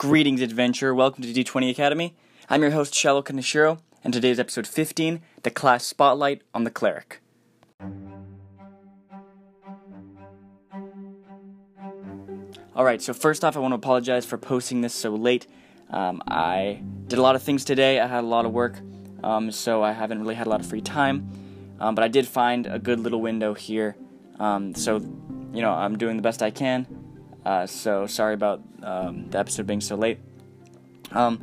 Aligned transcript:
Greetings, 0.00 0.40
adventurer. 0.40 0.94
Welcome 0.94 1.24
to 1.24 1.28
D20 1.30 1.68
Academy. 1.68 2.14
I'm 2.48 2.62
your 2.62 2.70
host, 2.70 2.94
Shallow 2.94 3.20
Kaneshiro, 3.20 3.80
and 4.02 4.14
today's 4.14 4.40
episode 4.40 4.66
15 4.66 5.20
The 5.42 5.50
Class 5.50 5.84
Spotlight 5.84 6.40
on 6.54 6.64
the 6.64 6.70
Cleric. 6.70 7.20
Alright, 12.74 13.02
so 13.02 13.12
first 13.12 13.44
off, 13.44 13.58
I 13.58 13.60
want 13.60 13.72
to 13.72 13.76
apologize 13.76 14.24
for 14.24 14.38
posting 14.38 14.80
this 14.80 14.94
so 14.94 15.14
late. 15.14 15.46
Um, 15.90 16.22
I 16.26 16.80
did 17.06 17.18
a 17.18 17.22
lot 17.22 17.36
of 17.36 17.42
things 17.42 17.66
today, 17.66 18.00
I 18.00 18.06
had 18.06 18.24
a 18.24 18.26
lot 18.26 18.46
of 18.46 18.52
work, 18.52 18.80
um, 19.22 19.52
so 19.52 19.82
I 19.82 19.92
haven't 19.92 20.22
really 20.22 20.34
had 20.34 20.46
a 20.46 20.50
lot 20.50 20.60
of 20.60 20.66
free 20.66 20.80
time. 20.80 21.30
Um, 21.78 21.94
but 21.94 22.02
I 22.02 22.08
did 22.08 22.26
find 22.26 22.66
a 22.66 22.78
good 22.78 23.00
little 23.00 23.20
window 23.20 23.52
here, 23.52 23.96
um, 24.38 24.74
so 24.74 24.96
you 25.52 25.60
know, 25.60 25.72
I'm 25.72 25.98
doing 25.98 26.16
the 26.16 26.22
best 26.22 26.42
I 26.42 26.50
can. 26.50 26.99
Uh, 27.44 27.66
so 27.66 28.06
sorry 28.06 28.34
about 28.34 28.62
um, 28.82 29.28
the 29.30 29.38
episode 29.38 29.66
being 29.66 29.80
so 29.80 29.96
late. 29.96 30.18
Um, 31.12 31.42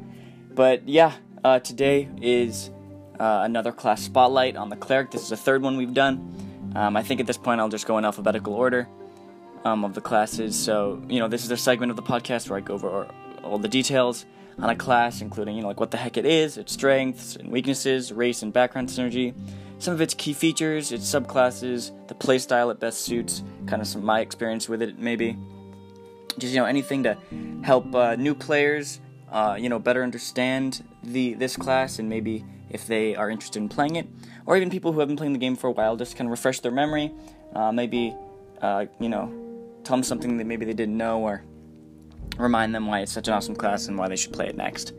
but 0.54 0.88
yeah, 0.88 1.13
uh, 1.44 1.59
today 1.59 2.09
is 2.21 2.70
uh, 3.20 3.41
another 3.44 3.71
class 3.71 4.02
spotlight 4.02 4.55
on 4.55 4.70
the 4.70 4.76
cleric. 4.76 5.12
This 5.12 5.23
is 5.23 5.30
the 5.30 5.38
third 5.38 5.62
one 5.62 5.77
we've 5.77 5.94
done. 5.94 6.73
Um, 6.76 6.95
I 6.95 7.04
think 7.04 7.20
at 7.20 7.27
this 7.27 7.38
point 7.38 7.59
I'll 7.59 7.70
just 7.70 7.88
go 7.88 7.98
in 7.98 8.05
alphabetical 8.05 8.54
order 8.54 8.88
um, 9.66 9.84
of 9.84 9.94
the 9.94 10.02
classes. 10.02 10.57
So 10.57 11.02
you 11.09 11.20
know, 11.20 11.27
this 11.27 11.44
is 11.44 11.52
a 11.52 11.57
segment 11.57 11.90
of 11.90 11.95
the 11.95 12.04
podcast 12.04 12.49
where 12.49 12.57
I 12.57 12.62
go 12.62 12.76
over 12.76 13.07
all 13.43 13.57
the 13.57 13.68
details 13.68 14.26
on 14.59 14.70
a 14.70 14.76
class, 14.76 15.21
including 15.21 15.55
you 15.55 15.62
know 15.62 15.68
like 15.68 15.79
what 15.79 15.91
the 15.91 15.98
heck 15.98 16.18
it 16.18 16.26
is, 16.26 16.57
its 16.57 16.73
strengths 16.73 17.35
and 17.35 17.52
weaknesses, 17.52 18.12
race 18.12 18.41
and 18.41 18.54
background 18.54 18.90
synergy, 18.90 19.34
some 19.79 19.93
of 19.93 20.02
its 20.02 20.13
key 20.13 20.34
features, 20.34 20.91
its 20.91 21.05
subclasses, 21.09 21.91
the 22.07 22.16
playstyle 22.16 22.71
it 22.71 22.79
best 22.79 23.02
suits, 23.02 23.43
kind 23.68 23.82
of 23.82 23.88
some 23.88 24.04
my 24.04 24.20
experience 24.20 24.68
with 24.68 24.82
it 24.82 24.98
maybe 24.98 25.38
just 26.40 26.54
you 26.54 26.59
know 26.59 26.66
anything 26.66 27.04
to 27.04 27.18
help 27.64 27.94
uh, 27.96 28.16
new 28.16 28.36
players 28.36 29.00
uh, 29.32 29.58
you 29.59 29.70
know 29.70 29.80
better 29.80 30.04
understand 30.04 30.84
the 31.04 31.34
this 31.36 31.58
class 31.58 31.99
and 31.99 32.10
maybe 32.10 32.44
if 32.70 32.88
they 32.88 33.16
are 33.16 33.29
interested 33.29 33.60
in 33.60 33.70
playing 33.70 33.96
it. 33.96 34.07
Or 34.46 34.57
even 34.57 34.70
people 34.70 34.91
who 34.91 34.99
have 34.99 35.07
been 35.07 35.18
playing 35.18 35.34
the 35.34 35.40
game 35.40 35.55
for 35.55 35.68
a 35.68 35.71
while 35.71 35.96
just 35.96 36.16
kind 36.16 36.27
of 36.27 36.32
refresh 36.32 36.60
their 36.60 36.71
memory. 36.71 37.13
Uh, 37.54 37.71
maybe 37.71 38.16
uh, 38.62 38.85
you 38.99 39.10
know 39.10 39.32
tell 39.84 39.96
them 39.96 40.04
something 40.04 40.38
that 40.38 40.46
maybe 40.46 40.66
they 40.66 40.74
didn't 40.74 40.98
know 40.98 41.21
or 41.21 41.44
remind 42.38 42.76
them 42.76 42.88
why 42.88 42.99
it's 42.99 43.12
such 43.12 43.27
an 43.27 43.34
awesome 43.34 43.55
class 43.55 43.88
and 43.88 43.98
why 43.98 44.07
they 44.07 44.16
should 44.16 44.34
play 44.34 44.48
it 44.48 44.55
next. 44.55 44.94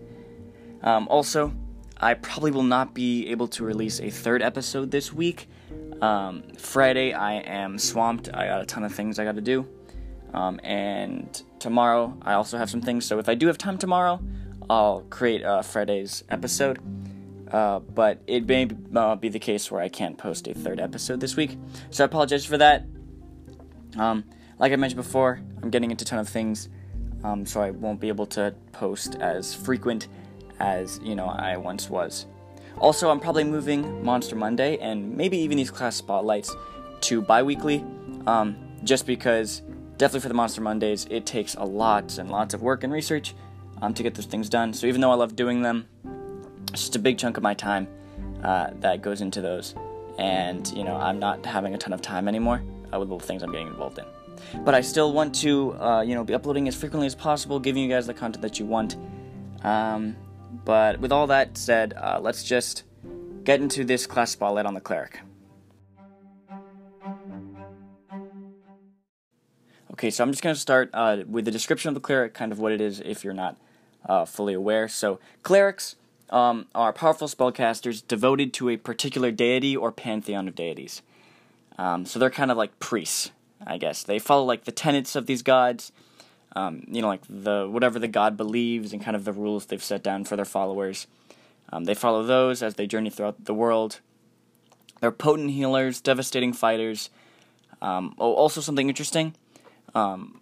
Um, 0.83 1.09
also 1.09 1.53
i 2.01 2.15
probably 2.15 2.53
will 2.53 2.63
not 2.63 2.95
be 2.95 3.29
able 3.29 3.49
to 3.49 3.65
release 3.65 3.99
a 4.01 4.09
third 4.09 4.41
episode 4.41 4.91
this 4.91 5.13
week. 5.13 5.49
Um, 6.01 6.45
friday 6.57 7.13
i 7.13 7.35
am 7.35 7.79
swamped. 7.79 8.29
I 8.33 8.47
got 8.47 8.63
a 8.63 8.67
ton 8.67 8.85
of 8.85 8.95
things 8.95 9.19
i 9.19 9.25
got 9.25 9.35
to 9.35 9.41
do 9.41 9.67
um, 10.35 10.61
and 10.63 11.43
tomorrow, 11.59 12.17
I 12.23 12.35
also 12.35 12.59
have 12.59 12.71
some 12.71 12.81
things. 12.81 13.07
So 13.07 13.19
if 13.19 13.29
I 13.29 13.35
do 13.35 13.47
have 13.47 13.59
time 13.59 13.79
tomorrow, 13.79 14.21
I'll 14.69 15.03
create 15.11 15.43
a 15.45 15.63
Friday's 15.63 16.25
episode. 16.29 16.79
Uh, 17.51 17.79
but 17.79 18.21
it 18.27 18.47
may 18.47 18.69
uh, 18.95 19.17
be 19.17 19.31
the 19.31 19.39
case 19.39 19.71
where 19.71 19.81
I 19.81 19.89
can't 19.89 20.19
post 20.19 20.47
a 20.49 20.55
third 20.55 20.81
episode 20.81 21.21
this 21.21 21.35
week. 21.35 21.57
So 21.91 22.05
I 22.05 22.07
apologize 22.07 22.45
for 22.45 22.59
that. 22.59 22.85
Um, 23.97 24.25
like 24.59 24.73
I 24.73 24.77
mentioned 24.77 25.03
before, 25.03 25.41
I'm 25.63 25.71
getting 25.71 25.91
into 25.91 26.03
a 26.03 26.07
ton 26.07 26.19
of 26.19 26.29
things, 26.29 26.69
um, 27.25 27.47
so 27.47 27.63
I 27.63 27.71
won't 27.71 28.01
be 28.01 28.09
able 28.09 28.27
to 28.27 28.55
post 28.73 29.15
as 29.17 29.55
frequent 29.55 30.09
as 30.61 31.01
you 31.03 31.15
know 31.15 31.27
I 31.27 31.57
once 31.57 31.89
was. 31.89 32.27
Also, 32.79 33.11
I'm 33.11 33.19
probably 33.19 33.45
moving 33.45 34.05
Monster 34.05 34.37
Monday 34.37 34.77
and 34.79 35.17
maybe 35.17 35.39
even 35.39 35.57
these 35.57 35.71
class 35.71 35.97
spotlights 35.97 36.55
to 37.03 37.23
bi-weekly, 37.23 37.85
um, 38.27 38.57
just 38.85 39.07
because 39.07 39.63
definitely 39.99 40.21
for 40.21 40.29
the 40.29 40.35
Monster 40.35 40.61
Mondays, 40.61 41.07
it 41.11 41.27
takes 41.27 41.55
a 41.55 41.65
lot 41.65 42.19
and 42.19 42.31
lots 42.31 42.55
of 42.55 42.63
work 42.63 42.85
and 42.85 42.93
research 42.93 43.35
um, 43.83 43.93
to 43.95 44.03
get 44.03 44.15
those 44.15 44.27
things 44.27 44.49
done. 44.49 44.73
So 44.73 44.87
even 44.87 45.01
though 45.01 45.11
I 45.11 45.17
love 45.17 45.37
doing 45.37 45.63
them, 45.63 45.87
it's 46.73 46.83
just 46.83 46.97
a 46.97 46.99
big 46.99 47.19
chunk 47.19 47.37
of 47.37 47.43
my 47.43 47.55
time 47.55 47.89
uh, 48.43 48.71
that 48.81 49.03
goes 49.03 49.21
into 49.21 49.41
those. 49.41 49.75
And, 50.19 50.67
you 50.73 50.85
know, 50.85 50.97
I'm 50.97 51.19
not 51.19 51.45
having 51.45 51.75
a 51.75 51.79
ton 51.79 51.93
of 51.93 52.01
time 52.01 52.29
anymore 52.29 52.63
uh, 52.93 52.99
with 52.99 53.09
the 53.09 53.19
things 53.19 53.43
I'm 53.43 53.53
getting 53.53 53.69
involved 53.69 53.99
in. 53.99 54.05
But 54.65 54.75
I 54.75 54.81
still 54.81 55.13
want 55.13 55.35
to, 55.37 55.75
uh, 55.75 56.01
you 56.03 56.15
know, 56.15 56.25
be 56.25 56.35
uploading 56.35 56.69
as 56.69 56.77
frequently 56.77 57.07
as 57.07 57.15
possible, 57.15 57.59
giving 57.59 57.83
you 57.83 57.89
guys 57.89 58.07
the 58.07 58.15
content 58.15 58.43
that 58.43 58.59
you 58.59 58.67
want. 58.67 58.97
Um, 59.63 60.17
but 60.65 61.01
with 61.01 61.13
all 61.13 61.27
that 61.27 61.59
said, 61.59 61.95
uh, 61.95 62.21
let's 62.23 62.45
just 62.45 62.85
get 63.45 63.61
into 63.61 63.85
this 63.85 64.07
class 64.07 64.31
spotlight 64.31 64.67
on 64.67 64.75
the 64.75 64.81
cleric. 64.81 65.21
Okay, 69.99 70.11
so 70.11 70.23
I'm 70.23 70.31
just 70.31 70.45
going 70.45 70.55
to 70.55 70.61
start 70.61 70.91
uh, 70.95 71.25
with 71.29 71.45
the 71.45 71.51
description 71.51 71.89
of 71.89 71.95
the 71.95 72.01
cleric, 72.01 72.33
kind 72.33 72.53
of 72.53 72.61
what 72.61 72.71
it 72.71 72.81
is 72.81 73.01
if 73.01 73.25
you're 73.25 73.35
not 73.35 73.57
uh, 74.09 74.27
fully 74.27 74.55
aware. 74.55 74.87
So, 74.87 75.19
clerics 75.43 75.97
um, 76.31 76.69
are 76.73 76.93
powerful 76.93 77.27
spellcasters 77.27 78.07
devoted 78.07 78.53
to 78.53 78.69
a 78.69 78.77
particular 78.77 79.33
deity 79.33 79.77
or 79.77 79.91
pantheon 79.91 80.47
of 80.47 80.55
deities. 80.55 81.03
Um, 81.79 82.07
so 82.07 82.21
they're 82.21 82.31
kind 82.31 82.53
of 82.53 82.57
like 82.57 82.79
priests, 82.79 83.33
I 83.67 83.77
guess. 83.77 84.05
They 84.05 84.21
follow 84.21 84.45
like 84.45 84.67
the 84.67 84.71
tenets 84.71 85.17
of 85.17 85.27
these 85.27 85.43
gods, 85.43 85.91
um, 86.55 86.85
you 86.87 87.03
know, 87.03 87.09
like 87.09 87.23
the 87.29 87.69
whatever 87.69 87.99
the 87.99 88.07
god 88.07 88.37
believes 88.37 88.93
and 88.93 89.03
kind 89.03 89.17
of 89.17 89.25
the 89.25 89.33
rules 89.33 89.67
they've 89.67 89.83
set 89.83 90.05
down 90.05 90.27
for 90.27 90.37
their 90.37 90.45
followers. 90.45 91.09
Um, 91.73 91.87
they 91.87 91.95
follow 91.95 92.23
those 92.23 92.63
as 92.63 92.77
they 92.77 92.87
journey 92.87 93.11
throughout 93.11 93.47
the 93.47 93.55
world. 93.55 93.99
They're 95.01 95.11
potent 95.11 95.51
healers, 95.51 96.01
devastating 96.01 96.53
fighters. 96.53 97.11
Um, 97.83 98.15
oh, 98.21 98.35
also 98.35 98.61
something 98.61 98.89
interesting 98.89 99.35
um, 99.95 100.41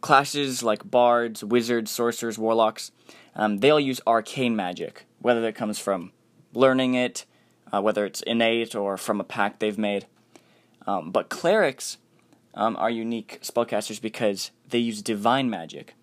classes 0.00 0.62
like 0.62 0.90
bards, 0.90 1.42
wizards, 1.42 1.90
sorcerers, 1.90 2.38
warlocks, 2.38 2.90
um, 3.34 3.58
they 3.58 3.70
all 3.70 3.80
use 3.80 4.00
arcane 4.06 4.54
magic, 4.54 5.04
whether 5.20 5.40
that 5.40 5.54
comes 5.54 5.78
from 5.78 6.12
learning 6.52 6.94
it, 6.94 7.24
uh, 7.72 7.80
whether 7.80 8.04
it's 8.04 8.20
innate 8.22 8.74
or 8.74 8.96
from 8.96 9.20
a 9.20 9.24
pact 9.24 9.60
they've 9.60 9.78
made. 9.78 10.06
Um, 10.86 11.10
but 11.10 11.28
clerics 11.28 11.98
um, 12.54 12.76
are 12.76 12.90
unique 12.90 13.40
spellcasters 13.42 14.00
because 14.00 14.50
they 14.68 14.78
use 14.78 15.00
divine 15.00 15.48
magic, 15.48 15.94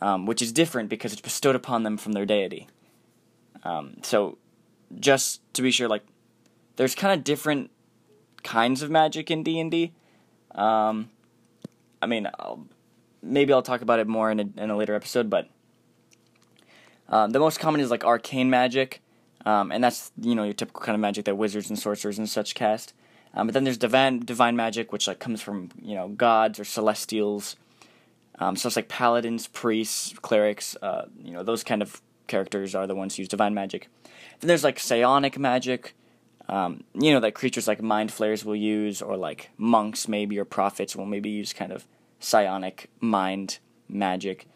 um, 0.00 0.26
which 0.26 0.42
is 0.42 0.52
different 0.52 0.88
because 0.88 1.12
it's 1.12 1.22
bestowed 1.22 1.56
upon 1.56 1.82
them 1.82 1.96
from 1.96 2.12
their 2.12 2.26
deity. 2.26 2.68
Um, 3.64 3.96
so, 4.02 4.38
just 4.98 5.40
to 5.54 5.62
be 5.62 5.70
sure, 5.70 5.88
like, 5.88 6.02
there's 6.76 6.94
kind 6.94 7.18
of 7.18 7.24
different 7.24 7.70
kinds 8.42 8.82
of 8.82 8.90
magic 8.90 9.30
in 9.30 9.42
D 9.42 9.58
and 9.58 9.70
D. 9.70 9.92
I 12.02 12.06
mean, 12.06 12.28
I'll, 12.38 12.66
maybe 13.22 13.52
I'll 13.52 13.62
talk 13.62 13.80
about 13.80 14.00
it 14.00 14.08
more 14.08 14.30
in 14.30 14.40
a, 14.40 14.62
in 14.62 14.70
a 14.70 14.76
later 14.76 14.94
episode, 14.94 15.30
but 15.30 15.48
um, 17.08 17.30
the 17.30 17.38
most 17.38 17.60
common 17.60 17.80
is 17.80 17.90
like 17.90 18.04
arcane 18.04 18.50
magic, 18.50 19.00
um, 19.46 19.70
and 19.70 19.82
that's 19.82 20.10
you 20.20 20.34
know 20.34 20.44
your 20.44 20.52
typical 20.52 20.82
kind 20.82 20.94
of 20.94 21.00
magic 21.00 21.24
that 21.26 21.36
wizards 21.36 21.70
and 21.70 21.78
sorcerers 21.78 22.18
and 22.18 22.28
such 22.28 22.54
cast. 22.54 22.92
Um, 23.34 23.46
but 23.46 23.54
then 23.54 23.64
there's 23.64 23.78
divine 23.78 24.20
divine 24.20 24.56
magic, 24.56 24.92
which 24.92 25.06
like 25.06 25.18
comes 25.18 25.40
from 25.40 25.70
you 25.80 25.94
know 25.94 26.08
gods 26.08 26.58
or 26.58 26.64
celestials. 26.64 27.56
Um, 28.38 28.56
so 28.56 28.66
it's 28.66 28.76
like 28.76 28.88
paladins, 28.88 29.46
priests, 29.46 30.14
clerics. 30.20 30.76
Uh, 30.82 31.06
you 31.22 31.32
know 31.32 31.42
those 31.42 31.62
kind 31.62 31.82
of 31.82 32.02
characters 32.26 32.74
are 32.74 32.86
the 32.86 32.94
ones 32.94 33.16
who 33.16 33.22
use 33.22 33.28
divine 33.28 33.54
magic. 33.54 33.88
Then 34.40 34.48
there's 34.48 34.64
like 34.64 34.78
psionic 34.78 35.38
magic, 35.38 35.94
um, 36.52 36.84
you 36.92 37.14
know, 37.14 37.20
that 37.20 37.32
creatures 37.32 37.66
like 37.66 37.80
mind 37.80 38.12
flayers 38.12 38.44
will 38.44 38.54
use, 38.54 39.00
or 39.00 39.16
like 39.16 39.48
monks 39.56 40.06
maybe, 40.06 40.38
or 40.38 40.44
prophets 40.44 40.94
will 40.94 41.06
maybe 41.06 41.30
use 41.30 41.54
kind 41.54 41.72
of 41.72 41.86
psionic 42.20 42.90
mind 43.00 43.58
magic. 43.88 44.46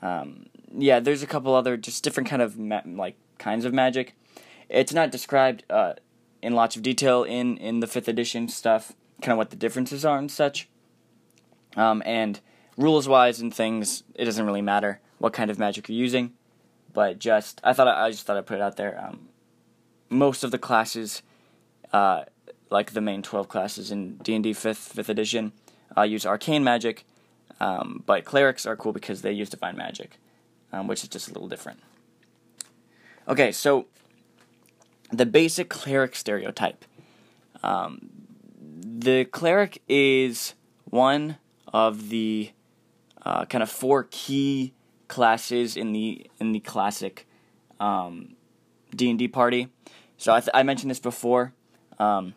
Um, 0.00 0.46
yeah, 0.72 1.00
there's 1.00 1.24
a 1.24 1.26
couple 1.26 1.52
other 1.52 1.76
just 1.76 2.04
different 2.04 2.28
kind 2.28 2.42
of 2.42 2.56
ma- 2.56 2.82
like 2.86 3.16
kinds 3.38 3.64
of 3.64 3.74
magic. 3.74 4.14
It's 4.68 4.94
not 4.94 5.10
described 5.10 5.64
uh, 5.68 5.94
in 6.42 6.54
lots 6.54 6.76
of 6.76 6.82
detail 6.82 7.24
in 7.24 7.56
in 7.56 7.80
the 7.80 7.88
fifth 7.88 8.06
edition 8.06 8.46
stuff, 8.46 8.92
kind 9.20 9.32
of 9.32 9.38
what 9.38 9.50
the 9.50 9.56
differences 9.56 10.04
are 10.04 10.18
and 10.18 10.30
such. 10.30 10.68
Um, 11.76 12.04
and 12.06 12.38
rules 12.76 13.08
wise 13.08 13.40
and 13.40 13.52
things, 13.52 14.04
it 14.14 14.26
doesn't 14.26 14.46
really 14.46 14.62
matter 14.62 15.00
what 15.18 15.32
kind 15.32 15.50
of 15.50 15.58
magic 15.58 15.88
you're 15.88 15.98
using. 15.98 16.34
But 16.92 17.18
just 17.18 17.60
I 17.64 17.72
thought 17.72 17.88
I, 17.88 18.06
I 18.06 18.10
just 18.12 18.24
thought 18.26 18.36
I'd 18.36 18.46
put 18.46 18.58
it 18.58 18.62
out 18.62 18.76
there. 18.76 19.04
Um, 19.04 19.28
most 20.08 20.44
of 20.44 20.52
the 20.52 20.58
classes, 20.58 21.22
uh, 21.92 22.24
like 22.70 22.92
the 22.92 23.00
main 23.00 23.22
twelve 23.22 23.48
classes 23.48 23.90
in 23.90 24.16
D 24.18 24.34
and 24.34 24.44
D 24.44 24.52
fifth 24.52 24.92
fifth 24.92 25.08
edition, 25.08 25.52
uh, 25.96 26.02
use 26.02 26.24
arcane 26.26 26.64
magic, 26.64 27.04
um, 27.60 28.02
but 28.06 28.24
clerics 28.24 28.66
are 28.66 28.76
cool 28.76 28.92
because 28.92 29.22
they 29.22 29.32
use 29.32 29.50
divine 29.50 29.76
magic, 29.76 30.18
um, 30.72 30.86
which 30.86 31.02
is 31.02 31.08
just 31.08 31.28
a 31.28 31.32
little 31.32 31.48
different. 31.48 31.80
Okay, 33.28 33.52
so 33.52 33.86
the 35.12 35.26
basic 35.26 35.68
cleric 35.68 36.16
stereotype. 36.16 36.84
Um, 37.62 38.10
the 38.58 39.24
cleric 39.26 39.82
is 39.88 40.54
one 40.84 41.36
of 41.72 42.08
the 42.08 42.50
uh, 43.24 43.44
kind 43.44 43.62
of 43.62 43.70
four 43.70 44.08
key 44.10 44.74
classes 45.08 45.76
in 45.76 45.92
the 45.92 46.26
in 46.40 46.52
the 46.52 46.60
classic 46.60 47.26
um, 47.78 48.34
D 48.94 49.10
and 49.10 49.18
D 49.18 49.28
party. 49.28 49.68
So 50.16 50.32
I, 50.32 50.40
th- 50.40 50.50
I 50.54 50.62
mentioned 50.62 50.90
this 50.90 51.00
before, 51.00 51.52
um, 52.02 52.34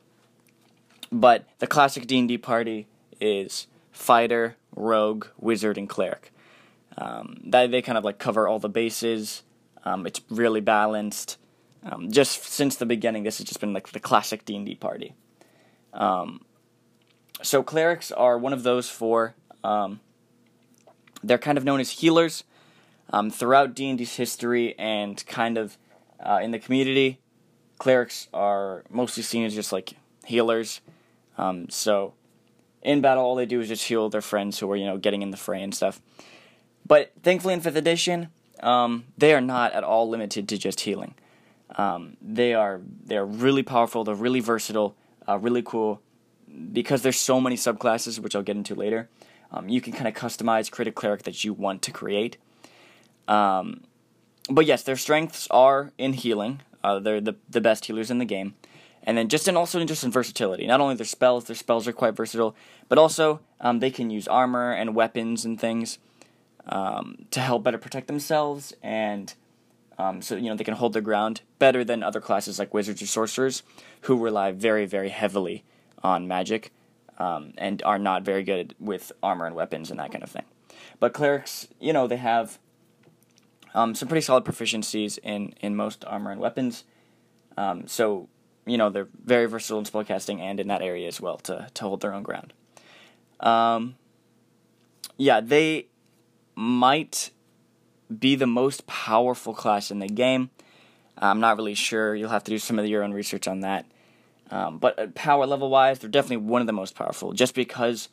but 1.11 1.45
the 1.59 1.67
classic 1.67 2.05
D 2.05 2.19
and 2.19 2.27
D 2.27 2.37
party 2.37 2.87
is 3.19 3.67
fighter, 3.91 4.57
rogue, 4.75 5.27
wizard, 5.39 5.77
and 5.77 5.89
cleric. 5.89 6.31
Um, 6.97 7.41
that 7.45 7.71
they 7.71 7.81
kind 7.81 7.97
of 7.97 8.03
like 8.03 8.19
cover 8.19 8.47
all 8.47 8.59
the 8.59 8.69
bases. 8.69 9.43
Um, 9.83 10.05
it's 10.05 10.21
really 10.29 10.61
balanced. 10.61 11.37
Um, 11.83 12.11
just 12.11 12.43
since 12.43 12.75
the 12.75 12.85
beginning, 12.85 13.23
this 13.23 13.37
has 13.39 13.47
just 13.47 13.59
been 13.59 13.73
like 13.73 13.89
the 13.89 13.99
classic 13.99 14.45
D 14.45 14.55
and 14.55 14.65
D 14.65 14.75
party. 14.75 15.13
Um, 15.93 16.45
so 17.41 17.63
clerics 17.63 18.11
are 18.11 18.37
one 18.37 18.53
of 18.53 18.63
those 18.63 18.89
four. 18.89 19.35
Um, 19.63 19.99
they're 21.23 21.37
kind 21.37 21.57
of 21.57 21.63
known 21.63 21.79
as 21.79 21.89
healers 21.89 22.43
um, 23.09 23.31
throughout 23.31 23.75
D 23.75 23.89
and 23.89 23.97
D's 23.97 24.15
history 24.15 24.77
and 24.77 25.25
kind 25.25 25.57
of 25.57 25.77
uh, 26.19 26.39
in 26.41 26.51
the 26.51 26.59
community. 26.59 27.19
Clerics 27.77 28.27
are 28.33 28.83
mostly 28.89 29.23
seen 29.23 29.45
as 29.45 29.53
just 29.53 29.71
like 29.71 29.93
healers. 30.25 30.81
Um, 31.37 31.69
so 31.69 32.13
in 32.81 33.01
battle, 33.01 33.23
all 33.23 33.35
they 33.35 33.45
do 33.45 33.59
is 33.59 33.67
just 33.67 33.87
heal 33.87 34.09
their 34.09 34.21
friends 34.21 34.59
who 34.59 34.71
are 34.71 34.75
you 34.75 34.85
know 34.85 34.97
getting 34.97 35.21
in 35.21 35.31
the 35.31 35.37
fray 35.37 35.61
and 35.61 35.73
stuff. 35.73 36.01
But 36.85 37.11
thankfully, 37.23 37.53
in 37.53 37.61
fifth 37.61 37.75
edition, 37.75 38.29
um, 38.61 39.05
they 39.17 39.33
are 39.33 39.41
not 39.41 39.73
at 39.73 39.83
all 39.83 40.07
limited 40.07 40.47
to 40.49 40.57
just 40.57 40.81
healing. 40.81 41.15
Um, 41.75 42.15
they 42.21 42.53
are 42.53 42.81
they 43.03 43.17
are 43.17 43.25
really 43.25 43.63
powerful. 43.63 44.03
They're 44.03 44.15
really 44.15 44.39
versatile, 44.39 44.95
uh, 45.27 45.37
really 45.39 45.63
cool. 45.63 46.01
Because 46.71 47.01
there's 47.01 47.19
so 47.19 47.41
many 47.41 47.57
subclasses, 47.57 48.19
which 48.19 48.35
I'll 48.35 48.43
get 48.43 48.55
into 48.55 48.75
later. 48.75 49.09
Um, 49.51 49.67
you 49.67 49.81
can 49.81 49.93
kind 49.93 50.07
of 50.07 50.13
customize, 50.13 50.71
create 50.71 50.87
a 50.87 50.91
cleric 50.91 51.23
that 51.23 51.43
you 51.43 51.53
want 51.53 51.81
to 51.83 51.91
create. 51.91 52.37
Um, 53.27 53.83
but 54.49 54.65
yes, 54.65 54.83
their 54.83 54.95
strengths 54.95 55.47
are 55.49 55.91
in 55.97 56.13
healing. 56.13 56.61
Uh, 56.85 56.99
they're 56.99 57.19
the 57.19 57.35
the 57.49 57.61
best 57.61 57.85
healers 57.85 58.11
in 58.11 58.19
the 58.19 58.25
game, 58.25 58.53
and 59.01 59.17
then 59.17 59.27
just 59.27 59.47
in 59.47 59.57
also 59.57 59.83
just 59.85 60.03
in 60.03 60.11
versatility. 60.11 60.67
Not 60.67 60.81
only 60.81 60.93
their 60.93 61.05
spells, 61.05 61.45
their 61.45 61.55
spells 61.55 61.87
are 61.87 61.93
quite 61.93 62.15
versatile, 62.15 62.55
but 62.89 62.99
also 62.99 63.39
um, 63.59 63.79
they 63.79 63.89
can 63.89 64.11
use 64.11 64.27
armor 64.27 64.71
and 64.71 64.93
weapons 64.93 65.45
and 65.45 65.59
things 65.59 65.97
um, 66.67 67.25
to 67.31 67.39
help 67.39 67.63
better 67.63 67.79
protect 67.79 68.05
themselves, 68.05 68.73
and 68.83 69.33
um, 69.97 70.21
so 70.21 70.35
you 70.35 70.47
know 70.47 70.55
they 70.55 70.63
can 70.63 70.75
hold 70.75 70.93
their 70.93 71.01
ground 71.01 71.41
better 71.57 71.83
than 71.83 72.03
other 72.03 72.21
classes 72.21 72.59
like 72.59 72.71
wizards 72.71 73.01
or 73.01 73.07
sorcerers, 73.07 73.63
who 74.01 74.15
rely 74.15 74.51
very 74.51 74.85
very 74.85 75.09
heavily 75.09 75.63
on 76.03 76.27
magic 76.27 76.71
um, 77.17 77.53
and 77.57 77.81
are 77.83 77.97
not 77.97 78.21
very 78.21 78.43
good 78.43 78.75
with 78.79 79.11
armor 79.23 79.47
and 79.47 79.55
weapons 79.55 79.89
and 79.89 79.99
that 79.99 80.11
kind 80.11 80.23
of 80.23 80.29
thing. 80.29 80.45
But 80.99 81.13
clerics, 81.13 81.67
you 81.79 81.93
know, 81.93 82.05
they 82.05 82.17
have 82.17 82.59
um, 83.75 83.93
some 83.93 84.07
pretty 84.07 84.21
solid 84.21 84.45
proficiencies 84.45 85.19
in, 85.21 85.53
in 85.59 85.75
most 85.75 86.05
armor 86.05 86.31
and 86.31 86.39
weapons. 86.39 86.85
Um, 87.57 87.87
so, 87.87 88.29
you 88.65 88.77
know, 88.77 88.89
they're 88.89 89.09
very 89.23 89.45
versatile 89.45 89.79
in 89.79 89.85
spellcasting 89.85 90.39
and 90.39 90.59
in 90.59 90.69
that 90.69 90.81
area 90.81 91.07
as 91.07 91.19
well 91.21 91.37
to, 91.39 91.67
to 91.73 91.83
hold 91.83 92.01
their 92.01 92.13
own 92.13 92.23
ground. 92.23 92.53
Um, 93.41 93.95
yeah, 95.17 95.41
they 95.41 95.87
might 96.55 97.31
be 98.17 98.35
the 98.35 98.47
most 98.47 98.87
powerful 98.87 99.53
class 99.53 99.91
in 99.91 99.99
the 99.99 100.07
game. 100.07 100.49
I'm 101.17 101.41
not 101.41 101.57
really 101.57 101.75
sure. 101.75 102.15
You'll 102.15 102.29
have 102.29 102.43
to 102.45 102.51
do 102.51 102.59
some 102.59 102.79
of 102.79 102.85
your 102.87 103.03
own 103.03 103.11
research 103.11 103.47
on 103.47 103.59
that. 103.59 103.85
Um, 104.51 104.77
but 104.77 104.97
uh, 104.97 105.07
power 105.15 105.45
level 105.45 105.69
wise, 105.69 105.99
they're 105.99 106.09
definitely 106.09 106.45
one 106.45 106.61
of 106.61 106.67
the 106.67 106.73
most 106.73 106.95
powerful 106.95 107.33
just 107.33 107.55
because 107.55 108.07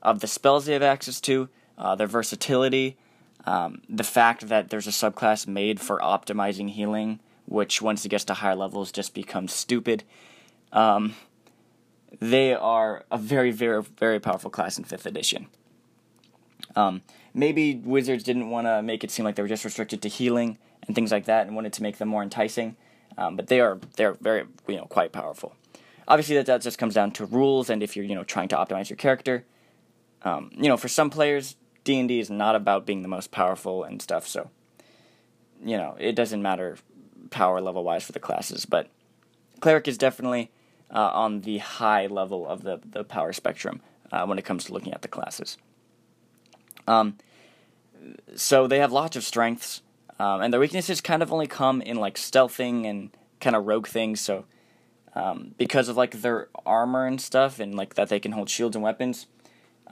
of 0.00 0.20
the 0.20 0.26
spells 0.28 0.66
they 0.66 0.74
have 0.74 0.82
access 0.82 1.20
to, 1.22 1.48
uh, 1.76 1.96
their 1.96 2.06
versatility, 2.06 2.96
um, 3.44 3.82
the 3.88 4.04
fact 4.04 4.48
that 4.48 4.70
there's 4.70 4.86
a 4.86 4.90
subclass 4.90 5.46
made 5.46 5.80
for 5.80 5.98
optimizing 5.98 6.70
healing, 6.70 7.20
which 7.46 7.80
once 7.80 8.04
it 8.04 8.08
gets 8.08 8.24
to 8.24 8.34
higher 8.34 8.56
levels 8.56 8.92
just 8.92 9.14
becomes 9.14 9.52
stupid. 9.52 10.04
Um, 10.72 11.14
they 12.20 12.54
are 12.54 13.04
a 13.10 13.18
very, 13.18 13.50
very, 13.50 13.82
very 13.82 14.20
powerful 14.20 14.50
class 14.50 14.78
in 14.78 14.84
5th 14.84 15.06
edition. 15.06 15.46
Um, 16.76 17.02
maybe 17.34 17.76
Wizards 17.76 18.24
didn't 18.24 18.50
want 18.50 18.66
to 18.66 18.82
make 18.82 19.04
it 19.04 19.10
seem 19.10 19.24
like 19.24 19.36
they 19.36 19.42
were 19.42 19.48
just 19.48 19.64
restricted 19.64 20.02
to 20.02 20.08
healing 20.08 20.58
and 20.86 20.94
things 20.94 21.12
like 21.12 21.26
that 21.26 21.46
and 21.46 21.54
wanted 21.54 21.72
to 21.74 21.82
make 21.82 21.98
them 21.98 22.08
more 22.08 22.22
enticing, 22.22 22.76
um, 23.16 23.36
but 23.36 23.46
they 23.48 23.60
are 23.60 23.78
they're 23.96 24.14
very 24.14 24.44
you 24.66 24.76
know 24.76 24.86
quite 24.86 25.12
powerful. 25.12 25.54
Obviously, 26.06 26.36
that, 26.36 26.46
that 26.46 26.62
just 26.62 26.78
comes 26.78 26.94
down 26.94 27.10
to 27.12 27.26
rules 27.26 27.68
and 27.70 27.82
if 27.82 27.96
you're 27.96 28.04
you 28.04 28.14
know 28.14 28.24
trying 28.24 28.48
to 28.48 28.56
optimize 28.56 28.90
your 28.90 28.96
character. 28.96 29.44
Um, 30.22 30.50
you 30.56 30.68
know, 30.68 30.76
for 30.76 30.88
some 30.88 31.10
players, 31.10 31.56
D&D 31.88 32.20
is 32.20 32.28
not 32.28 32.54
about 32.54 32.84
being 32.84 33.00
the 33.00 33.08
most 33.08 33.30
powerful 33.30 33.82
and 33.82 34.02
stuff, 34.02 34.28
so 34.28 34.50
you 35.64 35.78
know, 35.78 35.96
it 35.98 36.14
doesn't 36.14 36.42
matter 36.42 36.76
power 37.30 37.62
level 37.62 37.82
wise 37.82 38.04
for 38.04 38.12
the 38.12 38.20
classes, 38.20 38.66
but 38.66 38.88
cleric 39.60 39.88
is 39.88 39.96
definitely 39.96 40.50
uh, 40.92 41.10
on 41.14 41.40
the 41.40 41.56
high 41.56 42.06
level 42.06 42.46
of 42.46 42.62
the 42.62 42.78
the 42.84 43.04
power 43.04 43.32
spectrum 43.32 43.80
uh, 44.12 44.26
when 44.26 44.38
it 44.38 44.44
comes 44.44 44.66
to 44.66 44.74
looking 44.74 44.92
at 44.92 45.00
the 45.00 45.08
classes. 45.08 45.56
Um, 46.86 47.16
so 48.34 48.66
they 48.66 48.80
have 48.80 48.92
lots 48.92 49.16
of 49.16 49.24
strengths, 49.24 49.80
um, 50.18 50.42
and 50.42 50.52
their 50.52 50.60
weaknesses 50.60 51.00
kind 51.00 51.22
of 51.22 51.32
only 51.32 51.46
come 51.46 51.80
in 51.80 51.96
like 51.96 52.16
stealthing 52.16 52.84
and 52.84 53.08
kind 53.40 53.56
of 53.56 53.66
rogue 53.66 53.86
things. 53.86 54.20
So 54.20 54.44
um, 55.14 55.54
because 55.56 55.88
of 55.88 55.96
like 55.96 56.20
their 56.20 56.48
armor 56.66 57.06
and 57.06 57.18
stuff, 57.18 57.58
and 57.58 57.74
like 57.74 57.94
that 57.94 58.10
they 58.10 58.20
can 58.20 58.32
hold 58.32 58.50
shields 58.50 58.76
and 58.76 58.82
weapons, 58.82 59.26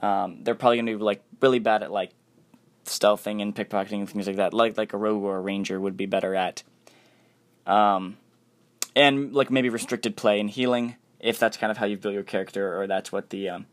um, 0.01 0.39
they're 0.43 0.55
probably 0.55 0.79
to 0.79 0.85
be 0.85 0.95
like 0.95 1.23
really 1.41 1.59
bad 1.59 1.83
at 1.83 1.91
like 1.91 2.11
stealthing 2.85 3.41
and 3.41 3.55
pickpocketing 3.55 3.99
and 3.99 4.09
things 4.09 4.27
like 4.27 4.37
that, 4.37 4.53
like 4.53 4.77
like 4.77 4.93
a 4.93 4.97
rogue 4.97 5.23
or 5.23 5.37
a 5.37 5.41
ranger 5.41 5.79
would 5.79 5.97
be 5.97 6.05
better 6.05 6.35
at. 6.35 6.63
Um, 7.65 8.17
and 8.95 9.33
like 9.33 9.51
maybe 9.51 9.69
restricted 9.69 10.15
play 10.15 10.39
and 10.39 10.49
healing 10.49 10.95
if 11.19 11.39
that's 11.39 11.57
kind 11.57 11.71
of 11.71 11.77
how 11.77 11.85
you 11.85 11.97
build 11.97 12.13
your 12.13 12.23
character 12.23 12.79
or 12.79 12.87
that's 12.87 13.11
what 13.11 13.29
the 13.29 13.49
um, 13.49 13.65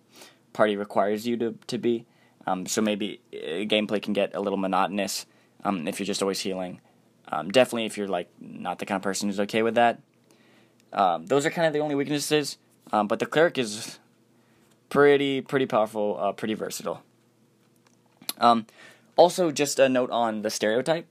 party 0.53 0.77
requires 0.77 1.27
you 1.27 1.37
to 1.37 1.59
to 1.67 1.79
be. 1.79 2.07
Um, 2.47 2.67
so 2.67 2.83
maybe 2.83 3.21
uh, 3.33 3.65
gameplay 3.65 4.03
can 4.03 4.13
get 4.13 4.35
a 4.35 4.41
little 4.41 4.59
monotonous 4.59 5.27
um, 5.65 5.89
if 5.89 5.99
you're 5.99 6.07
just 6.07 6.23
always 6.23 6.41
healing. 6.41 6.81
Um, 7.29 7.51
definitely, 7.51 7.87
if 7.87 7.97
you're 7.97 8.09
like 8.09 8.29
not 8.39 8.79
the 8.79 8.87
kind 8.87 8.97
of 8.97 9.03
person 9.03 9.29
who's 9.29 9.41
okay 9.41 9.63
with 9.63 9.77
that. 9.77 10.01
Um, 10.93 11.27
those 11.27 11.47
are 11.47 11.51
kind 11.51 11.67
of 11.67 11.73
the 11.73 11.81
only 11.81 11.95
weaknesses. 11.95 12.59
Um, 12.93 13.09
but 13.09 13.19
the 13.19 13.27
cleric 13.27 13.57
is 13.59 13.99
pretty 14.95 15.41
pretty 15.41 15.67
powerful, 15.67 16.17
uh, 16.21 16.33
pretty 16.33 16.55
versatile. 16.55 17.03
Um, 18.39 18.67
also, 19.17 19.51
just 19.51 19.81
a 19.81 19.89
note 19.89 20.11
on 20.11 20.43
the 20.43 20.51
stereotype: 20.51 21.07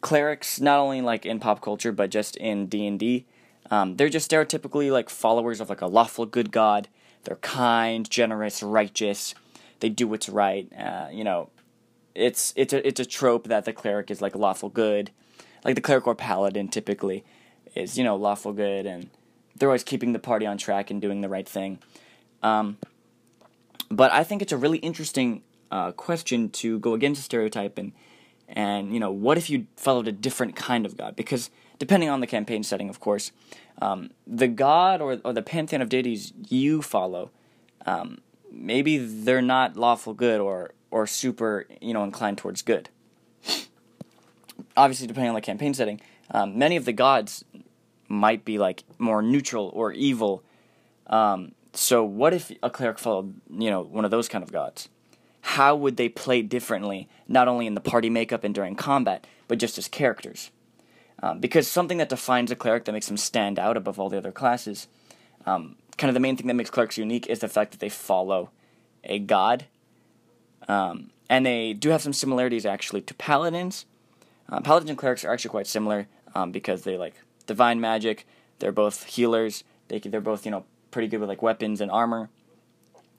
clerics, 0.00 0.60
not 0.60 0.80
only 0.80 1.00
like 1.00 1.24
in 1.24 1.38
pop 1.38 1.62
culture, 1.62 1.92
but 1.92 2.10
just 2.10 2.36
in 2.36 2.66
D 2.66 2.86
and 2.86 2.98
D, 2.98 3.24
um, 3.70 3.96
they're 3.96 4.08
just 4.08 4.28
stereotypically 4.28 4.90
like 4.90 5.08
followers 5.08 5.60
of 5.60 5.70
like 5.70 5.80
a 5.80 5.86
lawful 5.86 6.26
good 6.26 6.50
god. 6.50 6.88
They're 7.22 7.36
kind, 7.36 8.08
generous, 8.10 8.62
righteous. 8.62 9.34
They 9.78 9.90
do 9.90 10.08
what's 10.08 10.28
right. 10.28 10.68
Uh, 10.76 11.08
you 11.12 11.22
know, 11.22 11.50
it's 12.16 12.52
it's 12.56 12.72
a 12.72 12.86
it's 12.86 12.98
a 12.98 13.06
trope 13.06 13.46
that 13.46 13.64
the 13.64 13.72
cleric 13.72 14.10
is 14.10 14.20
like 14.20 14.34
lawful 14.34 14.70
good, 14.70 15.12
like 15.64 15.76
the 15.76 15.80
cleric 15.80 16.08
or 16.08 16.16
paladin 16.16 16.66
typically 16.66 17.24
is 17.76 17.96
you 17.96 18.02
know 18.02 18.16
lawful 18.16 18.52
good 18.52 18.84
and 18.84 19.08
they're 19.54 19.68
always 19.68 19.84
keeping 19.84 20.12
the 20.12 20.18
party 20.18 20.44
on 20.46 20.58
track 20.58 20.90
and 20.90 21.00
doing 21.00 21.20
the 21.20 21.28
right 21.28 21.48
thing. 21.48 21.78
Um, 22.42 22.78
but 23.90 24.12
I 24.12 24.24
think 24.24 24.40
it's 24.40 24.52
a 24.52 24.56
really 24.56 24.78
interesting 24.78 25.42
uh, 25.70 25.92
question 25.92 26.48
to 26.50 26.78
go 26.78 26.94
against 26.94 27.20
a 27.20 27.24
stereotype 27.24 27.78
and 27.78 27.92
and 28.48 28.92
you 28.92 28.98
know 28.98 29.12
what 29.12 29.38
if 29.38 29.48
you 29.50 29.66
followed 29.76 30.08
a 30.08 30.12
different 30.12 30.56
kind 30.56 30.86
of 30.86 30.96
god? 30.96 31.16
Because 31.16 31.50
depending 31.78 32.08
on 32.08 32.20
the 32.20 32.26
campaign 32.26 32.62
setting 32.62 32.88
of 32.88 33.00
course 33.00 33.32
um, 33.82 34.10
the 34.26 34.48
god 34.48 35.00
or, 35.00 35.20
or 35.24 35.32
the 35.32 35.42
pantheon 35.42 35.82
of 35.82 35.88
deities 35.88 36.32
you 36.48 36.82
follow 36.82 37.30
um, 37.86 38.20
maybe 38.50 38.98
they're 38.98 39.42
not 39.42 39.76
lawful 39.76 40.14
good 40.14 40.40
or 40.40 40.72
or 40.90 41.06
super 41.06 41.66
you 41.80 41.94
know 41.94 42.04
inclined 42.04 42.38
towards 42.38 42.62
good. 42.62 42.88
Obviously 44.76 45.06
depending 45.06 45.30
on 45.30 45.34
the 45.34 45.40
campaign 45.40 45.74
setting 45.74 46.00
um, 46.30 46.58
many 46.58 46.76
of 46.76 46.84
the 46.84 46.92
gods 46.92 47.44
might 48.08 48.44
be 48.44 48.58
like 48.58 48.84
more 48.98 49.22
neutral 49.22 49.70
or 49.74 49.92
evil 49.92 50.42
um, 51.06 51.52
so 51.72 52.04
what 52.04 52.34
if 52.34 52.52
a 52.62 52.70
cleric 52.70 52.98
followed, 52.98 53.40
you 53.50 53.70
know, 53.70 53.82
one 53.82 54.04
of 54.04 54.10
those 54.10 54.28
kind 54.28 54.42
of 54.42 54.52
gods? 54.52 54.88
How 55.42 55.74
would 55.74 55.96
they 55.96 56.08
play 56.08 56.42
differently, 56.42 57.08
not 57.26 57.48
only 57.48 57.66
in 57.66 57.74
the 57.74 57.80
party 57.80 58.10
makeup 58.10 58.44
and 58.44 58.54
during 58.54 58.74
combat, 58.74 59.26
but 59.48 59.58
just 59.58 59.78
as 59.78 59.88
characters? 59.88 60.50
Um, 61.22 61.38
because 61.40 61.68
something 61.68 61.98
that 61.98 62.08
defines 62.08 62.50
a 62.50 62.56
cleric 62.56 62.84
that 62.84 62.92
makes 62.92 63.06
them 63.06 63.16
stand 63.16 63.58
out 63.58 63.76
above 63.76 63.98
all 63.98 64.08
the 64.08 64.18
other 64.18 64.32
classes, 64.32 64.88
um, 65.46 65.76
kind 65.96 66.08
of 66.08 66.14
the 66.14 66.20
main 66.20 66.36
thing 66.36 66.46
that 66.46 66.54
makes 66.54 66.70
clerics 66.70 66.98
unique 66.98 67.26
is 67.26 67.40
the 67.40 67.48
fact 67.48 67.72
that 67.72 67.80
they 67.80 67.88
follow 67.88 68.50
a 69.04 69.18
god. 69.18 69.66
Um, 70.66 71.10
and 71.28 71.44
they 71.44 71.72
do 71.72 71.90
have 71.90 72.02
some 72.02 72.12
similarities 72.12 72.66
actually 72.66 73.02
to 73.02 73.14
paladins. 73.14 73.86
Uh, 74.48 74.60
paladins 74.60 74.90
and 74.90 74.98
clerics 74.98 75.24
are 75.24 75.32
actually 75.32 75.50
quite 75.50 75.66
similar 75.66 76.08
um, 76.34 76.52
because 76.52 76.82
they 76.82 76.96
like 76.96 77.14
divine 77.46 77.80
magic. 77.80 78.26
They're 78.58 78.72
both 78.72 79.04
healers. 79.04 79.62
They 79.88 79.98
they're 79.98 80.20
both 80.20 80.44
you 80.44 80.50
know 80.50 80.64
pretty 80.90 81.08
good 81.08 81.20
with 81.20 81.28
like 81.28 81.42
weapons 81.42 81.80
and 81.80 81.90
armor. 81.90 82.30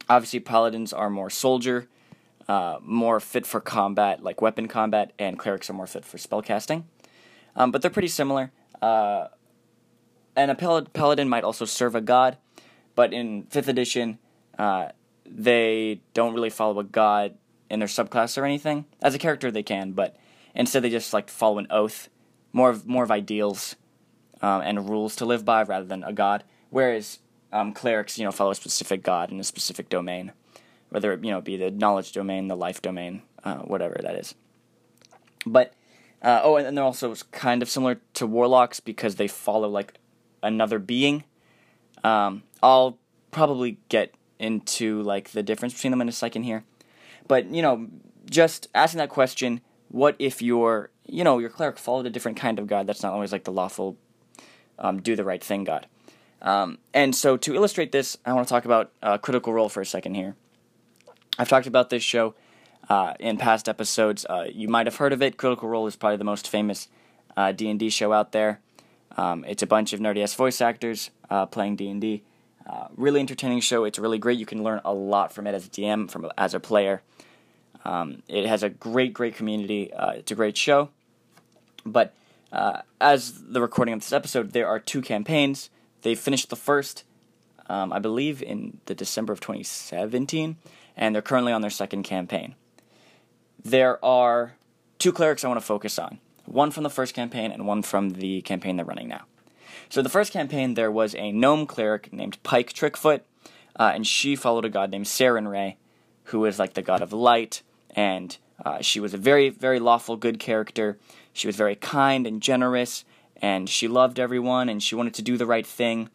Obviously, 0.10 0.40
paladins 0.40 0.92
are 0.94 1.10
more 1.10 1.30
soldier, 1.30 1.88
uh, 2.48 2.80
more 2.82 3.20
fit 3.20 3.46
for 3.46 3.60
combat, 3.60 4.24
like 4.24 4.42
weapon 4.42 4.68
combat, 4.68 5.14
and 5.18 5.38
clerics 5.40 5.70
are 5.70 5.74
more 5.74 5.88
fit 5.88 6.04
for 6.04 6.18
spellcasting. 6.18 6.84
Um, 7.56 7.72
but 7.72 7.82
they're 7.82 7.92
pretty 7.92 8.08
similar. 8.08 8.52
Uh, 8.82 9.28
and 10.36 10.52
a 10.52 10.56
paladin 10.56 11.30
might 11.30 11.44
also 11.44 11.66
serve 11.66 11.96
a 11.96 12.02
god, 12.02 12.38
but 12.96 13.14
in 13.14 13.44
fifth 13.44 13.68
edition, 13.68 14.18
uh, 14.58 14.90
they 15.26 16.02
don't 16.14 16.34
really 16.34 16.50
follow 16.50 16.80
a 16.80 16.84
god 16.84 17.36
in 17.70 17.80
their 17.80 17.88
subclass 17.88 18.38
or 18.38 18.46
anything. 18.46 18.86
As 19.02 19.16
a 19.16 19.20
character, 19.20 19.52
they 19.52 19.64
can, 19.64 19.92
but 19.92 20.18
instead 20.54 20.84
they 20.84 20.90
just 20.90 21.14
like 21.14 21.30
follow 21.30 21.58
an 21.58 21.68
oath, 21.70 22.10
more 22.52 22.70
of 22.70 22.88
more 22.88 23.04
of 23.04 23.12
ideals 23.12 23.76
um, 24.42 24.62
and 24.62 24.90
rules 24.90 25.16
to 25.18 25.26
live 25.26 25.46
by 25.46 25.64
rather 25.64 25.86
than 25.86 26.04
a 26.04 26.14
god. 26.14 26.44
Whereas 26.70 27.20
um, 27.52 27.74
clerics, 27.74 28.18
you 28.18 28.26
know, 28.26 28.32
follow 28.32 28.52
a 28.52 28.56
specific 28.56 29.04
god 29.04 29.32
in 29.32 29.40
a 29.40 29.44
specific 29.44 29.90
domain, 29.90 30.32
whether 30.90 31.12
it 31.14 31.24
you 31.24 31.32
know 31.32 31.42
be 31.42 31.58
the 31.58 31.72
knowledge 31.72 32.12
domain, 32.12 32.48
the 32.48 32.56
life 32.56 32.82
domain, 32.82 33.22
uh, 33.44 33.58
whatever 33.58 34.00
that 34.02 34.16
is. 34.16 34.36
But 35.46 35.74
uh, 36.22 36.42
oh, 36.44 36.56
and 36.58 36.78
they're 36.78 36.84
also 36.84 37.14
kind 37.32 37.62
of 37.62 37.70
similar 37.70 38.00
to 38.14 38.28
warlocks 38.28 38.80
because 38.80 39.16
they 39.16 39.28
follow 39.28 39.68
like 39.68 39.96
another 40.44 40.80
being. 40.80 41.24
Um, 42.04 42.44
I'll 42.62 42.98
probably 43.32 43.80
get 43.90 44.14
into 44.40 45.02
like 45.02 45.32
the 45.32 45.44
difference 45.44 45.74
between 45.74 45.92
them 45.92 46.02
in 46.02 46.10
a 46.10 46.14
second 46.14 46.44
here, 46.44 46.64
but 47.28 47.48
you 47.48 47.62
know, 47.62 47.88
just 48.30 48.68
asking 48.74 49.00
that 49.00 49.10
question: 49.10 49.62
What 49.90 50.16
if 50.20 50.42
your 50.42 50.92
you 51.06 51.24
know 51.24 51.40
your 51.40 51.50
cleric 51.50 51.78
followed 51.78 52.06
a 52.06 52.10
different 52.10 52.38
kind 52.38 52.60
of 52.60 52.68
god 52.68 52.88
that's 52.88 53.04
not 53.04 53.14
always 53.14 53.32
like 53.32 53.44
the 53.44 53.52
lawful, 53.52 53.98
um, 54.80 55.02
do 55.02 55.16
the 55.16 55.26
right 55.26 55.44
thing 55.44 55.64
god? 55.64 55.88
Um, 56.42 56.80
and 56.94 57.16
so 57.16 57.38
to 57.38 57.56
illustrate 57.56 57.92
this, 57.92 58.18
I 58.26 58.34
want 58.34 58.48
to 58.48 58.52
talk 58.52 58.66
about 58.66 58.92
uh, 59.02 59.18
Critical 59.18 59.54
Role 59.54 59.70
for 59.70 59.82
a 59.82 59.86
second 59.86 60.16
here. 60.16 60.36
I've 61.38 61.50
talked 61.50 61.68
about 61.68 61.90
this 61.90 62.04
show 62.04 62.36
uh, 62.90 63.14
in 63.20 63.38
past 63.38 63.70
episodes. 63.70 64.26
Uh, 64.26 64.48
you 64.52 64.68
might 64.68 64.88
have 64.88 64.98
heard 64.98 65.14
of 65.14 65.22
it. 65.22 65.38
Critical 65.38 65.70
Role 65.70 65.88
is 65.88 65.96
probably 65.96 66.18
the 66.18 66.24
most 66.24 66.48
famous 66.48 66.88
D 67.56 67.70
and 67.70 67.80
D 67.80 67.90
show 67.90 68.12
out 68.12 68.32
there. 68.32 68.60
Um, 69.18 69.46
it's 69.48 69.64
a 69.64 69.68
bunch 69.68 69.94
of 69.94 70.00
nerdy 70.00 70.24
ass 70.24 70.34
voice 70.34 70.62
actors 70.62 71.12
uh, 71.30 71.46
playing 71.46 71.76
D 71.76 71.90
and 71.90 72.02
D. 72.02 72.24
Uh, 72.68 72.88
really 72.96 73.20
entertaining 73.20 73.60
show. 73.60 73.84
It's 73.84 74.00
really 74.00 74.20
great. 74.20 74.38
You 74.38 74.46
can 74.46 74.64
learn 74.64 74.82
a 74.86 74.94
lot 74.94 75.34
from 75.34 75.48
it 75.48 75.56
as 75.56 75.66
a 75.66 75.70
DM, 75.70 76.10
from 76.10 76.30
as 76.38 76.54
a 76.54 76.60
player. 76.60 77.02
Um, 77.84 78.22
it 78.28 78.46
has 78.46 78.62
a 78.62 78.70
great, 78.70 79.14
great 79.14 79.36
community. 79.36 79.92
Uh, 79.92 80.12
it's 80.12 80.32
a 80.32 80.36
great 80.36 80.56
show. 80.58 80.90
But 81.86 82.14
as 83.00 83.42
the 83.42 83.62
recording 83.62 83.94
of 83.94 84.02
this 84.02 84.14
episode, 84.14 84.52
there 84.52 84.68
are 84.68 84.80
two 84.80 85.02
campaigns. 85.02 85.70
They 86.02 86.16
finished 86.16 86.50
the 86.50 86.56
first, 86.56 87.04
um, 87.68 87.94
I 87.94 88.00
believe, 88.00 88.42
in 88.42 88.80
the 88.86 88.96
December 88.96 89.34
of 89.34 89.40
2017, 89.40 90.58
and 90.98 91.16
they're 91.16 91.22
currently 91.22 91.54
on 91.54 91.62
their 91.62 91.70
second 91.70 92.04
campaign. 92.04 92.56
There 93.64 94.04
are 94.04 94.56
two 95.00 95.12
clerics 95.12 95.44
I 95.44 95.48
want 95.48 95.60
to 95.60 95.66
focus 95.66 96.00
on 96.00 96.20
one 96.46 96.72
from 96.72 96.84
the 96.84 96.90
first 96.90 97.14
campaign 97.14 97.52
and 97.52 97.66
one 97.66 97.82
from 97.82 98.12
the 98.12 98.42
campaign 98.42 98.76
they're 98.76 98.86
running 98.86 99.08
now. 99.08 99.26
So, 99.90 100.02
the 100.02 100.10
first 100.10 100.34
campaign, 100.34 100.74
there 100.74 100.92
was 100.92 101.16
a 101.16 101.32
gnome 101.32 101.66
cleric 101.66 102.12
named 102.12 102.42
Pike 102.44 102.74
Trickfoot, 102.74 103.22
uh, 103.78 103.92
and 103.94 104.06
she 104.06 104.36
followed 104.36 104.66
a 104.66 104.70
god 104.70 104.92
named 104.92 105.06
Sarenrae, 105.06 105.76
who 106.26 106.46
is 106.46 106.60
like 106.60 106.74
the 106.74 106.82
god 106.82 107.02
of 107.02 107.14
light, 107.14 107.62
and 107.92 108.38
uh, 108.64 108.82
she 108.82 109.00
was 109.00 109.14
a 109.14 109.18
very, 109.18 109.50
very 109.50 109.80
lawful, 109.80 110.18
good 110.18 110.40
character. 110.40 110.98
She 111.34 111.48
was 111.48 111.56
very 111.56 111.76
kind 111.76 112.28
and 112.28 112.42
generous, 112.42 113.06
and 113.42 113.70
she 113.70 113.88
loved 113.88 114.20
everyone 114.20 114.70
and 114.70 114.82
she 114.82 114.96
wanted 114.96 115.14
to 115.16 115.22
do 115.22 115.38
the 115.38 115.46
right 115.46 115.66
thing. 115.66 116.10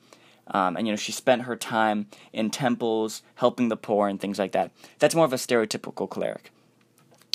Um, 0.48 0.76
and 0.76 0.86
you 0.86 0.92
know 0.92 0.96
she 0.96 1.10
spent 1.10 1.42
her 1.42 1.56
time 1.56 2.06
in 2.32 2.50
temples 2.50 3.22
helping 3.34 3.68
the 3.68 3.76
poor 3.76 4.08
and 4.08 4.20
things 4.20 4.38
like 4.38 4.52
that. 4.52 4.70
That's 5.00 5.14
more 5.14 5.24
of 5.24 5.32
a 5.32 5.36
stereotypical 5.36 6.08
cleric. 6.08 6.52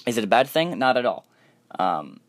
Is 0.06 0.18
it 0.18 0.24
a 0.24 0.28
bad 0.28 0.48
thing? 0.48 0.80
Not 0.80 0.98
at 0.98 1.06
all. 1.06 1.26
Um, 1.78 2.22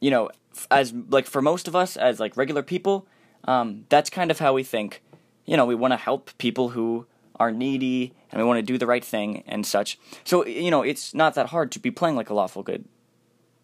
you 0.00 0.10
know, 0.10 0.30
as 0.70 0.94
like 1.10 1.26
for 1.26 1.42
most 1.42 1.68
of 1.68 1.76
us 1.76 1.96
as 1.96 2.20
like 2.20 2.36
regular 2.36 2.62
people, 2.62 3.06
um, 3.44 3.84
that's 3.90 4.08
kind 4.08 4.30
of 4.30 4.38
how 4.38 4.54
we 4.54 4.62
think. 4.62 5.02
You 5.44 5.58
know, 5.58 5.66
we 5.66 5.74
want 5.74 5.92
to 5.92 5.98
help 5.98 6.30
people 6.38 6.70
who 6.70 7.06
are 7.36 7.52
needy 7.52 8.14
and 8.30 8.40
we 8.40 8.46
want 8.46 8.58
to 8.58 8.62
do 8.62 8.78
the 8.78 8.86
right 8.86 9.04
thing 9.04 9.42
and 9.46 9.66
such. 9.66 9.98
So 10.24 10.46
you 10.46 10.70
know, 10.70 10.82
it's 10.82 11.12
not 11.12 11.34
that 11.34 11.46
hard 11.48 11.70
to 11.72 11.78
be 11.78 11.90
playing 11.90 12.16
like 12.16 12.30
a 12.30 12.34
lawful 12.34 12.62
good, 12.62 12.86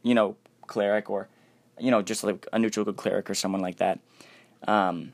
you 0.02 0.14
know, 0.14 0.36
cleric 0.66 1.08
or 1.08 1.28
you 1.80 1.90
know, 1.90 2.02
just 2.02 2.24
like 2.24 2.46
a 2.52 2.58
neutral 2.58 2.84
good 2.84 2.96
cleric 2.96 3.30
or 3.30 3.34
someone 3.34 3.60
like 3.60 3.76
that. 3.76 3.98
Um, 4.66 5.12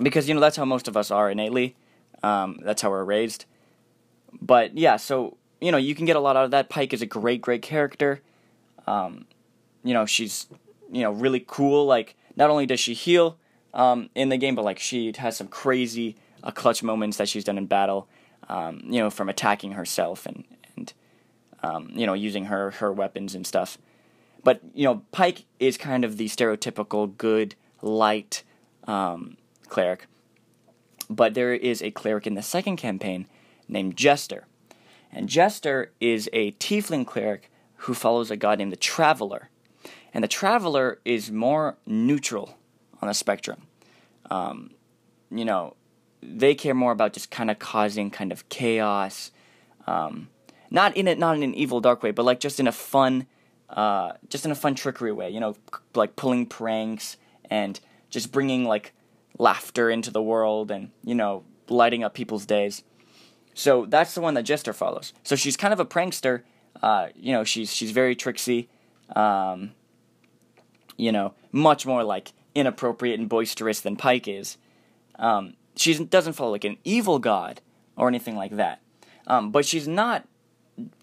because, 0.00 0.28
you 0.28 0.34
know, 0.34 0.40
that's 0.40 0.56
how 0.56 0.64
most 0.64 0.88
of 0.88 0.96
us 0.96 1.10
are 1.10 1.30
innately. 1.30 1.76
Um, 2.22 2.58
that's 2.62 2.82
how 2.82 2.90
we're 2.90 3.04
raised. 3.04 3.44
But 4.40 4.76
yeah, 4.76 4.96
so, 4.96 5.36
you 5.60 5.72
know, 5.72 5.78
you 5.78 5.94
can 5.94 6.06
get 6.06 6.16
a 6.16 6.20
lot 6.20 6.36
out 6.36 6.44
of 6.44 6.50
that. 6.52 6.68
Pike 6.68 6.92
is 6.92 7.02
a 7.02 7.06
great, 7.06 7.40
great 7.40 7.62
character. 7.62 8.20
Um, 8.86 9.26
you 9.84 9.94
know, 9.94 10.06
she's, 10.06 10.46
you 10.90 11.02
know, 11.02 11.12
really 11.12 11.44
cool. 11.46 11.86
Like, 11.86 12.16
not 12.36 12.50
only 12.50 12.66
does 12.66 12.80
she 12.80 12.94
heal 12.94 13.38
um, 13.74 14.10
in 14.14 14.28
the 14.28 14.36
game, 14.36 14.54
but 14.54 14.64
like 14.64 14.78
she 14.78 15.12
has 15.18 15.36
some 15.36 15.48
crazy 15.48 16.16
uh, 16.42 16.50
clutch 16.50 16.82
moments 16.82 17.16
that 17.18 17.28
she's 17.28 17.44
done 17.44 17.58
in 17.58 17.66
battle. 17.66 18.08
Um, 18.48 18.82
you 18.84 18.98
know, 18.98 19.08
from 19.08 19.28
attacking 19.28 19.72
herself 19.72 20.26
and 20.26 20.44
and 20.76 20.92
um, 21.62 21.90
you 21.94 22.06
know 22.06 22.14
using 22.14 22.46
her 22.46 22.72
her 22.72 22.92
weapons 22.92 23.34
and 23.34 23.46
stuff. 23.46 23.78
But 24.44 24.60
you 24.74 24.84
know, 24.84 25.02
Pike 25.12 25.44
is 25.58 25.76
kind 25.76 26.04
of 26.04 26.16
the 26.16 26.26
stereotypical 26.26 27.16
good, 27.16 27.54
light 27.80 28.42
um, 28.84 29.36
cleric. 29.68 30.06
But 31.08 31.34
there 31.34 31.52
is 31.52 31.82
a 31.82 31.90
cleric 31.90 32.26
in 32.26 32.34
the 32.34 32.42
second 32.42 32.76
campaign 32.76 33.26
named 33.68 33.96
Jester, 33.96 34.46
and 35.12 35.28
Jester 35.28 35.92
is 36.00 36.28
a 36.32 36.52
tiefling 36.52 37.06
cleric 37.06 37.50
who 37.76 37.94
follows 37.94 38.30
a 38.30 38.36
god 38.36 38.58
named 38.58 38.72
the 38.72 38.76
Traveler, 38.76 39.50
and 40.14 40.24
the 40.24 40.28
Traveler 40.28 41.00
is 41.04 41.30
more 41.30 41.76
neutral 41.86 42.56
on 43.00 43.08
the 43.08 43.14
spectrum. 43.14 43.66
Um, 44.30 44.70
you 45.30 45.44
know, 45.44 45.74
they 46.22 46.54
care 46.54 46.74
more 46.74 46.92
about 46.92 47.12
just 47.12 47.30
kind 47.30 47.50
of 47.50 47.58
causing 47.58 48.10
kind 48.10 48.32
of 48.32 48.48
chaos, 48.48 49.32
um, 49.86 50.28
not 50.70 50.96
in 50.96 51.08
it, 51.08 51.18
not 51.18 51.36
in 51.36 51.42
an 51.42 51.54
evil 51.54 51.80
dark 51.80 52.02
way, 52.02 52.12
but 52.12 52.24
like 52.24 52.40
just 52.40 52.60
in 52.60 52.66
a 52.66 52.72
fun 52.72 53.26
uh, 53.72 54.12
just 54.28 54.44
in 54.44 54.50
a 54.50 54.54
fun 54.54 54.74
trickery 54.74 55.12
way, 55.12 55.30
you 55.30 55.40
know, 55.40 55.56
like 55.94 56.16
pulling 56.16 56.46
pranks 56.46 57.16
and 57.50 57.80
just 58.10 58.30
bringing 58.30 58.64
like 58.64 58.92
laughter 59.38 59.90
into 59.90 60.10
the 60.10 60.22
world 60.22 60.70
and, 60.70 60.90
you 61.04 61.14
know, 61.14 61.44
lighting 61.68 62.04
up 62.04 62.14
people's 62.14 62.46
days. 62.46 62.82
So 63.54 63.86
that's 63.86 64.14
the 64.14 64.20
one 64.20 64.34
that 64.34 64.42
Jester 64.42 64.72
follows. 64.72 65.12
So 65.22 65.36
she's 65.36 65.56
kind 65.56 65.72
of 65.72 65.80
a 65.80 65.84
prankster. 65.84 66.42
Uh, 66.82 67.08
you 67.14 67.32
know, 67.32 67.44
she's 67.44 67.72
she's 67.72 67.90
very 67.90 68.14
tricksy. 68.14 68.68
Um, 69.14 69.72
you 70.96 71.12
know, 71.12 71.34
much 71.50 71.86
more 71.86 72.04
like 72.04 72.32
inappropriate 72.54 73.18
and 73.18 73.28
boisterous 73.28 73.80
than 73.80 73.96
Pike 73.96 74.28
is. 74.28 74.56
Um, 75.18 75.54
she 75.76 76.04
doesn't 76.04 76.34
follow 76.34 76.52
like 76.52 76.64
an 76.64 76.78
evil 76.84 77.18
god 77.18 77.60
or 77.96 78.08
anything 78.08 78.36
like 78.36 78.56
that. 78.56 78.80
Um, 79.26 79.50
but 79.50 79.64
she's 79.64 79.86
not 79.86 80.26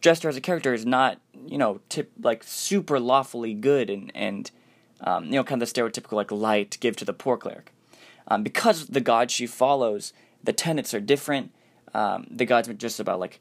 Jester 0.01 0.29
as 0.29 0.35
a 0.35 0.41
character 0.41 0.73
is 0.73 0.85
not, 0.85 1.19
you 1.45 1.57
know, 1.57 1.79
tip 1.89 2.11
like 2.21 2.43
super 2.43 2.99
lawfully 2.99 3.53
good 3.53 3.89
and 3.89 4.11
and 4.15 4.51
um, 5.01 5.25
you 5.25 5.31
know, 5.31 5.43
kind 5.43 5.61
of 5.61 5.71
the 5.71 5.81
stereotypical 5.81 6.13
like 6.13 6.31
light 6.31 6.77
give 6.79 6.95
to 6.97 7.05
the 7.05 7.13
poor 7.13 7.37
cleric. 7.37 7.73
Um, 8.27 8.43
because 8.43 8.87
the 8.87 9.01
god 9.01 9.31
she 9.31 9.47
follows, 9.47 10.13
the 10.43 10.53
tenets 10.53 10.93
are 10.93 10.99
different. 10.99 11.51
Um, 11.93 12.27
the 12.29 12.45
god's 12.45 12.69
are 12.69 12.73
just 12.73 12.99
about 12.99 13.19
like, 13.19 13.39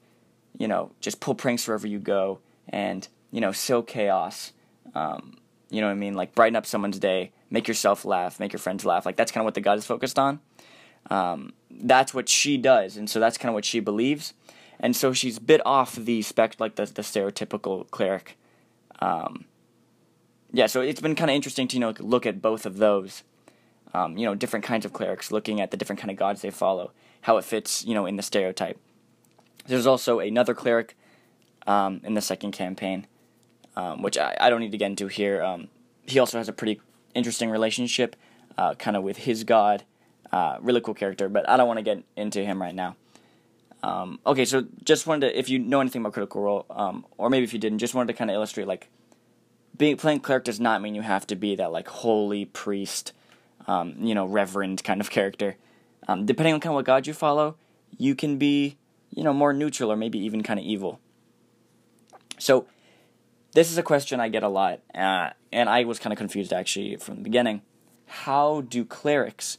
you 0.56 0.68
know, 0.68 0.92
just 1.00 1.20
pull 1.20 1.34
pranks 1.34 1.66
wherever 1.66 1.86
you 1.86 1.98
go 1.98 2.38
and 2.68 3.08
you 3.30 3.40
know, 3.40 3.52
sow 3.52 3.82
chaos. 3.82 4.52
Um, 4.94 5.36
you 5.70 5.80
know 5.80 5.88
what 5.88 5.92
I 5.92 5.96
mean? 5.96 6.14
Like 6.14 6.34
brighten 6.34 6.56
up 6.56 6.64
someone's 6.64 6.98
day, 6.98 7.32
make 7.50 7.68
yourself 7.68 8.04
laugh, 8.04 8.40
make 8.40 8.52
your 8.52 8.60
friends 8.60 8.84
laugh. 8.84 9.04
Like 9.04 9.16
that's 9.16 9.32
kind 9.32 9.42
of 9.42 9.44
what 9.46 9.54
the 9.54 9.60
god 9.60 9.78
is 9.78 9.86
focused 9.86 10.18
on. 10.18 10.40
Um, 11.10 11.52
that's 11.70 12.12
what 12.12 12.28
she 12.28 12.56
does, 12.56 12.96
and 12.96 13.08
so 13.08 13.20
that's 13.20 13.38
kind 13.38 13.50
of 13.50 13.54
what 13.54 13.64
she 13.64 13.80
believes 13.80 14.34
and 14.80 14.94
so 14.94 15.12
she's 15.12 15.38
bit 15.38 15.60
off 15.66 15.96
the 15.96 16.22
spec 16.22 16.56
like 16.58 16.76
the 16.76 16.86
the 16.86 17.02
stereotypical 17.02 17.90
cleric. 17.90 18.36
Um, 19.00 19.44
yeah, 20.52 20.66
so 20.66 20.80
it's 20.80 21.00
been 21.00 21.14
kind 21.14 21.30
of 21.30 21.34
interesting 21.34 21.68
to 21.68 21.76
you 21.76 21.80
know 21.80 21.94
look 21.98 22.26
at 22.26 22.40
both 22.40 22.66
of 22.66 22.78
those, 22.78 23.22
um, 23.92 24.16
you 24.16 24.24
know, 24.24 24.34
different 24.34 24.64
kinds 24.64 24.84
of 24.84 24.92
clerics, 24.92 25.30
looking 25.30 25.60
at 25.60 25.70
the 25.70 25.76
different 25.76 26.00
kind 26.00 26.10
of 26.10 26.16
gods 26.16 26.42
they 26.42 26.50
follow, 26.50 26.92
how 27.22 27.36
it 27.36 27.44
fits 27.44 27.84
you 27.84 27.94
know 27.94 28.06
in 28.06 28.16
the 28.16 28.22
stereotype. 28.22 28.78
There's 29.66 29.86
also 29.86 30.20
another 30.20 30.54
cleric 30.54 30.96
um, 31.66 32.00
in 32.04 32.14
the 32.14 32.22
second 32.22 32.52
campaign, 32.52 33.06
um, 33.76 34.02
which 34.02 34.16
I, 34.16 34.36
I 34.40 34.50
don't 34.50 34.60
need 34.60 34.72
to 34.72 34.78
get 34.78 34.86
into 34.86 35.08
here. 35.08 35.42
Um, 35.42 35.68
he 36.06 36.18
also 36.18 36.38
has 36.38 36.48
a 36.48 36.54
pretty 36.54 36.80
interesting 37.14 37.50
relationship, 37.50 38.16
uh, 38.56 38.74
kind 38.74 38.96
of 38.96 39.02
with 39.02 39.18
his 39.18 39.44
god. 39.44 39.84
Uh, 40.30 40.58
really 40.60 40.80
cool 40.80 40.92
character, 40.92 41.28
but 41.28 41.48
I 41.48 41.56
don't 41.56 41.66
want 41.66 41.78
to 41.78 41.82
get 41.82 42.02
into 42.14 42.44
him 42.44 42.60
right 42.60 42.74
now. 42.74 42.96
Um, 43.82 44.18
okay, 44.26 44.44
so 44.44 44.66
just 44.84 45.06
wanted 45.06 45.28
to, 45.28 45.38
if 45.38 45.48
you 45.48 45.58
know 45.58 45.80
anything 45.80 46.02
about 46.02 46.12
Critical 46.12 46.42
Role, 46.42 46.66
um, 46.70 47.06
or 47.16 47.30
maybe 47.30 47.44
if 47.44 47.52
you 47.52 47.58
didn't, 47.58 47.78
just 47.78 47.94
wanted 47.94 48.12
to 48.12 48.18
kind 48.18 48.30
of 48.30 48.34
illustrate 48.34 48.66
like 48.66 48.88
being 49.76 49.96
playing 49.96 50.20
cleric 50.20 50.44
does 50.44 50.58
not 50.58 50.82
mean 50.82 50.94
you 50.94 51.02
have 51.02 51.26
to 51.28 51.36
be 51.36 51.54
that 51.56 51.70
like 51.70 51.88
holy 51.88 52.44
priest, 52.44 53.12
um, 53.66 53.94
you 54.00 54.14
know, 54.14 54.26
reverend 54.26 54.82
kind 54.82 55.00
of 55.00 55.10
character. 55.10 55.56
Um, 56.08 56.26
depending 56.26 56.54
on 56.54 56.60
kind 56.60 56.72
of 56.72 56.74
what 56.74 56.84
god 56.84 57.06
you 57.06 57.14
follow, 57.14 57.56
you 57.96 58.14
can 58.14 58.38
be, 58.38 58.76
you 59.10 59.22
know, 59.22 59.32
more 59.32 59.52
neutral 59.52 59.92
or 59.92 59.96
maybe 59.96 60.18
even 60.18 60.42
kind 60.42 60.58
of 60.58 60.66
evil. 60.66 61.00
So, 62.38 62.66
this 63.52 63.70
is 63.70 63.78
a 63.78 63.82
question 63.82 64.20
I 64.20 64.28
get 64.28 64.42
a 64.42 64.48
lot, 64.48 64.80
uh, 64.94 65.30
and 65.52 65.68
I 65.68 65.84
was 65.84 65.98
kind 65.98 66.12
of 66.12 66.18
confused 66.18 66.52
actually 66.52 66.96
from 66.96 67.16
the 67.16 67.22
beginning. 67.22 67.62
How 68.06 68.60
do 68.60 68.84
clerics 68.84 69.58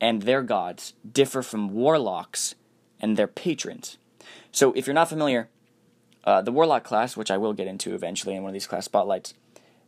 and 0.00 0.22
their 0.22 0.42
gods 0.42 0.94
differ 1.10 1.42
from 1.42 1.70
warlocks? 1.70 2.54
And 3.00 3.16
their 3.16 3.26
patrons. 3.26 3.98
So, 4.52 4.72
if 4.72 4.86
you're 4.86 4.94
not 4.94 5.08
familiar, 5.08 5.48
uh, 6.24 6.42
the 6.42 6.52
warlock 6.52 6.84
class, 6.84 7.16
which 7.16 7.30
I 7.30 7.36
will 7.36 7.52
get 7.52 7.66
into 7.66 7.94
eventually 7.94 8.34
in 8.34 8.42
one 8.42 8.50
of 8.50 8.54
these 8.54 8.66
class 8.66 8.84
spotlights, 8.84 9.34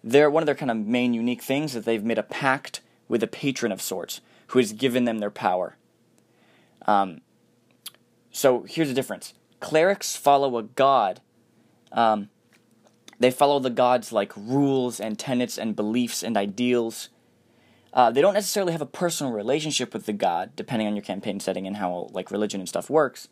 they're 0.02 0.30
one 0.30 0.42
of 0.42 0.46
their 0.46 0.54
kind 0.54 0.70
of 0.70 0.76
main 0.78 1.12
unique 1.12 1.42
things 1.42 1.72
that 1.72 1.84
they've 1.84 2.04
made 2.04 2.18
a 2.18 2.22
pact 2.22 2.80
with 3.08 3.22
a 3.22 3.26
patron 3.26 3.72
of 3.72 3.82
sorts 3.82 4.20
who 4.48 4.58
has 4.58 4.72
given 4.72 5.04
them 5.04 5.18
their 5.18 5.30
power. 5.30 5.76
Um, 6.86 7.20
so 8.30 8.62
here's 8.62 8.88
the 8.88 8.94
difference: 8.94 9.34
clerics 9.60 10.16
follow 10.16 10.56
a 10.56 10.62
god. 10.62 11.20
Um, 11.92 12.30
they 13.18 13.30
follow 13.30 13.58
the 13.58 13.70
god's 13.70 14.12
like 14.12 14.32
rules 14.36 14.98
and 14.98 15.18
tenets 15.18 15.58
and 15.58 15.76
beliefs 15.76 16.22
and 16.22 16.36
ideals. 16.36 17.10
Uh, 17.92 18.10
they 18.10 18.20
don't 18.20 18.34
necessarily 18.34 18.72
have 18.72 18.80
a 18.80 18.86
personal 18.86 19.32
relationship 19.32 19.92
with 19.92 20.06
the 20.06 20.12
god, 20.12 20.54
depending 20.54 20.86
on 20.86 20.94
your 20.94 21.04
campaign 21.04 21.40
setting 21.40 21.66
and 21.66 21.76
how 21.76 22.08
like 22.12 22.30
religion 22.30 22.60
and 22.60 22.68
stuff 22.68 22.88
works. 22.88 23.28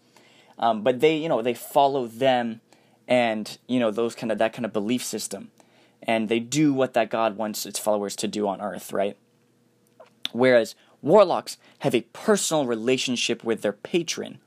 Um, 0.59 0.83
but 0.83 1.01
they, 1.01 1.17
you 1.17 1.29
know, 1.29 1.43
they 1.43 1.55
follow 1.55 2.07
them 2.07 2.61
and 3.07 3.59
you 3.67 3.79
know 3.79 3.91
those 3.91 4.15
kind 4.15 4.33
of 4.33 4.39
that 4.39 4.53
kind 4.53 4.67
of 4.67 4.73
belief 4.73 5.05
system, 5.05 5.51
and 6.03 6.29
they 6.29 6.41
do 6.41 6.75
what 6.75 6.95
that 6.95 7.11
god 7.11 7.37
wants 7.37 7.65
its 7.65 7.79
followers 7.79 8.17
to 8.17 8.29
do 8.29 8.47
on 8.47 8.61
Earth, 8.61 8.93
right? 8.93 9.17
Whereas 10.33 10.75
warlocks 11.01 11.57
have 11.81 11.95
a 11.95 12.03
personal 12.13 12.67
relationship 12.67 13.45
with 13.45 13.63
their 13.63 13.73
patron, 13.73 14.41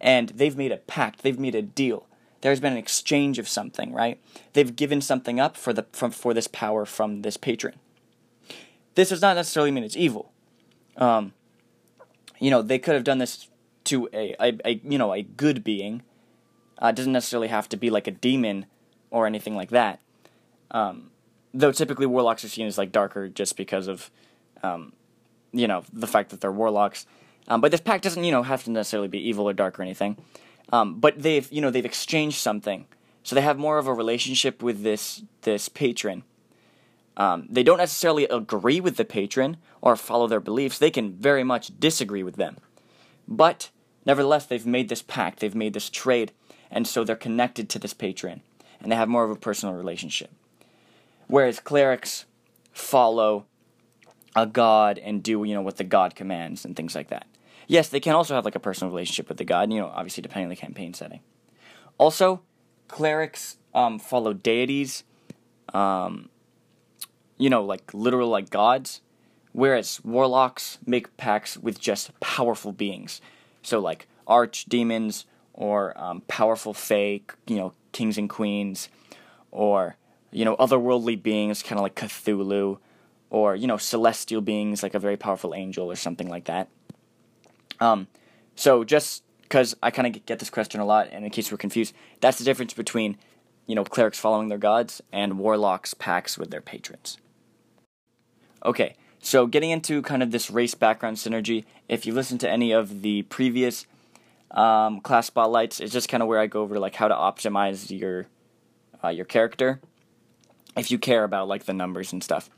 and 0.00 0.28
they've 0.30 0.56
made 0.56 0.70
a 0.70 0.76
pact, 0.76 1.22
they've 1.22 1.38
made 1.38 1.54
a 1.54 1.62
deal 1.62 2.06
there's 2.46 2.60
been 2.60 2.72
an 2.72 2.78
exchange 2.78 3.38
of 3.38 3.48
something, 3.48 3.92
right? 3.92 4.20
They've 4.52 4.76
given 4.76 5.00
something 5.00 5.40
up 5.40 5.56
for 5.56 5.72
the 5.72 5.84
from, 5.92 6.10
for 6.12 6.34
this 6.34 6.46
power 6.46 6.84
from 6.84 7.22
this 7.22 7.36
patron. 7.36 7.74
This 8.96 9.10
does 9.10 9.22
not 9.22 9.36
necessarily 9.36 9.70
mean 9.70 9.84
it's 9.84 9.96
evil. 9.96 10.32
Um, 10.96 11.32
you 12.40 12.50
know, 12.50 12.62
they 12.62 12.78
could 12.78 12.94
have 12.94 13.04
done 13.04 13.18
this 13.18 13.48
to 13.84 14.08
a, 14.12 14.34
a, 14.40 14.58
a 14.64 14.80
you 14.82 14.98
know 14.98 15.12
a 15.12 15.22
good 15.22 15.62
being. 15.62 16.02
Uh, 16.82 16.88
it 16.88 16.96
doesn't 16.96 17.12
necessarily 17.12 17.48
have 17.48 17.68
to 17.68 17.76
be 17.76 17.88
like 17.88 18.06
a 18.06 18.10
demon 18.10 18.66
or 19.10 19.26
anything 19.26 19.54
like 19.54 19.70
that. 19.70 20.00
Um, 20.70 21.10
though 21.54 21.72
typically 21.72 22.06
warlocks 22.06 22.44
are 22.44 22.48
seen 22.48 22.66
as 22.66 22.76
like 22.76 22.92
darker 22.92 23.28
just 23.28 23.56
because 23.56 23.86
of 23.86 24.10
um, 24.62 24.92
you 25.52 25.68
know 25.68 25.84
the 25.92 26.06
fact 26.06 26.30
that 26.30 26.40
they're 26.40 26.52
warlocks. 26.52 27.06
Um, 27.48 27.60
but 27.60 27.70
this 27.70 27.80
pact 27.80 28.02
doesn't 28.02 28.24
you 28.24 28.32
know 28.32 28.42
have 28.42 28.64
to 28.64 28.70
necessarily 28.70 29.08
be 29.08 29.28
evil 29.28 29.48
or 29.48 29.52
dark 29.52 29.78
or 29.78 29.82
anything. 29.82 30.16
Um, 30.72 31.00
but 31.00 31.22
they've 31.22 31.50
you 31.52 31.60
know 31.60 31.70
they've 31.70 31.84
exchanged 31.84 32.38
something, 32.38 32.86
so 33.22 33.34
they 33.34 33.42
have 33.42 33.58
more 33.58 33.76
of 33.76 33.86
a 33.86 33.94
relationship 33.94 34.62
with 34.62 34.82
this 34.82 35.22
this 35.42 35.68
patron. 35.68 36.24
Um, 37.16 37.46
they 37.48 37.62
don't 37.62 37.78
necessarily 37.78 38.24
agree 38.24 38.80
with 38.80 38.96
the 38.96 39.04
patron 39.04 39.56
or 39.80 39.96
follow 39.96 40.26
their 40.26 40.40
beliefs. 40.40 40.78
They 40.78 40.90
can 40.90 41.14
very 41.14 41.44
much 41.44 41.78
disagree 41.78 42.22
with 42.22 42.36
them, 42.36 42.58
but 43.26 43.70
nevertheless 44.04 44.46
they've 44.46 44.66
made 44.66 44.88
this 44.88 45.02
pact, 45.02 45.40
they've 45.40 45.54
made 45.54 45.72
this 45.72 45.88
trade, 45.88 46.32
and 46.70 46.86
so 46.86 47.04
they're 47.04 47.16
connected 47.16 47.68
to 47.70 47.78
this 47.78 47.94
patron, 47.94 48.42
and 48.80 48.92
they 48.92 48.96
have 48.96 49.08
more 49.08 49.24
of 49.24 49.30
a 49.30 49.36
personal 49.36 49.74
relationship. 49.74 50.30
Whereas 51.26 51.58
clerics 51.58 52.26
follow 52.72 53.46
a 54.36 54.46
god 54.46 54.98
and 54.98 55.22
do 55.22 55.42
you 55.44 55.54
know 55.54 55.62
what 55.62 55.78
the 55.78 55.84
god 55.84 56.14
commands 56.14 56.64
and 56.64 56.76
things 56.76 56.94
like 56.94 57.08
that. 57.08 57.26
Yes, 57.66 57.88
they 57.88 58.00
can 58.00 58.14
also 58.14 58.34
have 58.34 58.44
like 58.44 58.54
a 58.54 58.60
personal 58.60 58.92
relationship 58.92 59.28
with 59.28 59.38
the 59.38 59.44
god, 59.44 59.72
you 59.72 59.80
know, 59.80 59.88
obviously 59.88 60.22
depending 60.22 60.46
on 60.46 60.50
the 60.50 60.56
campaign 60.56 60.94
setting. 60.94 61.20
Also, 61.98 62.42
clerics 62.86 63.56
um, 63.74 63.98
follow 63.98 64.32
deities, 64.34 65.04
um, 65.72 66.28
you 67.38 67.50
know, 67.50 67.64
like 67.64 67.92
literal 67.92 68.28
like 68.28 68.50
gods, 68.50 69.00
whereas 69.52 70.00
warlocks 70.04 70.78
make 70.86 71.16
pacts 71.16 71.56
with 71.56 71.80
just 71.80 72.18
powerful 72.20 72.72
beings. 72.72 73.20
So 73.62 73.78
like 73.78 74.06
archdemons 74.26 75.24
or 75.52 75.98
um, 75.98 76.22
powerful 76.28 76.74
fae, 76.74 77.20
you 77.46 77.56
know, 77.56 77.72
kings 77.92 78.18
and 78.18 78.28
queens, 78.28 78.88
or 79.50 79.96
you 80.30 80.44
know, 80.44 80.56
otherworldly 80.56 81.22
beings, 81.22 81.62
kind 81.62 81.78
of 81.78 81.82
like 81.82 81.94
Cthulhu, 81.94 82.78
or 83.30 83.56
you 83.56 83.66
know, 83.66 83.76
celestial 83.76 84.40
beings 84.40 84.82
like 84.82 84.94
a 84.94 84.98
very 84.98 85.16
powerful 85.16 85.54
angel 85.54 85.90
or 85.90 85.96
something 85.96 86.28
like 86.28 86.44
that. 86.44 86.68
Um, 87.80 88.08
so 88.54 88.84
just 88.84 89.22
because 89.42 89.76
I 89.82 89.90
kind 89.90 90.14
of 90.14 90.26
get 90.26 90.38
this 90.38 90.50
question 90.50 90.80
a 90.80 90.84
lot, 90.84 91.08
and 91.12 91.24
in 91.24 91.30
case 91.30 91.50
we're 91.50 91.58
confused, 91.58 91.94
that's 92.20 92.38
the 92.38 92.44
difference 92.44 92.74
between 92.74 93.16
you 93.66 93.74
know 93.74 93.84
clerics 93.84 94.18
following 94.18 94.48
their 94.48 94.58
gods 94.58 95.02
and 95.12 95.38
warlocks 95.38 95.94
pacts 95.94 96.36
with 96.36 96.50
their 96.50 96.60
patrons. 96.60 97.18
Okay, 98.64 98.96
so 99.20 99.46
getting 99.46 99.70
into 99.70 100.02
kind 100.02 100.22
of 100.22 100.30
this 100.30 100.50
race 100.50 100.74
background 100.74 101.16
synergy, 101.16 101.64
if 101.88 102.06
you 102.06 102.12
listen 102.12 102.38
to 102.38 102.50
any 102.50 102.72
of 102.72 103.02
the 103.02 103.22
previous 103.22 103.86
um, 104.50 105.00
class 105.00 105.26
spotlights, 105.26 105.80
it's 105.80 105.92
just 105.92 106.08
kind 106.08 106.22
of 106.22 106.28
where 106.28 106.38
I 106.38 106.46
go 106.46 106.62
over 106.62 106.78
like 106.78 106.94
how 106.94 107.08
to 107.08 107.14
optimize 107.14 107.96
your 107.96 108.26
uh, 109.02 109.08
your 109.08 109.24
character 109.24 109.80
if 110.76 110.90
you 110.90 110.98
care 110.98 111.24
about 111.24 111.48
like 111.48 111.64
the 111.64 111.72
numbers 111.72 112.12
and 112.12 112.22
stuff. 112.22 112.50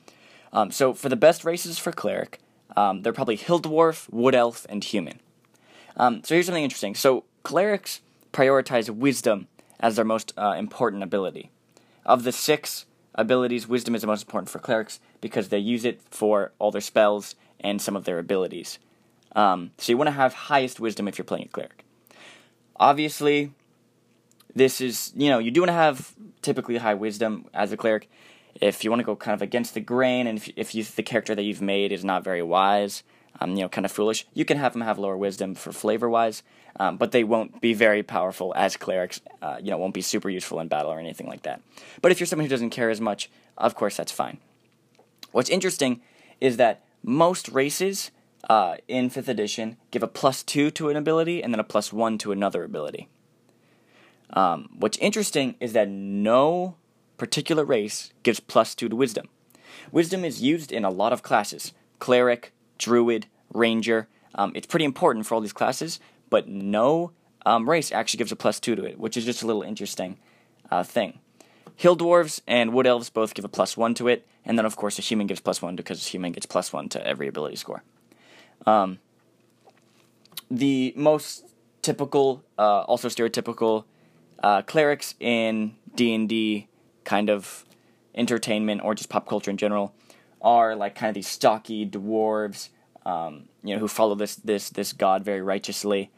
Um, 0.52 0.70
so 0.70 0.94
for 0.94 1.08
the 1.08 1.16
best 1.16 1.44
races 1.44 1.78
for 1.78 1.92
cleric, 1.92 2.38
um, 2.76 3.02
they're 3.02 3.12
probably 3.12 3.36
Hill 3.36 3.60
Dwarf, 3.60 4.10
Wood 4.12 4.34
Elf, 4.34 4.66
and 4.68 4.82
Human. 4.82 5.20
Um, 5.96 6.22
so 6.24 6.34
here's 6.34 6.46
something 6.46 6.64
interesting. 6.64 6.94
So 6.94 7.24
clerics 7.42 8.00
prioritize 8.32 8.88
wisdom 8.90 9.48
as 9.80 9.96
their 9.96 10.04
most 10.04 10.32
uh, 10.36 10.54
important 10.58 11.02
ability. 11.02 11.50
Of 12.04 12.24
the 12.24 12.32
six 12.32 12.86
abilities, 13.18 13.68
wisdom 13.68 13.94
is 13.94 14.00
the 14.00 14.06
most 14.06 14.22
important 14.22 14.48
for 14.48 14.58
clerics 14.58 15.00
because 15.20 15.48
they 15.48 15.58
use 15.58 15.84
it 15.84 16.00
for 16.10 16.52
all 16.58 16.70
their 16.70 16.80
spells 16.80 17.34
and 17.60 17.82
some 17.82 17.96
of 17.96 18.04
their 18.04 18.18
abilities. 18.18 18.78
Um, 19.36 19.72
so 19.76 19.92
you 19.92 19.98
want 19.98 20.08
to 20.08 20.12
have 20.12 20.32
highest 20.32 20.80
wisdom 20.80 21.06
if 21.06 21.18
you're 21.18 21.24
playing 21.26 21.44
a 21.44 21.48
cleric. 21.48 21.84
Obviously, 22.76 23.52
this 24.54 24.80
is 24.80 25.12
you 25.14 25.28
know 25.28 25.38
you 25.38 25.50
do 25.50 25.60
want 25.60 25.68
to 25.68 25.74
have 25.74 26.14
typically 26.40 26.78
high 26.78 26.94
wisdom 26.94 27.44
as 27.52 27.72
a 27.72 27.76
cleric 27.76 28.08
if 28.60 28.84
you 28.84 28.90
want 28.90 29.00
to 29.00 29.04
go 29.04 29.16
kind 29.16 29.34
of 29.34 29.42
against 29.42 29.74
the 29.74 29.80
grain, 29.80 30.26
and 30.26 30.38
if, 30.38 30.50
if 30.56 30.74
you, 30.74 30.84
the 30.84 31.02
character 31.02 31.34
that 31.34 31.42
you've 31.42 31.62
made 31.62 31.92
is 31.92 32.04
not 32.04 32.24
very 32.24 32.42
wise, 32.42 33.02
um, 33.40 33.50
you 33.50 33.62
know, 33.62 33.68
kind 33.68 33.84
of 33.84 33.92
foolish, 33.92 34.26
you 34.34 34.44
can 34.44 34.56
have 34.56 34.72
them 34.72 34.82
have 34.82 34.98
lower 34.98 35.16
wisdom 35.16 35.54
for 35.54 35.72
flavor 35.72 36.08
wise, 36.08 36.42
um, 36.78 36.96
but 36.96 37.12
they 37.12 37.24
won't 37.24 37.60
be 37.60 37.74
very 37.74 38.02
powerful 38.02 38.52
as 38.56 38.76
clerics. 38.76 39.20
Uh, 39.42 39.56
you 39.60 39.70
know, 39.70 39.78
won't 39.78 39.94
be 39.94 40.02
super 40.02 40.30
useful 40.30 40.60
in 40.60 40.68
battle 40.68 40.92
or 40.92 40.98
anything 40.98 41.26
like 41.26 41.42
that. 41.42 41.60
But 42.02 42.12
if 42.12 42.20
you're 42.20 42.26
someone 42.26 42.46
who 42.46 42.50
doesn't 42.50 42.70
care 42.70 42.90
as 42.90 43.00
much, 43.00 43.30
of 43.56 43.74
course, 43.74 43.96
that's 43.96 44.12
fine. 44.12 44.38
What's 45.32 45.50
interesting 45.50 46.00
is 46.40 46.56
that 46.56 46.84
most 47.02 47.48
races 47.48 48.10
uh, 48.48 48.76
in 48.86 49.10
5th 49.10 49.28
edition 49.28 49.76
give 49.90 50.02
a 50.02 50.08
plus 50.08 50.42
2 50.42 50.70
to 50.72 50.88
an 50.88 50.96
ability 50.96 51.42
and 51.42 51.52
then 51.52 51.60
a 51.60 51.64
plus 51.64 51.92
1 51.92 52.18
to 52.18 52.32
another 52.32 52.64
ability. 52.64 53.08
Um, 54.30 54.68
what's 54.78 54.98
interesting 54.98 55.56
is 55.60 55.72
that 55.72 55.88
no 55.88 56.76
particular 57.16 57.64
race 57.64 58.12
gives 58.22 58.40
plus 58.40 58.74
2 58.74 58.88
to 58.88 58.96
wisdom. 58.96 59.28
Wisdom 59.90 60.24
is 60.24 60.42
used 60.42 60.70
in 60.70 60.84
a 60.84 60.90
lot 60.90 61.12
of 61.12 61.22
classes 61.22 61.72
cleric, 61.98 62.52
druid, 62.78 63.26
ranger. 63.52 64.06
Um, 64.34 64.52
it's 64.54 64.66
pretty 64.66 64.84
important 64.84 65.26
for 65.26 65.34
all 65.34 65.40
these 65.40 65.52
classes, 65.52 65.98
but 66.30 66.48
no 66.48 67.12
um, 67.46 67.68
race 67.68 67.92
actually 67.92 68.18
gives 68.18 68.32
a 68.32 68.36
plus 68.36 68.60
2 68.60 68.76
to 68.76 68.84
it, 68.84 68.98
which 68.98 69.16
is 69.16 69.24
just 69.24 69.42
a 69.42 69.46
little 69.46 69.62
interesting 69.62 70.18
uh, 70.70 70.82
thing. 70.82 71.18
Hill 71.76 71.96
dwarves 71.96 72.40
and 72.46 72.72
wood 72.72 72.86
elves 72.86 73.10
both 73.10 73.34
give 73.34 73.44
a 73.44 73.48
plus 73.48 73.76
1 73.76 73.94
to 73.94 74.08
it, 74.08 74.26
and 74.44 74.58
then 74.58 74.66
of 74.66 74.76
course 74.76 74.98
a 74.98 75.02
human 75.02 75.26
gives 75.26 75.40
plus 75.40 75.62
1 75.62 75.76
because 75.76 76.04
a 76.04 76.10
human 76.10 76.32
gets 76.32 76.46
plus 76.46 76.72
1 76.72 76.88
to 76.90 77.06
every 77.06 77.28
ability 77.28 77.56
score. 77.56 77.82
Um, 78.66 78.98
the 80.50 80.92
most 80.96 81.44
typical, 81.82 82.42
uh, 82.58 82.80
also 82.80 83.08
stereotypical 83.08 83.84
uh, 84.42 84.62
clerics 84.62 85.14
in 85.20 85.76
D&D 85.94 86.68
kind 87.04 87.30
of 87.30 87.64
entertainment 88.14 88.82
or 88.84 88.94
just 88.94 89.08
pop 89.08 89.26
culture 89.26 89.50
in 89.50 89.56
general 89.56 89.94
are 90.40 90.76
like 90.76 90.94
kind 90.94 91.08
of 91.08 91.14
these 91.14 91.28
stocky 91.28 91.86
dwarves, 91.86 92.68
um, 93.06 93.48
you 93.62 93.74
know, 93.74 93.80
who 93.80 93.88
follow 93.88 94.14
this 94.14 94.36
this 94.36 94.70
this 94.70 94.92
god 94.92 95.24
very 95.24 95.40
righteously, 95.40 96.10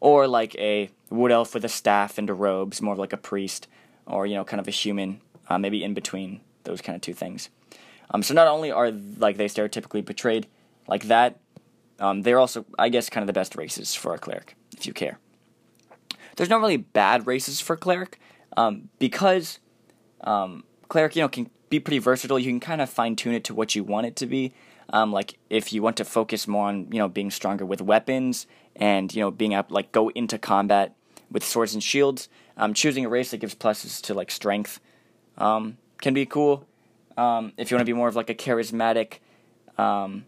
or 0.00 0.26
like 0.26 0.54
a 0.56 0.90
wood 1.10 1.32
elf 1.32 1.54
with 1.54 1.64
a 1.64 1.68
staff 1.68 2.18
and 2.18 2.28
a 2.30 2.34
robes, 2.34 2.80
more 2.80 2.92
of 2.92 2.98
like 2.98 3.12
a 3.12 3.16
priest, 3.16 3.66
or 4.06 4.26
you 4.26 4.34
know, 4.34 4.44
kind 4.44 4.60
of 4.60 4.68
a 4.68 4.72
human, 4.72 5.20
uh, 5.48 5.58
maybe 5.58 5.82
in 5.82 5.94
between 5.94 6.40
those 6.64 6.80
kind 6.80 6.96
of 6.96 7.02
two 7.02 7.14
things. 7.14 7.50
Um, 8.10 8.22
so 8.22 8.34
not 8.34 8.46
only 8.46 8.70
are 8.70 8.90
like 8.90 9.36
they 9.36 9.46
stereotypically 9.46 10.04
portrayed 10.04 10.46
like 10.86 11.04
that, 11.04 11.40
um, 12.00 12.22
they're 12.22 12.38
also, 12.38 12.64
I 12.78 12.88
guess, 12.88 13.10
kind 13.10 13.22
of 13.22 13.26
the 13.26 13.32
best 13.32 13.56
races 13.56 13.94
for 13.94 14.14
a 14.14 14.18
cleric, 14.18 14.56
if 14.76 14.86
you 14.86 14.92
care. 14.92 15.18
There's 16.36 16.48
not 16.48 16.60
really 16.60 16.76
bad 16.76 17.26
races 17.26 17.60
for 17.60 17.76
cleric, 17.76 18.20
um, 18.56 18.88
because 18.98 19.58
um, 20.22 20.64
cleric, 20.88 21.16
you 21.16 21.22
know, 21.22 21.28
can 21.28 21.50
be 21.68 21.80
pretty 21.80 21.98
versatile. 21.98 22.38
You 22.38 22.50
can 22.50 22.60
kind 22.60 22.80
of 22.80 22.88
fine 22.88 23.16
tune 23.16 23.34
it 23.34 23.44
to 23.44 23.54
what 23.54 23.74
you 23.74 23.84
want 23.84 24.06
it 24.06 24.16
to 24.16 24.26
be. 24.26 24.52
Um, 24.90 25.12
like 25.12 25.38
if 25.50 25.72
you 25.72 25.82
want 25.82 25.98
to 25.98 26.04
focus 26.04 26.48
more 26.48 26.68
on 26.68 26.90
you 26.90 26.98
know 26.98 27.08
being 27.08 27.30
stronger 27.30 27.66
with 27.66 27.82
weapons 27.82 28.46
and 28.78 29.12
you 29.14 29.20
know 29.20 29.30
being 29.30 29.52
able 29.52 29.66
like 29.68 29.92
go 29.92 30.08
into 30.10 30.38
combat 30.38 30.94
with 31.30 31.44
swords 31.44 31.74
and 31.74 31.82
shields, 31.82 32.28
um, 32.56 32.72
choosing 32.72 33.04
a 33.04 33.08
race 33.08 33.32
that 33.32 33.38
gives 33.38 33.54
pluses 33.54 34.00
to 34.02 34.14
like 34.14 34.30
strength 34.30 34.80
um, 35.36 35.76
can 36.00 36.14
be 36.14 36.24
cool. 36.24 36.66
Um, 37.16 37.52
if 37.56 37.70
you 37.70 37.76
want 37.76 37.86
to 37.86 37.92
be 37.92 37.96
more 37.96 38.08
of 38.08 38.16
like 38.16 38.30
a 38.30 38.34
charismatic, 38.34 39.18
um, 39.76 40.24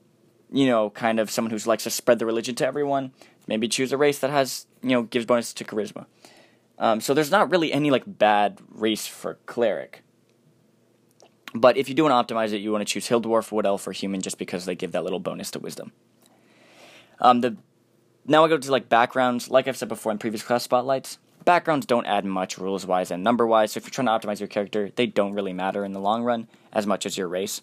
you 0.52 0.66
know, 0.66 0.90
kind 0.90 1.20
of 1.20 1.30
someone 1.30 1.50
who 1.50 1.68
likes 1.68 1.84
to 1.84 1.90
spread 1.90 2.18
the 2.18 2.26
religion 2.26 2.54
to 2.56 2.66
everyone, 2.66 3.12
maybe 3.46 3.68
choose 3.68 3.92
a 3.92 3.96
race 3.96 4.18
that 4.18 4.30
has 4.30 4.66
you 4.82 4.90
know 4.90 5.02
gives 5.02 5.24
bonus 5.24 5.52
to 5.54 5.64
charisma. 5.64 6.06
Um, 6.78 7.00
so 7.00 7.14
there's 7.14 7.30
not 7.30 7.50
really 7.50 7.72
any 7.72 7.90
like 7.90 8.04
bad 8.06 8.58
race 8.70 9.06
for 9.06 9.34
cleric. 9.46 10.02
But 11.52 11.76
if 11.76 11.88
you 11.88 11.94
do 11.94 12.04
want 12.04 12.28
to 12.28 12.34
optimize 12.34 12.52
it, 12.52 12.58
you 12.58 12.70
want 12.70 12.86
to 12.86 12.90
choose 12.92 13.08
Hill 13.08 13.20
Dwarf, 13.20 13.50
Wood 13.50 13.66
Elf, 13.66 13.86
or 13.86 13.92
Human 13.92 14.22
just 14.22 14.38
because 14.38 14.64
they 14.64 14.76
give 14.76 14.92
that 14.92 15.02
little 15.02 15.18
bonus 15.18 15.50
to 15.52 15.58
Wisdom. 15.58 15.92
Um, 17.20 17.40
the 17.40 17.56
now 18.30 18.44
I 18.44 18.48
go 18.48 18.56
to 18.56 18.70
like 18.70 18.88
backgrounds. 18.88 19.50
Like 19.50 19.66
I've 19.66 19.76
said 19.76 19.88
before 19.88 20.12
in 20.12 20.18
previous 20.18 20.44
class 20.44 20.62
spotlights, 20.62 21.18
backgrounds 21.44 21.84
don't 21.84 22.06
add 22.06 22.24
much 22.24 22.58
rules 22.58 22.86
wise 22.86 23.10
and 23.10 23.24
number 23.24 23.44
wise. 23.44 23.72
So 23.72 23.78
if 23.78 23.84
you're 23.84 23.90
trying 23.90 24.06
to 24.06 24.26
optimize 24.26 24.38
your 24.38 24.46
character, 24.46 24.90
they 24.94 25.06
don't 25.06 25.32
really 25.32 25.52
matter 25.52 25.84
in 25.84 25.92
the 25.92 26.00
long 26.00 26.22
run 26.22 26.46
as 26.72 26.86
much 26.86 27.04
as 27.04 27.18
your 27.18 27.26
race 27.26 27.60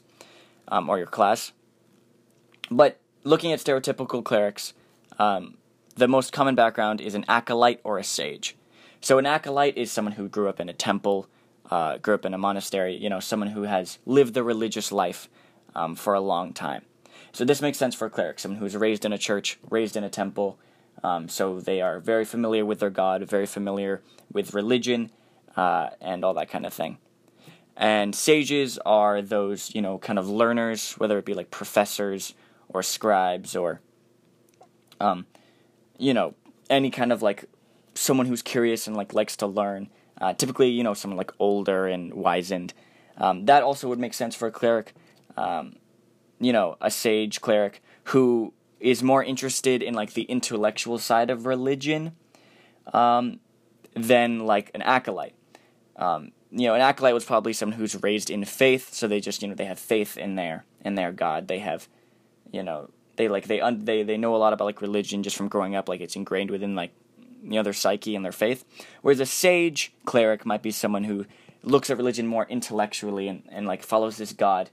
um, 0.68 0.90
or 0.90 0.98
your 0.98 1.08
class. 1.08 1.54
But 2.70 3.00
looking 3.24 3.54
at 3.54 3.60
stereotypical 3.60 4.22
clerics, 4.22 4.74
um, 5.18 5.58
the 5.96 6.10
most 6.10 6.34
common 6.34 6.54
background 6.54 7.00
is 7.00 7.16
an 7.16 7.24
acolyte 7.30 7.80
or 7.86 7.98
a 7.98 8.04
sage. 8.04 8.58
So 9.00 9.18
an 9.20 9.26
acolyte 9.26 9.78
is 9.78 9.90
someone 9.90 10.16
who 10.16 10.28
grew 10.28 10.50
up 10.50 10.60
in 10.60 10.68
a 10.68 10.74
temple, 10.74 11.30
uh, 11.72 11.98
grew 11.98 12.16
up 12.16 12.26
in 12.26 12.34
a 12.34 12.38
monastery. 12.38 12.98
You 12.98 13.10
know, 13.10 13.22
someone 13.22 13.52
who 13.52 13.64
has 13.64 14.00
lived 14.06 14.34
the 14.34 14.44
religious 14.44 14.92
life 14.92 15.30
um, 15.76 15.96
for 15.96 16.14
a 16.14 16.20
long 16.20 16.52
time. 16.52 16.84
So 17.32 17.46
this 17.46 17.62
makes 17.62 17.78
sense 17.78 17.96
for 17.96 18.08
a 18.08 18.10
cleric, 18.10 18.40
someone 18.40 18.60
who's 18.60 18.76
raised 18.76 19.06
in 19.06 19.14
a 19.14 19.18
church, 19.18 19.60
raised 19.70 19.96
in 19.96 20.04
a 20.04 20.10
temple. 20.10 20.58
Um, 21.04 21.30
so 21.30 21.60
they 21.60 21.82
are 21.82 22.00
very 22.00 22.26
familiar 22.26 22.66
with 22.66 22.80
their 22.80 22.90
God, 22.90 23.24
very 23.30 23.46
familiar 23.46 24.02
with 24.32 24.54
religion, 24.54 25.12
uh, 25.56 25.90
and 26.02 26.24
all 26.24 26.34
that 26.34 26.50
kind 26.50 26.66
of 26.66 26.74
thing. 26.74 26.98
And 27.76 28.16
sages 28.16 28.80
are 28.86 29.22
those, 29.22 29.74
you 29.76 29.82
know, 29.82 30.00
kind 30.00 30.18
of 30.18 30.28
learners, 30.28 30.94
whether 30.94 31.18
it 31.20 31.26
be 31.26 31.36
like 31.36 31.52
professors 31.52 32.34
or 32.70 32.82
scribes 32.82 33.56
or, 33.56 33.82
um, 35.00 35.28
you 36.00 36.14
know, 36.14 36.34
any 36.70 36.90
kind 36.90 37.12
of 37.12 37.22
like 37.22 37.46
someone 37.94 38.26
who's 38.26 38.42
curious 38.42 38.88
and 38.88 38.96
like 38.96 39.14
likes 39.14 39.38
to 39.38 39.48
learn. 39.48 39.90
Uh, 40.20 40.34
typically, 40.34 40.70
you 40.70 40.84
know, 40.84 40.96
someone 40.96 41.18
like 41.18 41.32
older 41.38 41.86
and 41.86 42.14
wizened. 42.16 42.74
Um, 43.18 43.46
that 43.46 43.62
also 43.62 43.88
would 43.88 44.00
make 44.00 44.16
sense 44.16 44.36
for 44.36 44.48
a 44.48 44.52
cleric. 44.52 44.94
Um, 45.36 45.76
you 46.40 46.54
know, 46.54 46.78
a 46.82 46.92
sage 46.92 47.42
cleric 47.42 47.82
who 48.06 48.54
is 48.80 49.02
more 49.02 49.24
interested 49.24 49.82
in 49.82 49.94
like 49.94 50.14
the 50.14 50.24
intellectual 50.24 51.00
side 51.00 51.30
of 51.30 51.46
religion 51.46 52.14
um, 52.94 53.40
than 53.94 54.46
like 54.46 54.72
an 54.74 54.82
acolyte. 54.82 55.36
Um, 55.96 56.32
you 56.52 56.68
know, 56.68 56.76
an 56.76 56.82
acolyte 56.82 57.14
was 57.14 57.26
probably 57.26 57.54
someone 57.54 57.78
who's 57.78 58.02
raised 58.02 58.30
in 58.30 58.46
faith, 58.46 58.94
so 58.94 59.08
they 59.08 59.20
just 59.20 59.42
you 59.42 59.48
know 59.48 59.56
they 59.56 59.66
have 59.66 59.80
faith 59.80 60.18
in 60.18 60.36
their 60.36 60.66
in 60.86 60.96
their 60.96 61.12
God. 61.12 61.48
They 61.48 61.60
have, 61.60 61.88
you 62.52 62.64
know, 62.64 62.90
they 63.18 63.28
like 63.28 63.48
they 63.48 63.60
un- 63.60 63.84
they 63.86 64.04
they 64.04 64.18
know 64.18 64.36
a 64.36 64.38
lot 64.38 64.54
about 64.54 64.66
like 64.66 64.82
religion 64.82 65.24
just 65.24 65.36
from 65.36 65.50
growing 65.50 65.76
up. 65.76 65.90
Like 65.90 66.02
it's 66.02 66.16
ingrained 66.16 66.52
within 66.52 66.76
like 66.76 66.92
you 67.44 67.52
know 67.52 67.64
their 67.64 67.74
psyche 67.74 68.16
and 68.16 68.24
their 68.24 68.32
faith. 68.32 68.64
Whereas 69.02 69.20
a 69.20 69.26
sage 69.26 69.92
cleric 70.06 70.46
might 70.46 70.62
be 70.62 70.72
someone 70.72 71.04
who 71.04 71.26
looks 71.64 71.90
at 71.90 71.98
religion 71.98 72.28
more 72.28 72.46
intellectually 72.46 73.28
and, 73.28 73.44
and 73.50 73.68
like 73.68 73.84
follows 73.84 74.18
this 74.18 74.34
God. 74.34 74.70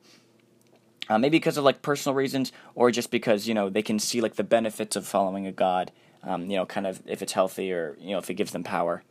Uh, 1.09 1.19
maybe 1.19 1.37
because 1.37 1.57
of 1.57 1.64
like 1.64 1.83
personal 1.83 2.14
reasons, 2.14 2.53
or 2.75 2.90
just 2.90 3.11
because 3.11 3.47
you 3.47 3.55
know 3.55 3.69
they 3.69 3.83
can 3.83 3.99
see 3.99 4.21
like 4.21 4.37
the 4.37 4.45
benefits 4.45 4.97
of 4.97 5.07
following 5.07 5.47
a 5.47 5.53
god. 5.53 5.93
Um, 6.23 6.51
you 6.51 6.57
know, 6.57 6.64
kind 6.64 6.87
of 6.87 7.03
if 7.07 7.21
it's 7.21 7.35
healthy 7.35 7.71
or 7.73 7.97
you 8.01 8.12
know 8.12 8.19
if 8.19 8.31
it 8.31 8.35
gives 8.35 8.53
them 8.53 8.64
power. 8.64 9.03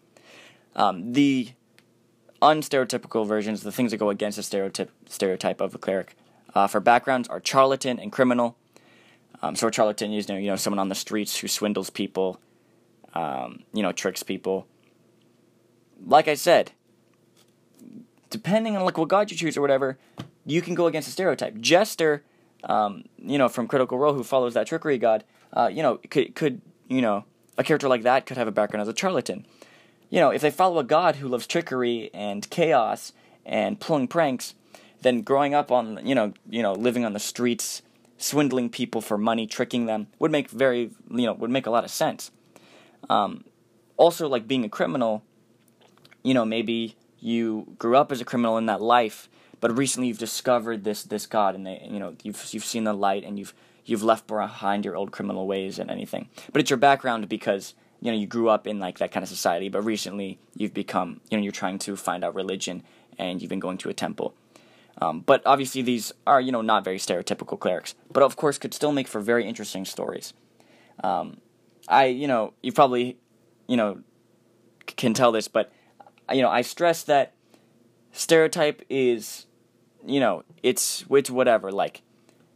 Um, 0.76 1.14
the 1.14 1.50
unstereotypical 2.42 3.28
versions, 3.28 3.62
the 3.62 3.72
things 3.72 3.92
that 3.92 3.98
go 3.98 4.10
against 4.10 4.38
the 4.38 4.44
stereotype 4.44 4.92
stereotype 5.08 5.62
of 5.62 5.76
a 5.76 5.78
cleric, 5.78 6.16
uh, 6.56 6.68
for 6.68 6.80
backgrounds 6.80 7.28
are 7.30 7.42
charlatan 7.44 8.00
and 8.00 8.12
criminal. 8.12 8.58
Um, 9.42 9.56
so 9.56 9.68
a 9.68 9.74
charlatan 9.74 10.12
is 10.14 10.30
you 10.30 10.42
know 10.42 10.56
someone 10.56 10.80
on 10.80 10.90
the 10.90 10.96
streets 10.96 11.38
who 11.38 11.48
swindles 11.48 11.90
people, 11.90 12.40
um, 13.14 13.64
you 13.74 13.84
know 13.84 13.92
tricks 13.92 14.24
people. 14.24 14.68
Like 16.06 16.28
I 16.28 16.34
said, 16.34 16.72
depending 18.30 18.76
on 18.76 18.84
like 18.84 18.98
what 18.98 19.10
god 19.10 19.32
you 19.32 19.38
choose 19.38 19.56
or 19.56 19.62
whatever, 19.62 19.98
you 20.46 20.62
can 20.62 20.76
go 20.76 20.88
against 20.88 21.08
a 21.08 21.12
stereotype. 21.12 21.58
Jester, 21.60 22.24
um, 22.64 23.06
you 23.18 23.38
know 23.38 23.50
from 23.50 23.68
Critical 23.68 23.98
Role 23.98 24.14
who 24.14 24.24
follows 24.24 24.54
that 24.54 24.68
trickery 24.68 24.98
god, 24.98 25.24
uh, 25.54 25.70
you 25.72 25.82
know 25.84 26.00
could 26.10 26.36
could 26.36 26.62
you 26.88 27.02
know 27.02 27.26
a 27.58 27.64
character 27.64 27.88
like 27.88 28.04
that 28.04 28.26
could 28.26 28.38
have 28.38 28.48
a 28.48 28.52
background 28.52 28.82
as 28.82 28.88
a 28.88 28.98
charlatan 28.98 29.46
you 30.14 30.20
know, 30.20 30.30
if 30.30 30.44
they 30.44 30.52
follow 30.52 30.78
a 30.78 30.84
god 30.84 31.16
who 31.16 31.28
loves 31.28 31.48
trickery 31.48 32.12
and 32.14 32.48
chaos 32.52 33.14
and 33.48 33.80
pulling 33.80 34.08
pranks, 34.08 34.54
then 35.02 35.24
growing 35.24 35.56
up 35.56 35.72
on, 35.72 36.00
you 36.06 36.14
know, 36.14 36.34
you 36.48 36.62
know, 36.62 36.74
living 36.74 37.04
on 37.04 37.14
the 37.14 37.20
streets, 37.20 37.82
swindling 38.20 38.70
people 38.70 39.02
for 39.02 39.18
money, 39.18 39.48
tricking 39.48 39.88
them 39.88 40.06
would 40.20 40.30
make 40.30 40.52
very, 40.52 40.92
you 41.10 41.26
know, 41.26 41.34
would 41.34 41.50
make 41.50 41.66
a 41.66 41.72
lot 41.72 41.84
of 41.84 41.90
sense. 41.90 42.30
Um, 43.10 43.44
also, 43.98 44.28
like 44.28 44.48
being 44.48 44.64
a 44.64 44.70
criminal, 44.70 45.24
you 46.22 46.36
know, 46.36 46.46
maybe 46.46 46.96
you 47.20 47.76
grew 47.80 47.98
up 47.98 48.12
as 48.12 48.22
a 48.22 48.26
criminal 48.26 48.60
in 48.60 48.68
that 48.68 48.84
life, 48.84 49.28
but 49.64 49.78
recently 49.78 50.10
you've 50.10 50.18
discovered 50.18 50.84
this 50.84 51.04
this 51.04 51.26
god, 51.26 51.56
and 51.56 51.66
they, 51.66 51.88
you 51.90 51.98
know, 51.98 52.18
you've 52.22 52.54
you've 52.54 52.66
seen 52.66 52.84
the 52.84 52.92
light, 52.92 53.24
and 53.24 53.40
you've 53.40 53.54
you've 53.86 54.04
left 54.04 54.28
behind 54.28 54.84
your 54.84 54.98
old 54.98 55.14
criminal 55.14 55.48
ways 55.48 55.80
and 55.80 55.90
anything. 55.90 56.28
But 56.52 56.60
it's 56.60 56.70
your 56.70 56.76
background 56.76 57.30
because 57.30 57.74
you 58.02 58.12
know 58.12 58.18
you 58.18 58.28
grew 58.28 58.50
up 58.50 58.68
in 58.68 58.80
like 58.80 58.98
that 58.98 59.14
kind 59.14 59.24
of 59.24 59.30
society 59.30 59.70
but 59.70 59.82
recently 59.84 60.38
you've 60.54 60.74
become 60.74 61.22
you 61.30 61.38
know 61.38 61.44
you're 61.44 61.54
trying 61.54 61.80
to 61.80 61.96
find 61.96 62.26
out 62.26 62.36
religion 62.36 62.84
and 63.18 63.42
you've 63.42 63.48
been 63.48 63.62
going 63.62 63.78
to 63.78 63.88
a 63.88 63.94
temple 63.94 64.36
um, 65.02 65.22
but 65.22 65.42
obviously 65.46 65.82
these 65.82 66.12
are 66.28 66.42
you 66.42 66.52
know 66.52 66.62
not 66.62 66.84
very 66.84 66.98
stereotypical 66.98 67.58
clerics 67.58 67.96
but 68.12 68.22
of 68.22 68.36
course 68.36 68.58
could 68.58 68.74
still 68.74 68.92
make 68.92 69.08
for 69.08 69.22
very 69.22 69.48
interesting 69.48 69.86
stories 69.86 70.34
um, 71.02 71.38
i 71.88 72.08
you 72.08 72.28
know 72.28 72.52
you 72.62 72.74
probably 72.74 73.18
you 73.68 73.78
know 73.78 74.02
can 74.86 75.14
tell 75.14 75.32
this 75.32 75.48
but 75.48 75.72
you 76.30 76.42
know 76.42 76.50
i 76.50 76.62
stress 76.62 77.04
that 77.04 77.32
stereotype 78.12 78.82
is 78.90 79.46
you 80.06 80.20
know 80.20 80.44
it's 80.62 81.06
it's 81.10 81.30
whatever 81.30 81.72
like 81.72 82.02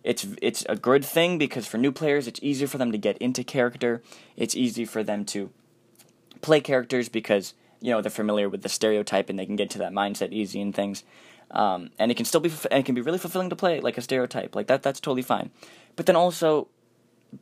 it's 0.08 0.26
it's 0.42 0.66
a 0.70 0.78
good 0.78 1.04
thing 1.04 1.38
because 1.38 1.68
for 1.68 1.78
new 1.78 1.92
players, 1.92 2.28
it's 2.28 2.40
easier 2.42 2.68
for 2.68 2.78
them 2.78 2.94
to 2.94 2.98
get 2.98 3.18
into 3.18 3.44
character. 3.44 4.02
It's 4.38 4.56
easy 4.56 4.86
for 4.86 5.04
them 5.04 5.26
to 5.26 5.52
play 6.40 6.62
characters 6.62 7.10
because 7.10 7.54
you 7.82 7.92
know 7.92 8.02
they're 8.02 8.10
familiar 8.10 8.48
with 8.48 8.62
the 8.62 8.70
stereotype 8.70 9.30
and 9.30 9.38
they 9.38 9.46
can 9.46 9.58
get 9.58 9.70
to 9.72 9.80
that 9.80 9.92
mindset 9.92 10.32
easy 10.32 10.62
and 10.62 10.74
things. 10.74 11.04
Um, 11.52 11.90
and 12.00 12.10
it 12.10 12.16
can 12.16 12.26
still 12.26 12.40
be 12.40 12.50
and 12.72 12.80
it 12.80 12.86
can 12.86 12.96
be 12.96 13.02
really 13.02 13.18
fulfilling 13.18 13.50
to 13.50 13.56
play 13.58 13.82
like 13.82 13.98
a 13.98 14.02
stereotype 14.02 14.56
like 14.56 14.68
that. 14.68 14.82
That's 14.82 15.02
totally 15.02 15.24
fine. 15.24 15.52
But 15.98 16.06
then 16.06 16.16
also, 16.16 16.70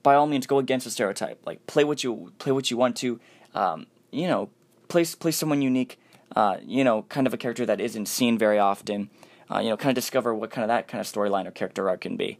by 0.01 0.15
all 0.15 0.25
means, 0.25 0.47
go 0.47 0.57
against 0.57 0.85
the 0.85 0.91
stereotype. 0.91 1.45
Like 1.45 1.67
play 1.67 1.83
what 1.83 2.03
you 2.03 2.33
play 2.39 2.51
what 2.51 2.71
you 2.71 2.77
want 2.77 2.95
to. 2.97 3.19
Um, 3.53 3.85
you 4.11 4.27
know, 4.27 4.49
play 4.87 5.05
play 5.05 5.31
someone 5.31 5.61
unique. 5.61 5.99
Uh, 6.35 6.57
you 6.65 6.83
know, 6.83 7.03
kind 7.03 7.27
of 7.27 7.33
a 7.35 7.37
character 7.37 7.65
that 7.67 7.79
isn't 7.79 8.07
seen 8.07 8.39
very 8.39 8.57
often. 8.57 9.11
Uh, 9.49 9.59
you 9.59 9.69
know, 9.69 9.77
kind 9.77 9.91
of 9.91 9.95
discover 9.95 10.33
what 10.33 10.49
kind 10.49 10.63
of 10.63 10.69
that 10.69 10.87
kind 10.87 10.99
of 10.99 11.07
storyline 11.07 11.45
or 11.45 11.51
character 11.51 11.87
arc 11.87 12.01
can 12.01 12.17
be. 12.17 12.39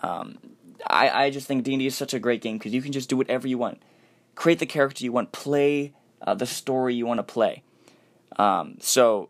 Um, 0.00 0.38
I, 0.86 1.24
I 1.24 1.30
just 1.30 1.46
think 1.46 1.64
D&D 1.64 1.86
is 1.86 1.94
such 1.94 2.14
a 2.14 2.18
great 2.18 2.40
game 2.40 2.56
because 2.56 2.72
you 2.72 2.80
can 2.80 2.92
just 2.92 3.08
do 3.08 3.16
whatever 3.16 3.46
you 3.46 3.58
want. 3.58 3.82
Create 4.34 4.58
the 4.58 4.66
character 4.66 5.04
you 5.04 5.12
want, 5.12 5.32
play 5.32 5.92
uh, 6.22 6.34
the 6.34 6.46
story 6.46 6.94
you 6.94 7.06
want 7.06 7.18
to 7.18 7.24
play. 7.24 7.62
Um, 8.36 8.76
so, 8.80 9.28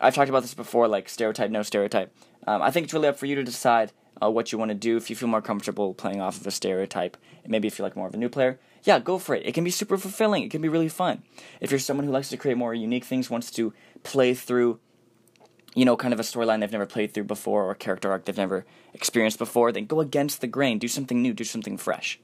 I've 0.00 0.14
talked 0.14 0.30
about 0.30 0.42
this 0.42 0.54
before, 0.54 0.88
like 0.88 1.08
stereotype, 1.08 1.50
no 1.50 1.62
stereotype. 1.62 2.12
Um, 2.46 2.62
I 2.62 2.70
think 2.70 2.84
it's 2.84 2.94
really 2.94 3.08
up 3.08 3.18
for 3.18 3.26
you 3.26 3.34
to 3.34 3.44
decide 3.44 3.92
uh, 4.22 4.30
what 4.30 4.50
you 4.50 4.58
want 4.58 4.70
to 4.70 4.74
do. 4.74 4.96
If 4.96 5.10
you 5.10 5.16
feel 5.16 5.28
more 5.28 5.42
comfortable 5.42 5.92
playing 5.92 6.20
off 6.20 6.40
of 6.40 6.46
a 6.46 6.50
stereotype, 6.50 7.16
and 7.42 7.50
maybe 7.50 7.68
if 7.68 7.78
you're 7.78 7.86
like 7.86 7.96
more 7.96 8.06
of 8.06 8.14
a 8.14 8.18
new 8.18 8.28
player, 8.30 8.58
yeah, 8.82 8.98
go 8.98 9.18
for 9.18 9.34
it. 9.34 9.46
It 9.46 9.52
can 9.52 9.64
be 9.64 9.70
super 9.70 9.98
fulfilling. 9.98 10.42
It 10.42 10.50
can 10.50 10.62
be 10.62 10.68
really 10.68 10.88
fun. 10.88 11.22
If 11.60 11.70
you're 11.70 11.80
someone 11.80 12.06
who 12.06 12.12
likes 12.12 12.30
to 12.30 12.38
create 12.38 12.56
more 12.56 12.72
unique 12.72 13.04
things, 13.04 13.28
wants 13.28 13.50
to 13.52 13.74
play 14.02 14.32
through 14.32 14.80
you 15.74 15.84
know, 15.84 15.96
kind 15.96 16.12
of 16.12 16.20
a 16.20 16.24
storyline 16.24 16.60
they've 16.60 16.72
never 16.72 16.86
played 16.86 17.14
through 17.14 17.24
before 17.24 17.64
or 17.64 17.70
a 17.70 17.76
character 17.76 18.10
arc 18.10 18.24
they've 18.24 18.36
never 18.36 18.64
experienced 18.92 19.38
before, 19.38 19.70
then 19.70 19.86
go 19.86 20.00
against 20.00 20.40
the 20.40 20.46
grain, 20.46 20.78
do 20.78 20.88
something 20.88 21.22
new, 21.22 21.32
do 21.32 21.44
something 21.44 21.76
fresh. 21.76 22.18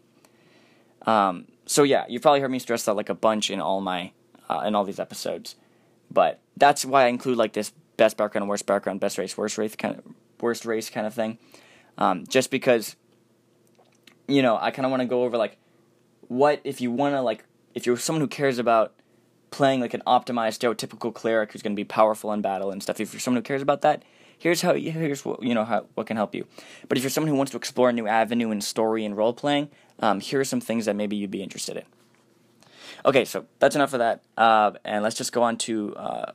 Um, 1.07 1.47
so 1.67 1.85
yeah, 1.85 2.05
you've 2.09 2.23
probably 2.23 2.41
heard 2.41 2.51
me 2.51 2.59
stress 2.59 2.85
that 2.85 2.95
like 2.95 3.09
a 3.09 3.15
bunch 3.15 3.51
in 3.51 3.61
all 3.61 3.81
my 3.81 4.13
uh, 4.49 4.63
in 4.67 4.75
all 4.75 4.85
these 4.85 5.01
episodes, 5.01 5.57
but 6.11 6.41
that's 6.57 6.85
why 6.85 7.05
I 7.05 7.09
include 7.09 7.37
like 7.37 7.53
this 7.53 7.73
best 7.97 8.17
background, 8.17 8.49
worst 8.49 8.67
background, 8.67 9.01
best 9.01 9.19
race, 9.19 9.37
worst 9.37 9.59
race 9.59 9.77
kind 9.77 9.97
of 9.97 10.05
worst 10.41 10.65
race 10.65 10.91
kind 10.91 11.07
of 11.07 11.15
thing, 11.15 11.39
um, 11.99 12.27
just 12.27 12.51
because 12.51 12.97
you 14.27 14.43
know 14.43 14.59
I 14.61 14.71
kind 14.71 14.85
of 14.85 14.91
want 14.91 15.03
to 15.03 15.07
go 15.07 15.25
over 15.25 15.37
like 15.37 15.57
what 16.29 16.61
if 16.65 16.81
you 16.81 16.91
want 16.91 17.15
to 17.15 17.23
like 17.23 17.45
if 17.75 17.87
you're 17.87 17.97
someone 17.97 18.21
who 18.21 18.29
cares 18.29 18.59
about 18.59 18.95
playing 19.51 19.81
like 19.81 19.95
an 19.95 20.03
optimized 20.07 20.59
stereotypical 20.59 21.13
cleric 21.13 21.53
who's 21.53 21.63
going 21.63 21.75
to 21.75 21.81
be 21.81 21.85
powerful 21.85 22.33
in 22.33 22.43
battle 22.43 22.71
and 22.71 22.83
stuff. 22.83 23.01
If 23.01 23.13
you're 23.13 23.21
someone 23.21 23.39
who 23.39 23.47
cares 23.47 23.63
about 23.63 23.83
that, 23.83 24.03
here's 24.39 24.63
how 24.63 24.75
here's 24.75 25.25
what 25.25 25.43
you 25.43 25.55
know 25.55 25.65
how 25.65 25.87
what 25.95 26.07
can 26.07 26.17
help 26.17 26.35
you. 26.35 26.47
But 26.89 26.99
if 26.99 27.05
you're 27.05 27.11
someone 27.11 27.29
who 27.29 27.37
wants 27.37 27.53
to 27.53 27.57
explore 27.57 27.89
a 27.89 27.93
new 27.93 28.07
avenue 28.07 28.51
in 28.51 28.61
story 28.61 29.05
and 29.05 29.17
role 29.17 29.33
playing, 29.33 29.71
um, 30.01 30.21
here 30.21 30.41
are 30.41 30.45
some 30.45 30.61
things 30.61 30.87
that 30.87 30.97
maybe 30.97 31.17
you'd 31.17 31.31
be 31.31 31.43
interested 31.43 31.77
in. 31.77 31.85
Okay, 33.05 33.25
so 33.25 33.47
that's 33.59 33.77
enough 33.77 33.93
of 33.93 34.01
that, 34.01 34.23
uh, 34.37 34.73
and 34.85 35.03
let's 35.03 35.17
just 35.17 35.33
go 35.33 35.43
on 35.43 35.57
to 35.59 35.95
uh, 35.97 36.33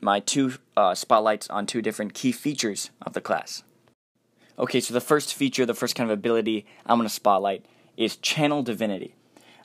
my 0.00 0.20
two 0.20 0.54
uh, 0.76 0.94
spotlights 0.94 1.48
on 1.50 1.66
two 1.66 1.82
different 1.82 2.14
key 2.14 2.32
features 2.32 2.90
of 3.00 3.12
the 3.12 3.20
class. 3.20 3.62
Okay, 4.58 4.80
so 4.80 4.92
the 4.92 5.00
first 5.00 5.34
feature, 5.34 5.64
the 5.64 5.74
first 5.74 5.94
kind 5.96 6.10
of 6.10 6.14
ability 6.16 6.66
I'm 6.86 6.98
going 6.98 7.08
to 7.08 7.14
spotlight 7.14 7.64
is 7.96 8.16
Channel 8.16 8.62
Divinity. 8.62 9.14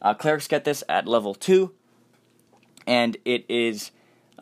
Uh, 0.02 0.14
clerics 0.14 0.48
get 0.48 0.64
this 0.64 0.84
at 0.88 1.08
level 1.08 1.34
two, 1.36 1.74
and 2.88 3.18
it 3.26 3.46
is 3.50 3.92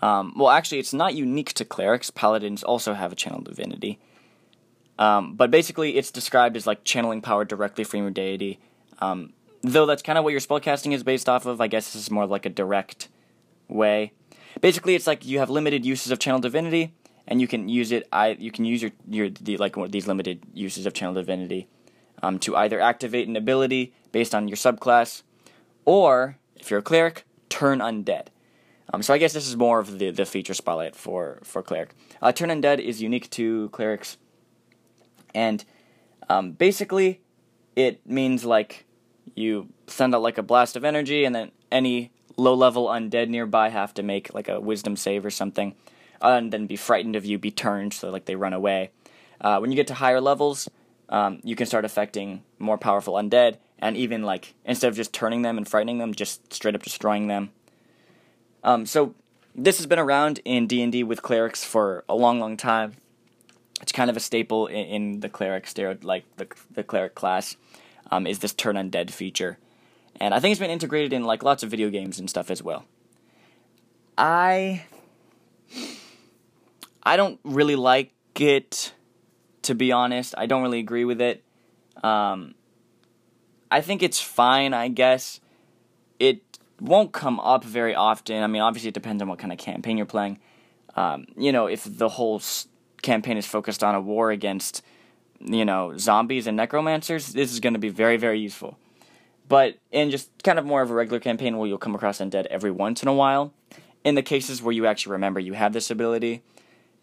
um, 0.02 0.34
well, 0.36 0.50
actually, 0.50 0.80
it's 0.80 0.94
not 0.94 1.16
unique 1.16 1.54
to 1.54 1.66
clerics. 1.66 2.12
Paladins 2.12 2.64
also 2.64 2.94
have 2.94 3.12
a 3.12 3.16
channel 3.16 3.42
divinity. 3.42 4.00
Um, 5.00 5.36
but 5.36 5.52
basically, 5.52 5.98
it's 5.98 6.12
described 6.12 6.56
as 6.56 6.68
like 6.68 6.84
channeling 6.84 7.22
power 7.22 7.46
directly 7.46 7.84
from 7.84 8.02
your 8.02 8.12
deity. 8.12 8.60
Um, 9.00 9.34
though 9.62 9.86
that's 9.86 10.02
kind 10.02 10.18
of 10.18 10.24
what 10.24 10.32
your 10.32 10.42
spellcasting 10.42 10.94
is 10.94 11.04
based 11.04 11.28
off 11.28 11.46
of. 11.46 11.60
I 11.60 11.68
guess 11.68 11.94
this 11.94 12.04
is 12.04 12.12
more 12.12 12.26
like 12.26 12.46
a 12.46 12.50
direct 12.50 13.08
way. 13.68 14.12
Basically, 14.62 14.96
it's 14.96 15.08
like 15.08 15.26
you 15.26 15.40
have 15.40 15.50
limited 15.50 15.86
uses 15.86 16.12
of 16.12 16.20
channel 16.20 16.40
divinity, 16.40 16.94
and 17.28 17.42
you 17.42 17.48
can 17.48 17.68
use 17.68 17.92
it. 17.92 18.08
I 18.12 18.30
you 18.40 18.52
can 18.52 18.66
use 18.66 18.82
your 18.82 18.92
your 19.10 19.30
the, 19.30 19.58
like 19.58 19.76
these 19.90 20.08
limited 20.08 20.44
uses 20.54 20.86
of 20.86 20.94
channel 20.94 21.16
divinity 21.16 21.68
um, 22.22 22.40
to 22.40 22.56
either 22.56 22.80
activate 22.80 23.28
an 23.28 23.36
ability 23.36 23.94
based 24.12 24.36
on 24.36 24.48
your 24.48 24.58
subclass, 24.58 25.24
or 25.84 26.38
if 26.56 26.70
you're 26.70 26.80
a 26.80 26.84
cleric, 26.84 27.26
turn 27.50 27.80
undead. 27.80 28.28
Um, 28.94 29.02
so 29.02 29.14
I 29.14 29.18
guess 29.18 29.34
this 29.34 29.48
is 29.48 29.58
more 29.58 29.80
of 29.80 30.00
the, 30.00 30.12
the 30.12 30.26
feature 30.26 30.54
spotlight 30.54 30.96
for 30.96 31.40
for 31.44 31.64
cleric. 31.64 31.94
Uh, 32.22 32.32
turn 32.32 32.50
undead 32.50 32.80
is 32.80 33.02
unique 33.02 33.30
to 33.32 33.70
clerics, 33.70 34.18
and 35.34 35.66
um, 36.30 36.52
basically 36.52 37.22
it 37.76 38.06
means 38.08 38.46
like 38.46 38.86
you 39.36 39.70
send 39.88 40.14
out 40.16 40.22
like 40.22 40.38
a 40.38 40.44
blast 40.44 40.76
of 40.76 40.86
energy, 40.86 41.26
and 41.26 41.34
then 41.36 41.52
any 41.72 42.12
low 42.38 42.54
level 42.54 42.88
undead 42.88 43.30
nearby 43.30 43.70
have 43.70 43.94
to 43.96 44.04
make 44.04 44.34
like 44.34 44.48
a 44.48 44.60
wisdom 44.60 44.96
save 44.96 45.26
or 45.26 45.32
something, 45.32 45.76
uh, 46.22 46.38
and 46.38 46.52
then 46.52 46.68
be 46.68 46.76
frightened 46.76 47.16
of 47.16 47.26
you, 47.26 47.38
be 47.38 47.52
turned, 47.52 47.94
so 47.94 48.10
like 48.10 48.26
they 48.26 48.36
run 48.36 48.54
away. 48.54 48.92
Uh, 49.42 49.58
when 49.60 49.72
you 49.72 49.76
get 49.76 49.88
to 49.88 49.96
higher 49.96 50.22
levels, 50.22 50.70
um, 51.10 51.40
you 51.44 51.56
can 51.56 51.66
start 51.66 51.86
affecting 51.86 52.44
more 52.60 52.78
powerful 52.78 53.16
undead, 53.16 53.58
and 53.80 53.98
even 53.98 54.22
like 54.22 54.54
instead 54.64 54.88
of 54.88 54.96
just 54.96 55.12
turning 55.12 55.42
them 55.42 55.58
and 55.58 55.68
frightening 55.68 55.98
them, 55.98 56.14
just 56.14 56.54
straight 56.54 56.76
up 56.76 56.84
destroying 56.84 57.28
them. 57.28 57.50
Um, 58.66 58.88
so 58.88 59.14
this 59.54 59.78
has 59.78 59.86
been 59.86 60.00
around 60.00 60.42
in 60.44 60.66
D 60.68 60.82
and 60.82 60.92
D 60.92 61.04
with 61.04 61.22
clerics 61.22 61.64
for 61.64 62.04
a 62.10 62.16
long, 62.16 62.40
long 62.40 62.58
time. 62.58 62.96
It's 63.82 63.92
kind 63.92 64.10
of 64.10 64.18
a 64.18 64.20
staple 64.20 64.66
in, 64.68 64.86
in 64.86 65.20
the 65.20 65.30
cleric 65.30 65.68
stereo, 65.68 65.98
like 66.02 66.26
the 66.38 66.48
the 66.72 66.84
cleric 66.84 67.14
class, 67.14 67.56
um, 68.10 68.26
is 68.26 68.40
this 68.40 68.54
turn 68.54 68.76
undead 68.76 69.12
feature, 69.12 69.60
and 70.20 70.34
I 70.34 70.40
think 70.40 70.52
it's 70.52 70.60
been 70.60 70.72
integrated 70.72 71.14
in 71.14 71.24
like 71.24 71.44
lots 71.44 71.62
of 71.62 71.70
video 71.70 71.90
games 71.90 72.20
and 72.20 72.28
stuff 72.30 72.50
as 72.50 72.64
well. 72.64 72.86
I 74.18 74.86
I 77.04 77.18
don't 77.18 77.40
really 77.44 77.76
like 77.76 78.14
it, 78.40 78.94
to 79.62 79.76
be 79.76 79.92
honest. 79.92 80.34
I 80.38 80.48
don't 80.48 80.64
really 80.64 80.80
agree 80.80 81.06
with 81.06 81.22
it. 81.22 81.44
Um, 82.04 82.56
I 83.70 83.82
think 83.82 84.02
it's 84.02 84.20
fine, 84.20 84.74
I 84.74 84.88
guess. 84.88 85.40
It 86.18 86.42
won't 86.80 87.12
come 87.12 87.40
up 87.40 87.64
very 87.64 87.96
often. 87.96 88.44
I 88.44 88.48
mean, 88.48 88.62
obviously, 88.62 88.90
it 88.90 88.94
depends 88.94 89.22
on 89.22 89.28
what 89.28 89.40
kind 89.40 89.52
of 89.52 89.60
campaign 89.60 89.98
you're 89.98 90.06
playing. 90.06 90.40
Um, 90.96 91.26
you 91.38 91.52
know, 91.52 91.68
if 91.68 91.84
the 91.86 92.10
whole 92.10 92.38
s- 92.38 92.68
campaign 93.02 93.38
is 93.38 93.46
focused 93.46 93.84
on 93.84 93.96
a 93.96 94.02
war 94.02 94.32
against, 94.32 94.82
you 95.40 95.66
know, 95.66 95.98
zombies 95.98 96.48
and 96.48 96.58
necromancers, 96.58 97.34
this 97.34 97.52
is 97.52 97.60
going 97.60 97.74
to 97.74 97.80
be 97.80 97.90
very, 97.90 98.18
very 98.18 98.40
useful. 98.40 98.78
But 99.48 99.78
in 99.92 100.10
just 100.10 100.30
kind 100.44 100.58
of 100.58 100.66
more 100.66 100.82
of 100.82 100.90
a 100.90 100.94
regular 100.94 101.20
campaign 101.20 101.58
where 101.58 101.68
you'll 101.68 101.78
come 101.78 101.96
across 101.96 102.20
undead 102.20 102.48
every 102.48 102.72
once 102.72 103.04
in 103.04 103.08
a 103.08 103.14
while, 103.14 103.54
in 104.04 104.16
the 104.16 104.24
cases 104.24 104.62
where 104.62 104.72
you 104.72 104.86
actually 104.86 105.14
remember 105.14 105.40
you 105.40 105.54
have 105.54 105.74
this 105.74 105.92
ability, 105.92 106.42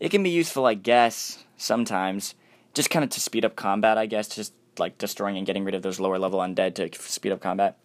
it 0.00 0.10
can 0.10 0.22
be 0.22 0.30
useful, 0.30 0.66
I 0.66 0.74
guess, 0.74 1.44
sometimes. 1.56 2.34
Just 2.74 2.90
kind 2.90 3.04
of 3.04 3.10
to 3.10 3.20
speed 3.20 3.44
up 3.44 3.54
combat, 3.54 3.98
I 3.98 4.06
guess, 4.06 4.28
just 4.28 4.54
like 4.78 4.98
destroying 4.98 5.36
and 5.36 5.46
getting 5.46 5.64
rid 5.64 5.74
of 5.74 5.82
those 5.82 6.00
lower 6.00 6.18
level 6.18 6.40
undead 6.40 6.74
to 6.76 6.90
speed 7.00 7.32
up 7.32 7.40
combat. 7.40 7.78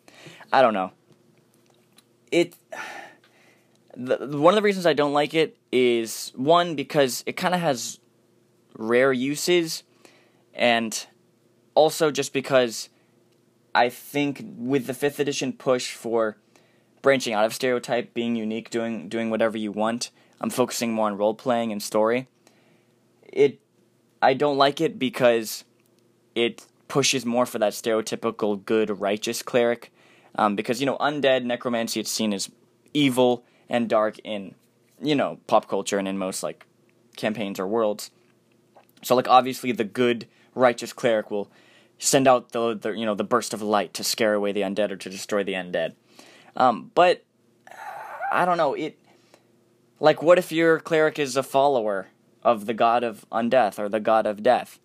I 0.51 0.61
don't 0.61 0.73
know 0.73 0.91
it 2.31 2.55
the, 3.95 4.17
one 4.37 4.53
of 4.53 4.55
the 4.55 4.61
reasons 4.61 4.85
I 4.85 4.93
don't 4.93 5.13
like 5.13 5.33
it 5.33 5.57
is 5.71 6.31
one 6.35 6.75
because 6.75 7.23
it 7.25 7.33
kind 7.33 7.55
of 7.55 7.61
has 7.61 7.99
rare 8.77 9.11
uses, 9.11 9.83
and 10.53 11.07
also 11.73 12.11
just 12.11 12.31
because 12.31 12.89
I 13.73 13.89
think 13.89 14.43
with 14.57 14.87
the 14.87 14.93
fifth 14.93 15.19
edition 15.19 15.53
push 15.53 15.93
for 15.93 16.37
branching 17.01 17.33
out 17.33 17.45
of 17.45 17.53
stereotype, 17.53 18.13
being 18.13 18.35
unique, 18.35 18.69
doing 18.69 19.09
doing 19.09 19.29
whatever 19.29 19.57
you 19.57 19.71
want, 19.71 20.11
I'm 20.39 20.49
focusing 20.49 20.93
more 20.93 21.07
on 21.07 21.17
role 21.17 21.33
playing 21.33 21.71
and 21.71 21.81
story. 21.81 22.27
It 23.33 23.59
I 24.21 24.33
don't 24.33 24.57
like 24.57 24.81
it 24.81 24.99
because 24.99 25.63
it 26.35 26.65
pushes 26.87 27.25
more 27.25 27.45
for 27.45 27.59
that 27.59 27.73
stereotypical 27.73 28.63
good 28.63 28.99
righteous 28.99 29.41
cleric 29.41 29.91
um, 30.37 30.55
because, 30.55 30.79
you 30.79 30.85
know, 30.85 30.97
undead 30.97 31.43
necromancy, 31.43 31.99
it's 31.99 32.11
seen 32.11 32.33
as 32.33 32.49
evil 32.93 33.43
and 33.69 33.89
dark 33.89 34.19
in, 34.23 34.55
you 35.01 35.15
know, 35.15 35.39
pop 35.47 35.67
culture 35.67 35.97
and 35.97 36.07
in 36.07 36.17
most, 36.17 36.43
like, 36.43 36.65
campaigns 37.15 37.59
or 37.59 37.67
worlds. 37.67 38.11
So, 39.03 39.15
like, 39.15 39.27
obviously 39.27 39.71
the 39.71 39.83
good, 39.83 40.27
righteous 40.55 40.93
cleric 40.93 41.31
will 41.31 41.51
send 41.99 42.27
out 42.27 42.51
the, 42.51 42.75
the 42.75 42.91
you 42.91 43.05
know, 43.05 43.15
the 43.15 43.23
burst 43.23 43.53
of 43.53 43.61
light 43.61 43.93
to 43.95 44.03
scare 44.03 44.33
away 44.33 44.51
the 44.51 44.61
undead 44.61 44.91
or 44.91 44.95
to 44.97 45.09
destroy 45.09 45.43
the 45.43 45.53
undead. 45.53 45.93
Um, 46.55 46.91
but, 46.93 47.23
I 48.31 48.45
don't 48.45 48.57
know, 48.57 48.73
it, 48.73 48.97
like, 49.99 50.21
what 50.21 50.37
if 50.37 50.51
your 50.51 50.79
cleric 50.79 51.17
is 51.17 51.35
a 51.35 51.43
follower 51.43 52.07
of 52.43 52.65
the 52.67 52.73
god 52.73 53.03
of 53.03 53.25
undeath 53.31 53.79
or 53.79 53.89
the 53.89 53.99
god 53.99 54.25
of 54.25 54.43
death? 54.43 54.79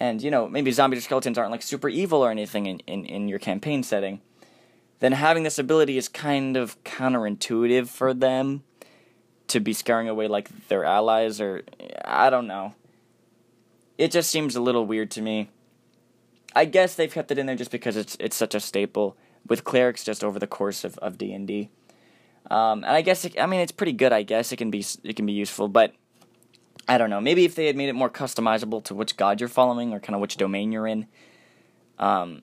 And, 0.00 0.22
you 0.22 0.30
know, 0.30 0.48
maybe 0.48 0.70
zombies 0.70 1.00
or 1.00 1.02
skeletons 1.02 1.36
aren't, 1.36 1.50
like, 1.50 1.62
super 1.62 1.88
evil 1.88 2.24
or 2.24 2.30
anything 2.30 2.66
in, 2.66 2.78
in, 2.80 3.04
in 3.04 3.28
your 3.28 3.38
campaign 3.38 3.82
setting 3.82 4.20
then 5.00 5.12
having 5.12 5.42
this 5.42 5.58
ability 5.58 5.96
is 5.96 6.08
kind 6.08 6.56
of 6.56 6.82
counterintuitive 6.84 7.88
for 7.88 8.12
them 8.12 8.62
to 9.48 9.60
be 9.60 9.72
scaring 9.72 10.08
away 10.08 10.28
like 10.28 10.68
their 10.68 10.84
allies 10.84 11.40
or 11.40 11.62
I 12.04 12.30
don't 12.30 12.46
know. 12.46 12.74
It 13.96 14.10
just 14.12 14.30
seems 14.30 14.54
a 14.54 14.60
little 14.60 14.86
weird 14.86 15.10
to 15.12 15.22
me. 15.22 15.50
I 16.54 16.64
guess 16.64 16.94
they've 16.94 17.12
kept 17.12 17.30
it 17.30 17.38
in 17.38 17.46
there 17.46 17.56
just 17.56 17.70
because 17.70 17.96
it's 17.96 18.16
it's 18.20 18.36
such 18.36 18.54
a 18.54 18.60
staple 18.60 19.16
with 19.46 19.64
clerics 19.64 20.04
just 20.04 20.22
over 20.22 20.38
the 20.38 20.46
course 20.46 20.84
of 20.84 20.98
of 20.98 21.18
D 21.18 21.32
and 21.32 21.46
D. 21.46 21.70
Um, 22.50 22.84
and 22.84 22.92
I 22.92 23.02
guess 23.02 23.24
it, 23.24 23.38
I 23.40 23.46
mean 23.46 23.60
it's 23.60 23.72
pretty 23.72 23.92
good. 23.92 24.12
I 24.12 24.22
guess 24.22 24.52
it 24.52 24.56
can 24.56 24.70
be 24.70 24.84
it 25.02 25.16
can 25.16 25.26
be 25.26 25.32
useful, 25.32 25.68
but 25.68 25.94
I 26.88 26.98
don't 26.98 27.10
know. 27.10 27.20
Maybe 27.20 27.44
if 27.44 27.54
they 27.54 27.66
had 27.66 27.76
made 27.76 27.88
it 27.88 27.94
more 27.94 28.10
customizable 28.10 28.82
to 28.84 28.94
which 28.94 29.16
god 29.16 29.40
you're 29.40 29.48
following 29.48 29.92
or 29.92 30.00
kind 30.00 30.14
of 30.14 30.20
which 30.20 30.36
domain 30.36 30.72
you're 30.72 30.86
in, 30.86 31.06
um, 31.98 32.42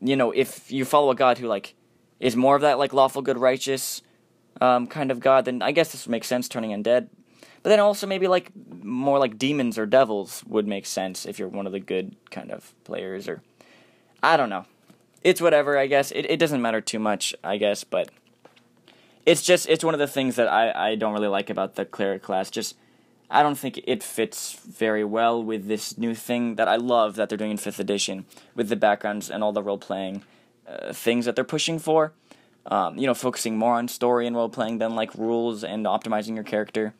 you 0.00 0.16
know, 0.16 0.30
if 0.30 0.70
you 0.70 0.84
follow 0.84 1.10
a 1.10 1.14
God 1.14 1.38
who 1.38 1.46
like 1.46 1.74
is 2.20 2.36
more 2.36 2.56
of 2.56 2.62
that 2.62 2.78
like 2.78 2.92
lawful 2.92 3.22
good 3.22 3.38
righteous 3.38 4.02
um, 4.60 4.86
kind 4.86 5.10
of 5.10 5.20
God, 5.20 5.44
then 5.44 5.62
I 5.62 5.72
guess 5.72 5.92
this 5.92 6.06
would 6.06 6.10
make 6.10 6.24
sense 6.24 6.48
turning 6.48 6.70
undead. 6.70 7.08
But 7.62 7.70
then 7.70 7.80
also 7.80 8.06
maybe 8.06 8.28
like 8.28 8.52
more 8.82 9.18
like 9.18 9.38
demons 9.38 9.78
or 9.78 9.86
devils 9.86 10.44
would 10.46 10.66
make 10.66 10.86
sense 10.86 11.26
if 11.26 11.38
you're 11.38 11.48
one 11.48 11.66
of 11.66 11.72
the 11.72 11.80
good 11.80 12.16
kind 12.30 12.50
of 12.50 12.72
players 12.84 13.28
or 13.28 13.42
I 14.22 14.36
don't 14.36 14.50
know. 14.50 14.66
It's 15.22 15.40
whatever, 15.40 15.76
I 15.76 15.86
guess. 15.86 16.10
It 16.12 16.30
it 16.30 16.38
doesn't 16.38 16.62
matter 16.62 16.80
too 16.80 16.98
much, 16.98 17.34
I 17.42 17.56
guess, 17.56 17.84
but 17.84 18.10
it's 19.26 19.42
just 19.42 19.68
it's 19.68 19.84
one 19.84 19.94
of 19.94 20.00
the 20.00 20.06
things 20.06 20.36
that 20.36 20.48
I, 20.48 20.90
I 20.90 20.94
don't 20.94 21.12
really 21.12 21.28
like 21.28 21.50
about 21.50 21.74
the 21.74 21.84
cleric 21.84 22.22
class. 22.22 22.50
Just 22.50 22.76
I 23.30 23.42
don't 23.42 23.56
think 23.56 23.80
it 23.84 24.02
fits 24.02 24.54
very 24.54 25.04
well 25.04 25.42
with 25.42 25.68
this 25.68 25.98
new 25.98 26.14
thing 26.14 26.54
that 26.54 26.68
I 26.68 26.76
love 26.76 27.16
that 27.16 27.28
they're 27.28 27.38
doing 27.38 27.50
in 27.50 27.56
fifth 27.58 27.78
edition 27.78 28.24
with 28.54 28.68
the 28.68 28.76
backgrounds 28.76 29.30
and 29.30 29.44
all 29.44 29.52
the 29.52 29.62
role 29.62 29.78
playing 29.78 30.22
uh, 30.66 30.92
things 30.92 31.26
that 31.26 31.36
they're 31.36 31.44
pushing 31.44 31.78
for. 31.78 32.12
Um, 32.66 32.98
you 32.98 33.06
know, 33.06 33.14
focusing 33.14 33.56
more 33.56 33.74
on 33.74 33.88
story 33.88 34.26
and 34.26 34.36
role 34.36 34.48
playing 34.48 34.78
than 34.78 34.94
like 34.94 35.14
rules 35.14 35.64
and 35.64 35.86
optimizing 35.86 36.34
your 36.34 36.44
character. 36.44 36.94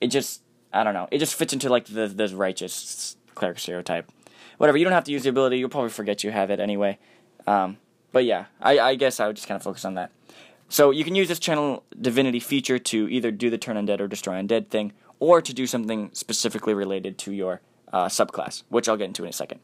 It 0.00 0.08
just 0.08 0.42
I 0.72 0.84
don't 0.84 0.94
know. 0.94 1.08
It 1.10 1.18
just 1.18 1.34
fits 1.34 1.52
into 1.52 1.68
like 1.68 1.86
the 1.86 2.08
the 2.08 2.28
righteous 2.36 3.16
cleric 3.34 3.58
stereotype. 3.58 4.10
Whatever. 4.58 4.78
You 4.78 4.84
don't 4.84 4.92
have 4.92 5.04
to 5.04 5.12
use 5.12 5.22
the 5.22 5.30
ability. 5.30 5.58
You'll 5.58 5.68
probably 5.68 5.90
forget 5.90 6.24
you 6.24 6.30
have 6.30 6.50
it 6.50 6.60
anyway. 6.60 6.98
Um, 7.46 7.78
but 8.12 8.24
yeah, 8.24 8.46
I, 8.60 8.78
I 8.78 8.94
guess 8.94 9.20
I 9.20 9.26
would 9.26 9.36
just 9.36 9.48
kind 9.48 9.56
of 9.56 9.62
focus 9.62 9.84
on 9.84 9.94
that. 9.94 10.10
So 10.68 10.90
you 10.90 11.04
can 11.04 11.14
use 11.14 11.28
this 11.28 11.38
channel 11.38 11.84
divinity 12.00 12.40
feature 12.40 12.78
to 12.78 13.08
either 13.08 13.30
do 13.30 13.50
the 13.50 13.58
turn 13.58 13.76
undead 13.76 14.00
or 14.00 14.08
destroy 14.08 14.34
undead 14.34 14.68
thing, 14.68 14.92
or 15.18 15.40
to 15.40 15.54
do 15.54 15.66
something 15.66 16.10
specifically 16.12 16.74
related 16.74 17.18
to 17.18 17.32
your 17.32 17.60
uh, 17.92 18.06
subclass, 18.06 18.62
which 18.68 18.88
I'll 18.88 18.96
get 18.96 19.06
into 19.06 19.22
in 19.24 19.30
a 19.30 19.32
second. 19.32 19.60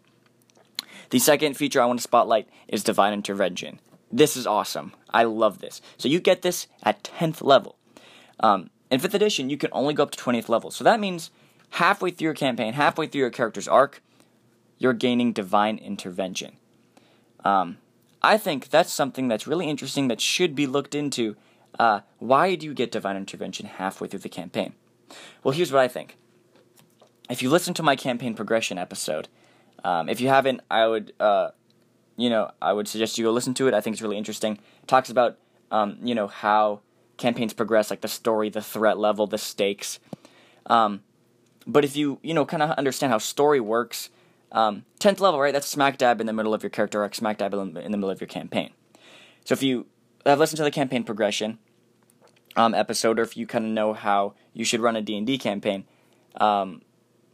The 1.10 1.18
second 1.18 1.56
feature 1.56 1.80
I 1.80 1.86
want 1.86 1.98
to 1.98 2.02
spotlight 2.02 2.48
is 2.68 2.82
Divine 2.82 3.12
Intervention. 3.12 3.80
This 4.10 4.36
is 4.36 4.46
awesome. 4.46 4.94
I 5.10 5.24
love 5.24 5.58
this. 5.58 5.82
So 5.96 6.08
you 6.08 6.20
get 6.20 6.42
this 6.42 6.66
at 6.82 7.02
10th 7.02 7.42
level. 7.42 7.76
Um, 8.40 8.70
in 8.90 9.00
5th 9.00 9.14
edition, 9.14 9.50
you 9.50 9.56
can 9.56 9.70
only 9.72 9.94
go 9.94 10.02
up 10.02 10.10
to 10.12 10.18
20th 10.18 10.48
level. 10.48 10.70
So 10.70 10.84
that 10.84 11.00
means 11.00 11.30
halfway 11.70 12.10
through 12.10 12.26
your 12.26 12.34
campaign, 12.34 12.74
halfway 12.74 13.06
through 13.06 13.20
your 13.20 13.30
character's 13.30 13.68
arc, 13.68 14.02
you're 14.78 14.92
gaining 14.92 15.32
Divine 15.32 15.78
Intervention. 15.78 16.56
Um, 17.44 17.78
I 18.20 18.38
think 18.38 18.68
that's 18.68 18.92
something 18.92 19.28
that's 19.28 19.46
really 19.46 19.68
interesting 19.68 20.08
that 20.08 20.20
should 20.20 20.54
be 20.54 20.66
looked 20.66 20.94
into. 20.94 21.36
Uh, 21.78 22.00
why 22.18 22.54
do 22.54 22.66
you 22.66 22.74
get 22.74 22.92
Divine 22.92 23.16
Intervention 23.16 23.66
halfway 23.66 24.08
through 24.08 24.20
the 24.20 24.28
campaign? 24.28 24.74
Well, 25.42 25.52
here's 25.52 25.72
what 25.72 25.80
I 25.80 25.88
think. 25.88 26.16
If 27.30 27.42
you 27.42 27.50
listen 27.50 27.74
to 27.74 27.82
my 27.82 27.96
campaign 27.96 28.34
progression 28.34 28.78
episode, 28.78 29.28
um, 29.84 30.08
if 30.08 30.20
you 30.20 30.28
haven't, 30.28 30.60
I 30.70 30.86
would, 30.86 31.12
uh, 31.18 31.50
you 32.16 32.28
know, 32.28 32.50
I 32.60 32.72
would 32.72 32.88
suggest 32.88 33.18
you 33.18 33.24
go 33.24 33.32
listen 33.32 33.54
to 33.54 33.68
it. 33.68 33.74
I 33.74 33.80
think 33.80 33.94
it's 33.94 34.02
really 34.02 34.18
interesting. 34.18 34.58
It 34.82 34.88
talks 34.88 35.10
about, 35.10 35.38
um, 35.70 35.98
you 36.02 36.14
know, 36.14 36.26
how 36.26 36.80
campaigns 37.16 37.52
progress, 37.52 37.90
like 37.90 38.00
the 38.00 38.08
story, 38.08 38.48
the 38.50 38.60
threat 38.62 38.98
level, 38.98 39.26
the 39.26 39.38
stakes. 39.38 39.98
Um, 40.66 41.02
but 41.66 41.84
if 41.84 41.96
you 41.96 42.18
you 42.22 42.34
know 42.34 42.44
kind 42.44 42.62
of 42.62 42.70
understand 42.70 43.12
how 43.12 43.18
story 43.18 43.60
works, 43.60 44.10
um, 44.50 44.84
tenth 44.98 45.20
level, 45.20 45.40
right? 45.40 45.52
That's 45.52 45.66
smack 45.66 45.98
dab 45.98 46.20
in 46.20 46.26
the 46.26 46.32
middle 46.32 46.54
of 46.54 46.62
your 46.62 46.70
character 46.70 47.02
arc, 47.02 47.14
smack 47.14 47.38
dab 47.38 47.54
in 47.54 47.74
the 47.74 47.80
middle 47.82 48.10
of 48.10 48.20
your 48.20 48.28
campaign. 48.28 48.70
So 49.44 49.54
if 49.54 49.62
you 49.62 49.86
have 50.26 50.38
listened 50.38 50.58
to 50.58 50.64
the 50.64 50.70
campaign 50.70 51.04
progression 51.04 51.58
um, 52.56 52.74
episode, 52.74 53.18
or 53.18 53.22
if 53.22 53.36
you 53.36 53.46
kind 53.46 53.64
of 53.64 53.70
know 53.70 53.92
how 53.92 54.34
you 54.52 54.64
should 54.64 54.80
run 54.80 54.96
a 54.96 55.02
D 55.02 55.16
and 55.16 55.26
D 55.26 55.38
campaign, 55.38 55.84
um, 56.36 56.82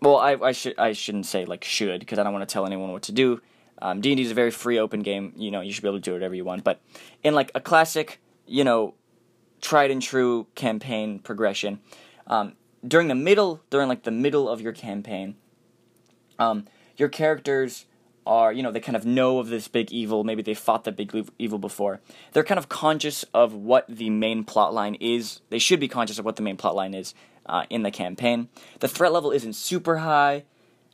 well, 0.00 0.16
I, 0.16 0.34
I 0.34 0.52
should 0.52 0.78
I 0.78 0.92
shouldn't 0.92 1.26
say 1.26 1.44
like 1.44 1.64
should 1.64 2.00
because 2.00 2.18
I 2.18 2.22
don't 2.22 2.32
want 2.32 2.48
to 2.48 2.52
tell 2.52 2.66
anyone 2.66 2.92
what 2.92 3.02
to 3.02 3.12
do. 3.12 3.40
Um, 3.80 4.00
D 4.00 4.10
and 4.10 4.16
D 4.16 4.22
is 4.22 4.30
a 4.30 4.34
very 4.34 4.50
free, 4.50 4.78
open 4.78 5.00
game. 5.00 5.32
You 5.36 5.50
know, 5.50 5.60
you 5.60 5.72
should 5.72 5.82
be 5.82 5.88
able 5.88 5.98
to 5.98 6.02
do 6.02 6.12
whatever 6.12 6.34
you 6.34 6.44
want. 6.44 6.64
But 6.64 6.80
in 7.22 7.34
like 7.34 7.50
a 7.54 7.60
classic, 7.60 8.20
you 8.46 8.64
know, 8.64 8.94
tried 9.60 9.90
and 9.90 10.02
true 10.02 10.46
campaign 10.54 11.18
progression, 11.18 11.80
um, 12.26 12.54
during 12.86 13.08
the 13.08 13.14
middle, 13.14 13.62
during 13.70 13.88
like 13.88 14.04
the 14.04 14.10
middle 14.10 14.48
of 14.48 14.60
your 14.60 14.72
campaign, 14.72 15.36
um, 16.38 16.66
your 16.96 17.08
characters 17.08 17.86
are, 18.28 18.52
you 18.52 18.62
know, 18.62 18.70
they 18.70 18.78
kind 18.78 18.94
of 18.94 19.06
know 19.06 19.38
of 19.38 19.48
this 19.48 19.66
big 19.68 19.90
evil. 19.90 20.22
Maybe 20.22 20.42
they 20.42 20.54
fought 20.54 20.84
the 20.84 20.92
big 20.92 21.12
evil 21.38 21.58
before. 21.58 22.00
They're 22.32 22.44
kind 22.44 22.58
of 22.58 22.68
conscious 22.68 23.24
of 23.32 23.54
what 23.54 23.86
the 23.88 24.10
main 24.10 24.44
plot 24.44 24.74
line 24.74 24.94
is. 24.96 25.40
They 25.48 25.58
should 25.58 25.80
be 25.80 25.88
conscious 25.88 26.18
of 26.18 26.26
what 26.26 26.36
the 26.36 26.42
main 26.42 26.58
plot 26.58 26.76
line 26.76 26.92
is 26.92 27.14
uh, 27.46 27.64
in 27.70 27.82
the 27.82 27.90
campaign. 27.90 28.48
The 28.80 28.88
threat 28.88 29.12
level 29.12 29.30
isn't 29.30 29.54
super 29.54 29.98
high, 29.98 30.44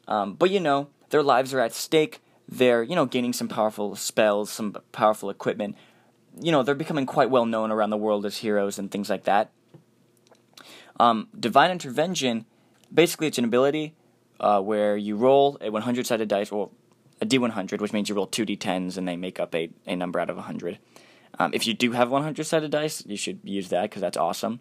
um, 0.07 0.35
but 0.35 0.51
you 0.51 0.61
know, 0.61 0.89
their 1.11 1.25
lives 1.25 1.53
are 1.53 1.61
at 1.61 1.75
stake. 1.75 2.21
They're, 2.49 2.85
you 2.85 2.95
know, 2.95 3.05
gaining 3.05 3.33
some 3.33 3.49
powerful 3.49 3.97
spells, 3.97 4.51
some 4.51 4.77
powerful 4.93 5.29
equipment. 5.29 5.77
You 6.41 6.53
know, 6.53 6.63
they're 6.63 6.77
becoming 6.77 7.05
quite 7.05 7.31
well 7.31 7.47
known 7.47 7.73
around 7.73 7.91
the 7.91 7.97
world 7.97 8.25
as 8.25 8.39
heroes 8.39 8.79
and 8.79 8.91
things 8.91 9.11
like 9.11 9.25
that. 9.25 9.51
Um, 11.01 11.29
Divine 11.39 11.73
Intervention, 11.73 12.47
basically, 12.93 13.27
it's 13.27 13.39
an 13.39 13.45
ability 13.45 13.95
uh, 14.39 14.61
where 14.61 14.97
you 14.97 15.17
roll 15.17 15.59
a 15.61 15.71
100 15.71 16.07
sided 16.07 16.29
dice, 16.29 16.53
well, 16.53 16.71
a 17.25 17.27
d100, 17.27 17.81
which 17.81 17.93
means 17.93 18.09
you 18.09 18.15
roll 18.15 18.27
two 18.27 18.47
d10s 18.47 18.97
and 18.97 19.09
they 19.09 19.17
make 19.17 19.41
up 19.41 19.55
a, 19.55 19.71
a 19.87 19.97
number 19.97 20.21
out 20.21 20.31
of 20.31 20.37
100. 20.37 20.79
Um, 21.39 21.53
if 21.53 21.67
you 21.67 21.75
do 21.75 21.93
have 21.93 22.11
100 22.11 22.45
sided 22.45 22.71
dice, 22.71 23.05
you 23.07 23.17
should 23.17 23.41
use 23.43 23.69
that 23.71 23.83
because 23.83 24.01
that's 24.01 24.17
awesome. 24.17 24.61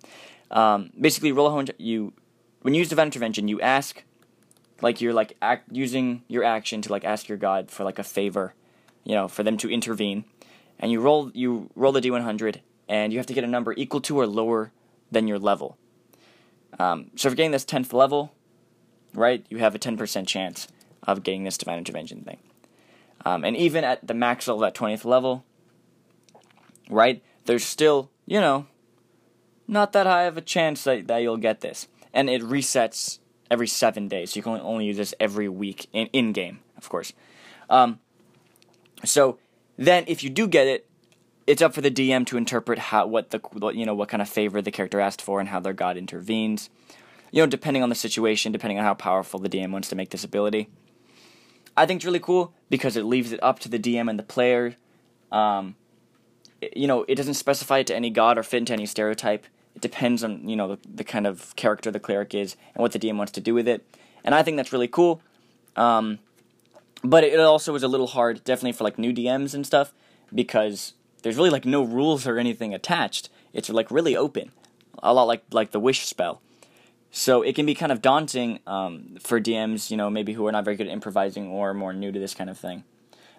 Um, 0.49 0.91
basically, 0.99 1.31
roll 1.31 1.47
a 1.47 1.49
100. 1.49 1.75
You, 1.77 2.13
when 2.61 2.73
you 2.73 2.79
use 2.79 2.89
Divine 2.89 3.07
Intervention, 3.07 3.47
you 3.47 3.61
ask, 3.61 4.03
like 4.81 5.01
you're 5.01 5.13
like 5.13 5.37
act, 5.41 5.71
using 5.71 6.23
your 6.27 6.43
action 6.43 6.81
to 6.81 6.91
like 6.91 7.05
ask 7.05 7.27
your 7.27 7.37
god 7.37 7.69
for 7.69 7.83
like 7.83 7.99
a 7.99 8.03
favor, 8.03 8.53
you 9.03 9.13
know, 9.13 9.27
for 9.27 9.43
them 9.43 9.57
to 9.57 9.69
intervene, 9.69 10.25
and 10.79 10.91
you 10.91 10.99
roll 10.99 11.31
you 11.33 11.69
roll 11.75 11.91
the 11.91 12.01
d100, 12.01 12.61
and 12.87 13.13
you 13.13 13.19
have 13.19 13.27
to 13.27 13.33
get 13.33 13.43
a 13.43 13.47
number 13.47 13.73
equal 13.77 14.01
to 14.01 14.19
or 14.19 14.25
lower 14.25 14.71
than 15.11 15.27
your 15.27 15.39
level. 15.39 15.77
Um, 16.79 17.11
so 17.15 17.27
if 17.27 17.31
you're 17.31 17.35
getting 17.35 17.51
this 17.51 17.65
10th 17.65 17.93
level, 17.93 18.33
right, 19.13 19.45
you 19.49 19.59
have 19.59 19.75
a 19.75 19.79
10% 19.79 20.27
chance 20.27 20.67
of 21.03 21.23
getting 21.23 21.43
this 21.43 21.57
Divine 21.57 21.77
Intervention 21.77 22.23
thing. 22.23 22.39
Um, 23.25 23.43
and 23.43 23.55
even 23.55 23.83
at 23.83 24.05
the 24.05 24.13
max 24.13 24.47
level, 24.47 24.65
at 24.65 24.75
20th 24.75 25.05
level, 25.05 25.45
right, 26.89 27.23
there's 27.45 27.63
still, 27.63 28.09
you 28.25 28.39
know, 28.39 28.67
not 29.67 29.93
that 29.93 30.05
high 30.05 30.23
of 30.23 30.37
a 30.37 30.41
chance 30.41 30.83
that, 30.83 31.07
that 31.07 31.19
you'll 31.19 31.37
get 31.37 31.61
this. 31.61 31.87
And 32.13 32.29
it 32.29 32.41
resets 32.41 33.19
every 33.49 33.67
seven 33.67 34.07
days. 34.07 34.31
So 34.31 34.37
you 34.37 34.43
can 34.43 34.59
only 34.59 34.85
use 34.85 34.97
this 34.97 35.13
every 35.19 35.47
week 35.47 35.87
in, 35.93 36.07
in 36.07 36.33
game, 36.33 36.59
of 36.77 36.89
course. 36.89 37.13
Um, 37.69 37.99
so 39.05 39.39
then 39.77 40.03
if 40.07 40.23
you 40.23 40.29
do 40.29 40.47
get 40.47 40.67
it, 40.67 40.87
it's 41.45 41.61
up 41.61 41.73
for 41.73 41.81
the 41.81 41.91
DM 41.91 42.25
to 42.27 42.37
interpret 42.37 42.79
how 42.79 43.05
what 43.05 43.31
the 43.31 43.41
you 43.73 43.85
know 43.85 43.93
what 43.93 44.07
kind 44.07 44.21
of 44.21 44.29
favor 44.29 44.61
the 44.61 44.71
character 44.71 45.01
asked 45.01 45.21
for 45.21 45.41
and 45.41 45.49
how 45.49 45.59
their 45.59 45.73
god 45.73 45.97
intervenes. 45.97 46.69
You 47.31 47.41
know, 47.41 47.47
depending 47.47 47.83
on 47.83 47.89
the 47.89 47.95
situation, 47.95 48.51
depending 48.51 48.77
on 48.77 48.85
how 48.85 48.93
powerful 48.93 49.39
the 49.39 49.49
DM 49.49 49.71
wants 49.71 49.89
to 49.89 49.95
make 49.95 50.11
this 50.11 50.23
ability. 50.23 50.69
I 51.75 51.85
think 51.85 51.99
it's 51.99 52.05
really 52.05 52.19
cool 52.19 52.53
because 52.69 52.95
it 52.95 53.03
leaves 53.03 53.31
it 53.31 53.41
up 53.41 53.59
to 53.59 53.69
the 53.69 53.79
DM 53.79 54.09
and 54.09 54.19
the 54.19 54.23
player. 54.23 54.75
Um, 55.31 55.75
it, 56.61 56.77
you 56.77 56.87
know, 56.87 57.05
it 57.07 57.15
doesn't 57.15 57.33
specify 57.35 57.79
it 57.79 57.87
to 57.87 57.95
any 57.95 58.09
god 58.09 58.37
or 58.37 58.43
fit 58.43 58.57
into 58.57 58.73
any 58.73 58.85
stereotype. 58.85 59.45
It 59.75 59.81
depends 59.81 60.23
on 60.23 60.47
you 60.47 60.55
know 60.55 60.75
the, 60.75 60.79
the 60.93 61.03
kind 61.03 61.25
of 61.25 61.55
character 61.55 61.89
the 61.89 61.99
cleric 61.99 62.35
is 62.35 62.55
and 62.75 62.81
what 62.81 62.91
the 62.91 62.99
DM 62.99 63.17
wants 63.17 63.31
to 63.33 63.41
do 63.41 63.53
with 63.53 63.67
it. 63.67 63.85
And 64.23 64.35
I 64.35 64.43
think 64.43 64.57
that's 64.57 64.71
really 64.71 64.87
cool. 64.87 65.21
Um, 65.75 66.19
but 67.03 67.23
it 67.23 67.39
also 67.39 67.75
is 67.75 67.83
a 67.83 67.87
little 67.87 68.07
hard, 68.07 68.43
definitely 68.43 68.71
for 68.71 68.83
like 68.83 68.97
new 68.97 69.11
DMs 69.11 69.53
and 69.53 69.65
stuff, 69.65 69.91
because 70.33 70.93
there's 71.21 71.35
really 71.35 71.49
like 71.49 71.65
no 71.65 71.83
rules 71.83 72.25
or 72.25 72.37
anything 72.37 72.73
attached. 72.73 73.29
It's 73.51 73.69
like 73.69 73.91
really 73.91 74.15
open, 74.15 74.51
a 75.01 75.13
lot 75.13 75.23
like 75.23 75.43
like 75.51 75.71
the 75.71 75.79
wish 75.79 76.05
spell. 76.05 76.41
So 77.15 77.43
it 77.43 77.53
can 77.53 77.67
be 77.67 77.75
kind 77.75 77.91
of 77.91 78.01
daunting 78.01 78.59
um, 78.65 79.17
for 79.19 79.39
DMs, 79.39 79.91
you 79.91 79.97
know, 79.97 80.09
maybe 80.09 80.33
who 80.33 80.47
are 80.47 80.51
not 80.51 80.65
very 80.65 80.75
good 80.75 80.87
at 80.87 80.93
improvising 80.93 81.47
or 81.47 81.71
more 81.75 81.93
new 81.93 82.11
to 82.11 82.19
this 82.19 82.33
kind 82.33 82.49
of 82.49 82.57
thing. 82.57 82.83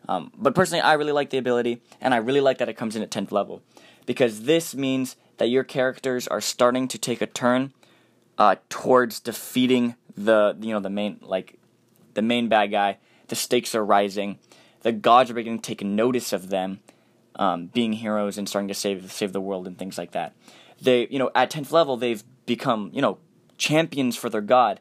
Um, 0.08 0.30
but 0.38 0.54
personally, 0.54 0.80
I 0.80 0.92
really 0.92 1.10
like 1.10 1.30
the 1.30 1.38
ability, 1.38 1.82
and 2.00 2.14
I 2.14 2.18
really 2.18 2.40
like 2.40 2.58
that 2.58 2.68
it 2.68 2.74
comes 2.74 2.94
in 2.94 3.02
at 3.02 3.10
10th 3.10 3.32
level, 3.32 3.62
because 4.06 4.42
this 4.42 4.76
means 4.76 5.16
that 5.38 5.46
your 5.46 5.64
characters 5.64 6.28
are 6.28 6.40
starting 6.40 6.86
to 6.86 6.98
take 6.98 7.20
a 7.20 7.26
turn 7.26 7.72
uh, 8.38 8.56
towards 8.68 9.18
defeating 9.18 9.96
the 10.16 10.56
you 10.60 10.72
know 10.72 10.78
the 10.78 10.90
main 10.90 11.18
like 11.20 11.58
the 12.14 12.22
main 12.22 12.48
bad 12.48 12.70
guy. 12.70 12.98
The 13.26 13.34
stakes 13.34 13.74
are 13.74 13.84
rising. 13.84 14.38
The 14.82 14.92
gods 14.92 15.32
are 15.32 15.34
beginning 15.34 15.60
to 15.60 15.74
take 15.74 15.84
notice 15.84 16.32
of 16.32 16.50
them, 16.50 16.78
um, 17.34 17.66
being 17.66 17.94
heroes 17.94 18.38
and 18.38 18.48
starting 18.48 18.68
to 18.68 18.74
save 18.74 19.10
save 19.10 19.32
the 19.32 19.40
world 19.40 19.66
and 19.66 19.76
things 19.76 19.98
like 19.98 20.12
that. 20.12 20.32
They, 20.80 21.08
you 21.08 21.18
know, 21.18 21.32
at 21.34 21.50
tenth 21.50 21.72
level, 21.72 21.96
they've 21.96 22.22
become 22.46 22.90
you 22.92 23.02
know 23.02 23.18
champions 23.56 24.16
for 24.16 24.28
their 24.28 24.40
god 24.40 24.80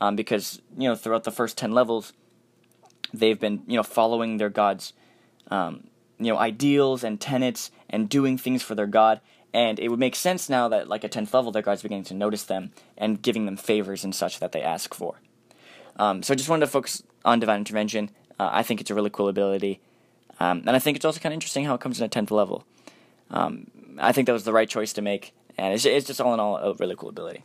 um, 0.00 0.16
because 0.16 0.60
you 0.76 0.88
know 0.88 0.96
throughout 0.96 1.24
the 1.24 1.30
first 1.30 1.58
ten 1.58 1.72
levels, 1.72 2.12
they've 3.12 3.38
been 3.38 3.62
you 3.66 3.76
know 3.76 3.82
following 3.82 4.38
their 4.38 4.48
gods, 4.48 4.92
um, 5.50 5.84
you 6.18 6.32
know 6.32 6.38
ideals 6.38 7.04
and 7.04 7.20
tenets 7.20 7.70
and 7.88 8.08
doing 8.08 8.38
things 8.38 8.62
for 8.62 8.74
their 8.74 8.86
god. 8.86 9.20
And 9.52 9.80
it 9.80 9.88
would 9.88 9.98
make 9.98 10.14
sense 10.14 10.48
now 10.48 10.68
that 10.68 10.88
like 10.88 11.04
at 11.04 11.10
tenth 11.10 11.34
level, 11.34 11.50
their 11.50 11.62
god's 11.62 11.82
beginning 11.82 12.04
to 12.04 12.14
notice 12.14 12.44
them 12.44 12.70
and 12.96 13.20
giving 13.20 13.46
them 13.46 13.56
favors 13.56 14.04
and 14.04 14.14
such 14.14 14.38
that 14.38 14.52
they 14.52 14.62
ask 14.62 14.94
for. 14.94 15.20
Um, 15.96 16.22
so 16.22 16.32
I 16.32 16.36
just 16.36 16.48
wanted 16.48 16.66
to 16.66 16.70
focus 16.70 17.02
on 17.24 17.40
divine 17.40 17.58
intervention. 17.58 18.10
Uh, 18.38 18.48
I 18.52 18.62
think 18.62 18.80
it's 18.80 18.90
a 18.90 18.94
really 18.94 19.10
cool 19.10 19.28
ability. 19.28 19.80
Um, 20.38 20.62
and 20.66 20.70
I 20.70 20.78
think 20.78 20.96
it's 20.96 21.04
also 21.04 21.18
kind 21.18 21.32
of 21.32 21.34
interesting 21.34 21.64
how 21.64 21.74
it 21.74 21.80
comes 21.80 22.00
in 22.00 22.04
at 22.04 22.12
10th 22.12 22.30
level. 22.30 22.64
Um, 23.28 23.66
I 23.98 24.12
think 24.12 24.26
that 24.26 24.32
was 24.32 24.44
the 24.44 24.52
right 24.52 24.68
choice 24.68 24.92
to 24.94 25.02
make, 25.02 25.34
and 25.58 25.74
it's, 25.74 25.84
it's 25.84 26.06
just 26.06 26.20
all 26.20 26.32
in 26.32 26.40
all 26.40 26.56
a 26.56 26.72
really 26.74 26.94
cool 26.96 27.08
ability. 27.08 27.42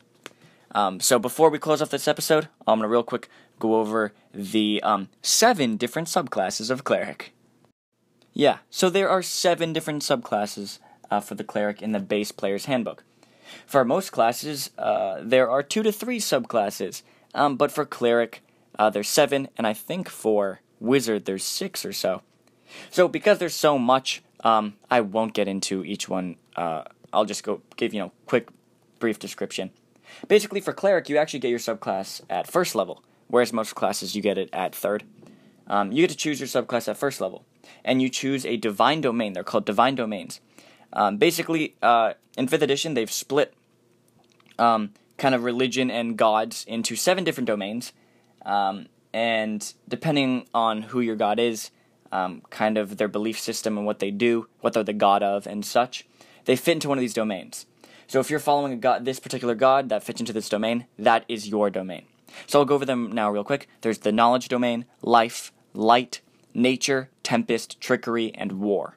Um, 0.76 1.00
so 1.00 1.18
before 1.18 1.50
we 1.50 1.58
close 1.58 1.82
off 1.82 1.90
this 1.90 2.08
episode, 2.08 2.50
I'm 2.68 2.82
to 2.82 2.88
real 2.88 3.02
quick 3.02 3.30
go 3.60 3.76
over 3.76 4.12
the 4.34 4.82
um, 4.84 5.08
seven 5.22 5.78
different 5.78 6.10
subclasses 6.10 6.70
of 6.70 6.84
cleric. 6.84 7.34
Yeah, 8.34 8.58
so 8.70 8.90
there 8.90 9.10
are 9.10 9.22
seven 9.22 9.72
different 9.72 10.04
subclasses 10.04 10.80
uh, 11.10 11.22
for 11.22 11.36
the 11.36 11.46
cleric 11.46 11.82
in 11.82 11.94
the 11.94 12.00
base 12.02 12.34
player's 12.34 12.66
handbook. 12.66 13.06
For 13.66 13.86
most 13.86 14.12
classes, 14.12 14.72
uh, 14.78 15.22
there 15.24 15.50
are 15.50 15.64
two 15.64 15.82
to 15.82 15.94
three 15.94 16.20
subclasses, 16.20 17.04
um, 17.34 17.56
but 17.56 17.72
for 17.72 17.86
cleric, 17.86 18.42
uh, 18.78 18.90
there's 18.90 19.08
seven, 19.08 19.48
and 19.58 19.66
I 19.66 19.72
think 19.74 20.10
for 20.10 20.60
wizard, 20.82 21.24
there's 21.24 21.46
six 21.46 21.86
or 21.86 21.94
so. 21.94 22.22
So 22.90 23.08
because 23.08 23.38
there's 23.38 23.56
so 23.56 23.80
much, 23.80 24.22
um, 24.44 24.76
I 24.92 25.00
won't 25.00 25.34
get 25.34 25.48
into 25.48 25.86
each 25.86 26.10
one. 26.10 26.36
Uh, 26.58 26.84
I'll 27.14 27.24
just 27.24 27.46
go 27.46 27.62
give 27.78 27.94
you 27.94 28.02
know 28.02 28.12
quick, 28.26 28.50
brief 29.00 29.20
description. 29.20 29.72
Basically, 30.28 30.62
for 30.62 30.73
cleric, 30.73 31.10
you 31.10 31.17
actually 31.17 31.39
get 31.39 31.49
your 31.49 31.60
subclass 31.60 32.21
at 32.30 32.47
first 32.47 32.75
level, 32.75 33.04
whereas 33.28 33.54
most 33.54 33.75
classes 33.75 34.15
you 34.15 34.21
get 34.21 34.38
it 34.38 34.49
at 34.54 34.75
third. 34.75 35.04
Um, 35.67 35.91
you 35.91 36.04
get 36.04 36.12
to 36.12 36.17
choose 36.17 36.39
your 36.39 36.47
subclass 36.47 36.88
at 36.88 36.97
first 36.97 37.19
level, 37.19 37.43
and 37.84 38.01
you 38.01 38.10
choose 38.10 38.45
a 38.45 38.58
divine 38.58 39.01
domain. 39.01 39.34
They're 39.34 39.43
called 39.43 39.65
divine 39.65 39.95
domains. 39.95 40.39
Um, 40.93 41.17
basically, 41.17 41.75
uh, 41.82 42.13
in 42.37 42.48
fifth 42.48 42.62
edition, 42.62 42.94
they've 42.94 43.12
split 43.12 43.54
um, 44.58 44.94
kind 45.17 45.35
of 45.35 45.44
religion 45.44 45.92
and 45.92 46.17
gods 46.17 46.63
into 46.67 46.96
seven 46.96 47.23
different 47.23 47.48
domains, 47.48 47.94
um, 48.46 48.87
and 49.13 49.73
depending 49.87 50.48
on 50.54 50.83
who 50.83 51.02
your 51.02 51.15
god 51.15 51.40
is, 51.40 51.71
um, 52.12 52.42
kind 52.50 52.77
of 52.77 52.98
their 52.98 53.08
belief 53.08 53.40
system 53.40 53.77
and 53.77 53.85
what 53.85 54.00
they 54.00 54.12
do, 54.12 54.48
what 54.62 54.73
they're 54.73 54.83
the 54.83 54.94
god 54.94 55.23
of, 55.23 55.48
and 55.48 55.65
such. 55.65 56.06
They 56.46 56.56
fit 56.56 56.73
into 56.73 56.90
one 56.90 56.98
of 56.98 57.02
these 57.02 57.13
domains. 57.13 57.65
So 58.08 58.19
if 58.19 58.29
you're 58.29 58.39
following 58.39 58.73
a 58.73 58.77
god, 58.77 59.06
this 59.06 59.19
particular 59.19 59.56
god 59.56 59.89
that 59.89 60.03
fits 60.03 60.19
into 60.19 60.33
this 60.33 60.49
domain, 60.49 60.85
that 60.97 61.25
is 61.27 61.47
your 61.47 61.69
domain. 61.69 62.06
So 62.47 62.60
I'll 62.60 62.65
go 62.65 62.75
over 62.75 62.85
them 62.85 63.12
now 63.12 63.29
real 63.31 63.43
quick. 63.43 63.67
There's 63.81 63.99
the 63.99 64.12
knowledge 64.12 64.47
domain, 64.47 64.85
life, 65.01 65.51
light, 65.73 66.21
nature, 66.53 67.10
tempest, 67.23 67.79
trickery, 67.79 68.33
and 68.35 68.53
war. 68.53 68.95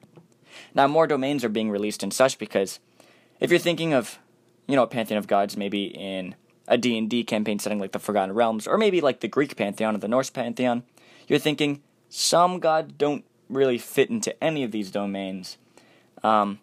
Now 0.73 0.87
more 0.87 1.07
domains 1.07 1.43
are 1.43 1.49
being 1.49 1.71
released 1.71 2.03
and 2.03 2.13
such 2.13 2.37
because 2.37 2.79
if 3.39 3.49
you're 3.49 3.59
thinking 3.59 3.93
of, 3.93 4.19
you 4.67 4.75
know, 4.75 4.83
a 4.83 4.87
pantheon 4.87 5.17
of 5.17 5.27
gods, 5.27 5.57
maybe 5.57 5.85
in 5.85 6.35
a 6.67 6.77
D&D 6.77 7.23
campaign 7.23 7.59
setting 7.59 7.79
like 7.79 7.91
the 7.91 7.99
Forgotten 7.99 8.35
Realms, 8.35 8.67
or 8.67 8.77
maybe 8.77 9.01
like 9.01 9.21
the 9.21 9.27
Greek 9.27 9.55
pantheon 9.55 9.95
or 9.95 9.99
the 9.99 10.07
Norse 10.07 10.29
pantheon, 10.29 10.83
you're 11.27 11.39
thinking 11.39 11.81
some 12.09 12.59
gods 12.59 12.93
don't 12.97 13.25
really 13.49 13.77
fit 13.77 14.09
into 14.09 14.41
any 14.43 14.63
of 14.63 14.71
these 14.71 14.91
domains. 14.91 15.57
Um, 16.23 16.59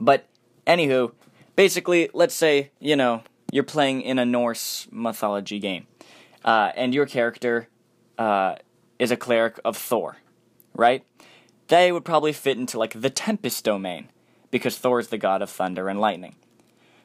but 0.00 0.26
anywho, 0.66 1.12
basically, 1.56 2.10
let's 2.12 2.34
say 2.34 2.70
you 2.78 2.94
know 2.94 3.22
you're 3.50 3.64
playing 3.64 4.02
in 4.02 4.18
a 4.18 4.24
Norse 4.24 4.86
mythology 4.90 5.58
game, 5.58 5.86
uh, 6.44 6.70
and 6.76 6.94
your 6.94 7.06
character 7.06 7.68
uh, 8.18 8.56
is 8.98 9.10
a 9.10 9.16
cleric 9.16 9.58
of 9.64 9.76
Thor, 9.76 10.18
right? 10.74 11.04
They 11.68 11.90
would 11.90 12.04
probably 12.04 12.32
fit 12.32 12.58
into 12.58 12.78
like 12.78 13.00
the 13.00 13.10
Tempest 13.10 13.64
domain 13.64 14.08
because 14.50 14.78
Thor 14.78 15.00
is 15.00 15.08
the 15.08 15.18
god 15.18 15.42
of 15.42 15.50
thunder 15.50 15.88
and 15.88 16.00
lightning. 16.00 16.36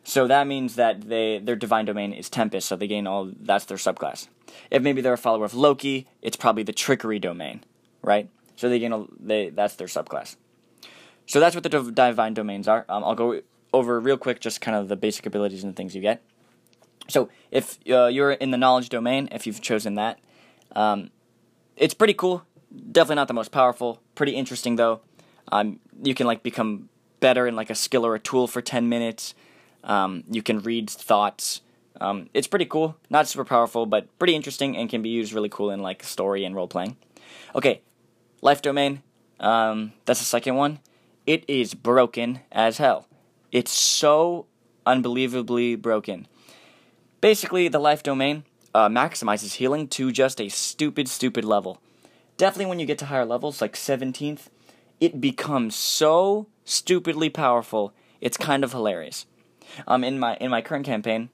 So 0.04 0.28
that 0.28 0.48
means 0.48 0.76
that 0.76 1.02
they 1.02 1.40
their 1.40 1.56
divine 1.56 1.86
domain 1.86 2.14
is 2.14 2.30
Tempest, 2.30 2.68
so 2.68 2.76
they 2.76 2.88
gain 2.88 3.08
all 3.08 3.32
that's 3.40 3.66
their 3.66 3.78
subclass. 3.78 4.28
If 4.70 4.82
maybe 4.82 5.02
they're 5.02 5.14
a 5.14 5.18
follower 5.18 5.46
of 5.46 5.54
Loki, 5.54 6.08
it's 6.22 6.38
probably 6.38 6.64
the 6.64 6.74
trickery 6.74 7.20
domain, 7.20 7.64
right? 8.02 8.30
So 8.56 8.70
they 8.70 8.80
gain 8.80 8.94
all, 8.94 9.08
they 9.20 9.50
that's 9.50 9.76
their 9.76 9.88
subclass. 9.88 10.36
So 11.28 11.40
that's 11.40 11.56
what 11.56 11.64
the 11.64 11.70
divine 11.70 12.34
domains 12.34 12.68
are. 12.68 12.86
Um, 12.90 13.04
I'll 13.04 13.16
go 13.16 13.42
over 13.74 14.00
real 14.00 14.18
quick 14.18 14.40
just 14.40 14.62
kind 14.62 14.76
of 14.76 14.88
the 14.88 14.96
basic 14.96 15.26
abilities 15.26 15.64
and 15.64 15.76
things 15.76 15.96
you 15.96 16.02
get. 16.02 16.22
So 17.08 17.30
if 17.52 17.78
uh, 17.90 18.08
you're 18.08 18.32
in 18.32 18.52
the 18.52 18.58
knowledge 18.58 18.90
domain, 18.90 19.28
if 19.32 19.46
you've 19.46 19.62
chosen 19.62 19.96
that, 19.96 20.20
um, 20.76 21.12
it's 21.76 21.94
pretty 21.94 22.14
cool. 22.14 22.46
Definitely 22.92 23.16
not 23.16 23.28
the 23.28 23.34
most 23.34 23.52
powerful. 23.52 24.02
Pretty 24.16 24.36
interesting 24.36 24.76
though. 24.76 25.02
Um, 25.52 25.80
you 26.02 26.14
can 26.14 26.28
like 26.28 26.44
become 26.44 26.90
better 27.20 27.48
in 27.48 27.56
like 27.56 27.70
a 27.70 27.76
skill 27.76 28.06
or 28.06 28.16
a 28.16 28.20
tool 28.20 28.48
for 28.48 28.62
ten 28.62 28.88
minutes. 28.88 29.34
Um, 29.84 30.24
you 30.30 30.42
can 30.42 30.60
read 30.60 30.90
thoughts. 30.90 31.62
Um, 32.00 32.30
it's 32.34 32.48
pretty 32.48 32.66
cool. 32.66 32.98
Not 33.10 33.28
super 33.28 33.44
powerful, 33.46 33.86
but 33.86 34.08
pretty 34.18 34.36
interesting 34.36 34.78
and 34.78 34.90
can 34.90 35.02
be 35.02 35.10
used 35.10 35.34
really 35.34 35.50
cool 35.50 35.70
in 35.72 35.82
like 35.82 36.04
story 36.04 36.46
and 36.46 36.56
role 36.56 36.68
playing. 36.68 36.98
Okay, 37.54 37.82
life 38.42 38.62
domain. 38.62 39.04
Um, 39.40 39.94
that's 40.06 40.20
the 40.20 40.26
second 40.26 40.56
one. 40.56 40.80
It 41.28 41.44
is 41.48 41.74
broken 41.74 42.40
as 42.52 42.78
hell. 42.78 43.08
It's 43.52 43.72
so 43.72 44.46
unbelievably 44.86 45.76
broken. 45.76 46.28
Basically, 47.20 47.68
the 47.68 47.80
life 47.80 48.04
domain 48.04 48.46
uh, 48.74 48.88
maximizes 48.90 49.56
healing 49.56 49.88
to 49.90 50.12
just 50.12 50.40
a 50.40 50.50
stupid, 50.50 51.08
stupid 51.08 51.46
level. 51.46 51.82
Definitely 52.38 52.68
when 52.68 52.80
you 52.80 52.86
get 52.86 52.98
to 53.00 53.06
higher 53.06 53.26
levels, 53.26 53.62
like 53.62 53.74
17th, 53.74 54.48
it 55.00 55.20
becomes 55.20 55.76
so 55.76 56.48
stupidly 56.64 57.30
powerful, 57.30 57.94
it's 58.22 58.38
kind 58.38 58.64
of 58.64 58.72
hilarious. 58.72 59.26
Um, 59.88 60.04
in 60.04 60.20
my 60.20 60.36
in 60.38 60.50
my 60.52 60.62
current 60.62 60.86
campaign, 60.86 61.30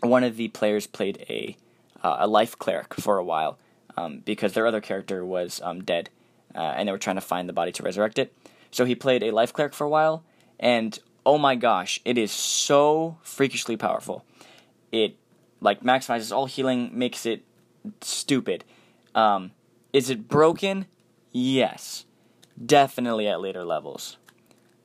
one 0.00 0.24
of 0.24 0.36
the 0.36 0.48
players 0.48 0.86
played 0.86 1.24
a 1.28 1.56
uh, 2.02 2.16
a 2.20 2.26
life 2.26 2.58
cleric 2.58 2.94
for 2.94 3.16
a 3.16 3.24
while 3.24 3.58
um, 3.96 4.18
because 4.24 4.52
their 4.52 4.66
other 4.66 4.80
character 4.80 5.24
was 5.24 5.60
um, 5.62 5.82
dead, 5.82 6.10
uh, 6.54 6.74
and 6.76 6.88
they 6.88 6.92
were 6.92 6.98
trying 6.98 7.16
to 7.16 7.22
find 7.22 7.48
the 7.48 7.52
body 7.52 7.72
to 7.72 7.82
resurrect 7.82 8.18
it. 8.18 8.34
So 8.70 8.84
he 8.84 8.94
played 8.94 9.22
a 9.22 9.30
life 9.30 9.52
cleric 9.52 9.72
for 9.72 9.84
a 9.84 9.88
while, 9.88 10.24
and 10.58 10.98
oh 11.26 11.38
my 11.38 11.54
gosh, 11.54 12.00
it 12.04 12.18
is 12.18 12.30
so 12.30 13.18
freakishly 13.22 13.76
powerful. 13.76 14.24
It 14.92 15.16
like 15.60 15.82
maximizes 15.82 16.34
all 16.34 16.46
healing, 16.46 16.90
makes 16.92 17.26
it 17.26 17.44
stupid. 18.00 18.64
Um, 19.14 19.52
is 19.92 20.10
it 20.10 20.28
broken? 20.28 20.86
Yes, 21.32 22.04
definitely 22.64 23.26
at 23.28 23.40
later 23.40 23.64
levels. 23.64 24.18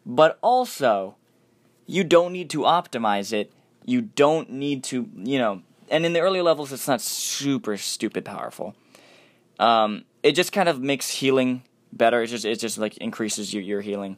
But 0.05 0.39
also, 0.41 1.15
you 1.85 2.03
don't 2.03 2.31
need 2.33 2.49
to 2.51 2.59
optimize 2.59 3.33
it. 3.33 3.51
You 3.85 4.01
don't 4.01 4.51
need 4.51 4.83
to, 4.85 5.09
you 5.15 5.39
know, 5.39 5.61
and 5.89 6.05
in 6.05 6.13
the 6.13 6.19
earlier 6.19 6.43
levels, 6.43 6.71
it's 6.71 6.87
not 6.87 7.01
super 7.01 7.75
stupid 7.77 8.23
powerful. 8.23 8.75
Um, 9.59 10.05
it 10.23 10.33
just 10.33 10.51
kind 10.51 10.69
of 10.69 10.81
makes 10.81 11.09
healing 11.09 11.63
better. 11.91 12.21
It 12.21 12.27
just 12.27 12.45
it 12.45 12.59
just 12.59 12.77
like 12.77 12.97
increases 12.97 13.53
your 13.53 13.63
your 13.63 13.81
healing 13.81 14.17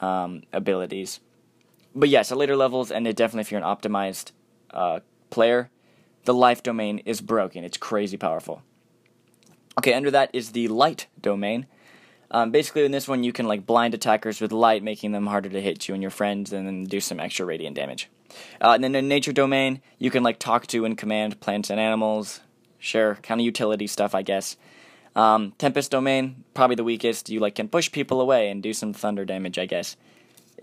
um, 0.00 0.42
abilities. 0.52 1.20
But 1.94 2.08
yes, 2.08 2.30
at 2.30 2.38
later 2.38 2.56
levels, 2.56 2.90
and 2.90 3.06
it 3.06 3.16
definitely 3.16 3.42
if 3.42 3.50
you're 3.50 3.60
an 3.60 3.66
optimized 3.66 4.32
uh, 4.70 5.00
player, 5.30 5.70
the 6.24 6.34
life 6.34 6.62
domain 6.62 6.98
is 7.04 7.20
broken. 7.20 7.64
It's 7.64 7.76
crazy 7.76 8.16
powerful. 8.16 8.62
Okay, 9.78 9.94
under 9.94 10.10
that 10.10 10.30
is 10.32 10.52
the 10.52 10.68
light 10.68 11.06
domain. 11.20 11.66
Um, 12.30 12.50
basically, 12.50 12.84
in 12.84 12.92
this 12.92 13.08
one, 13.08 13.24
you 13.24 13.32
can 13.32 13.46
like 13.46 13.66
blind 13.66 13.94
attackers 13.94 14.40
with 14.40 14.52
light, 14.52 14.82
making 14.82 15.12
them 15.12 15.26
harder 15.26 15.48
to 15.48 15.60
hit 15.60 15.88
you 15.88 15.94
and 15.94 16.02
your 16.02 16.10
friends, 16.10 16.52
and 16.52 16.66
then 16.66 16.84
do 16.84 17.00
some 17.00 17.18
extra 17.18 17.44
radiant 17.44 17.76
damage. 17.76 18.08
Uh, 18.60 18.72
and 18.72 18.84
then 18.84 18.94
in 18.94 19.08
nature 19.08 19.32
domain, 19.32 19.80
you 19.98 20.10
can 20.10 20.22
like 20.22 20.38
talk 20.38 20.66
to 20.68 20.84
and 20.84 20.96
command 20.96 21.40
plants 21.40 21.70
and 21.70 21.80
animals. 21.80 22.40
Sure, 22.78 23.16
kind 23.16 23.40
of 23.40 23.44
utility 23.44 23.86
stuff, 23.86 24.14
I 24.14 24.22
guess. 24.22 24.56
Um, 25.16 25.52
Tempest 25.58 25.90
domain, 25.90 26.44
probably 26.54 26.76
the 26.76 26.84
weakest. 26.84 27.30
You 27.30 27.40
like 27.40 27.56
can 27.56 27.68
push 27.68 27.90
people 27.90 28.20
away 28.20 28.48
and 28.48 28.62
do 28.62 28.72
some 28.72 28.92
thunder 28.92 29.24
damage, 29.24 29.58
I 29.58 29.66
guess. 29.66 29.96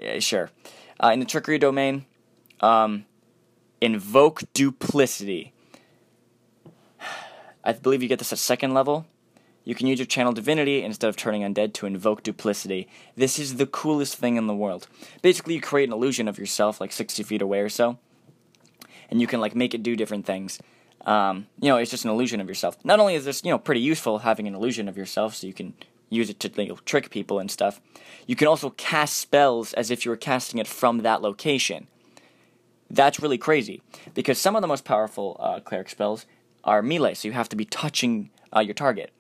Yeah, 0.02 0.20
sure. 0.20 0.52
Uh, 1.00 1.10
in 1.14 1.20
the 1.20 1.26
trickery 1.26 1.60
domain, 1.60 2.06
um, 2.62 3.06
invoke 3.82 4.42
duplicity. 4.54 5.54
I 7.64 7.74
believe 7.74 8.02
you 8.02 8.08
get 8.08 8.20
this 8.20 8.34
at 8.34 8.40
second 8.40 8.74
level. 8.74 9.06
You 9.64 9.76
can 9.76 9.88
use 9.88 10.00
your 10.00 10.06
channel 10.06 10.32
divinity 10.32 10.82
instead 10.82 11.10
of 11.10 11.18
turning 11.18 11.42
undead 11.42 11.74
to 11.74 11.86
invoke 11.86 12.24
duplicity. 12.24 12.88
This 13.18 13.38
is 13.38 13.58
the 13.58 13.66
coolest 13.66 14.16
thing 14.16 14.38
in 14.38 14.48
the 14.48 14.56
world. 14.56 14.88
Basically, 15.22 15.56
you 15.56 15.62
create 15.62 15.90
an 15.90 15.94
illusion 15.94 16.30
of 16.30 16.40
yourself, 16.40 16.80
like 16.80 16.94
60 16.94 17.22
feet 17.24 17.42
away 17.42 17.60
or 17.60 17.68
so, 17.68 17.98
and 19.10 19.20
you 19.20 19.28
can 19.28 19.42
like 19.42 19.56
make 19.56 19.74
it 19.74 19.84
do 19.84 19.98
different 19.98 20.26
things. 20.26 20.60
Um, 21.06 21.48
you 21.60 21.68
know, 21.68 21.76
it's 21.78 21.92
just 21.92 22.06
an 22.06 22.12
illusion 22.12 22.40
of 22.40 22.48
yourself. 22.48 22.78
Not 22.86 23.02
only 23.02 23.16
is 23.16 23.26
this, 23.26 23.44
you 23.44 23.52
know, 23.52 23.58
pretty 23.58 23.82
useful 23.82 24.20
having 24.20 24.48
an 24.48 24.56
illusion 24.56 24.88
of 24.88 24.98
yourself, 24.98 25.36
so 25.36 25.48
you 25.48 25.54
can 25.54 25.74
use 26.10 26.30
it 26.30 26.40
to 26.42 26.52
you 26.62 26.70
know, 26.70 26.80
trick 26.86 27.10
people 27.10 27.40
and 27.40 27.52
stuff. 27.52 27.82
You 28.26 28.36
can 28.36 28.48
also 28.48 28.72
cast 28.72 29.18
spells 29.18 29.74
as 29.74 29.92
if 29.92 30.06
you 30.06 30.12
were 30.12 30.18
casting 30.18 30.60
it 30.60 30.68
from 30.68 31.00
that 31.00 31.22
location. 31.22 31.88
That's 32.90 33.20
really 33.20 33.38
crazy 33.38 33.82
because 34.14 34.38
some 34.38 34.56
of 34.56 34.62
the 34.62 34.68
most 34.68 34.86
powerful 34.86 35.38
uh, 35.40 35.60
cleric 35.60 35.90
spells 35.90 36.26
are 36.64 36.82
melee, 36.82 37.14
so 37.14 37.28
you 37.28 37.34
have 37.34 37.50
to 37.50 37.56
be 37.56 37.66
touching 37.66 38.30
uh, 38.56 38.62
your 38.62 38.74
target. 38.74 39.12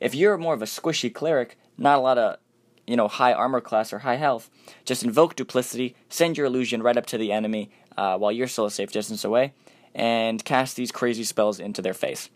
If 0.00 0.14
you're 0.14 0.36
more 0.36 0.54
of 0.54 0.62
a 0.62 0.66
squishy 0.66 1.12
cleric, 1.12 1.58
not 1.78 1.98
a 1.98 2.02
lot 2.02 2.18
of 2.18 2.38
you 2.86 2.96
know 2.96 3.08
high 3.08 3.32
armor 3.32 3.60
class 3.60 3.92
or 3.92 4.00
high 4.00 4.16
health, 4.16 4.50
just 4.84 5.02
invoke 5.02 5.34
duplicity, 5.34 5.96
send 6.08 6.36
your 6.36 6.46
illusion 6.46 6.82
right 6.82 6.96
up 6.96 7.06
to 7.06 7.18
the 7.18 7.32
enemy 7.32 7.70
uh, 7.96 8.18
while 8.18 8.32
you're 8.32 8.48
still 8.48 8.66
a 8.66 8.70
safe 8.70 8.92
distance 8.92 9.24
away, 9.24 9.54
and 9.94 10.44
cast 10.44 10.76
these 10.76 10.92
crazy 10.92 11.24
spells 11.24 11.58
into 11.58 11.80
their 11.80 11.94
face. 11.94 12.28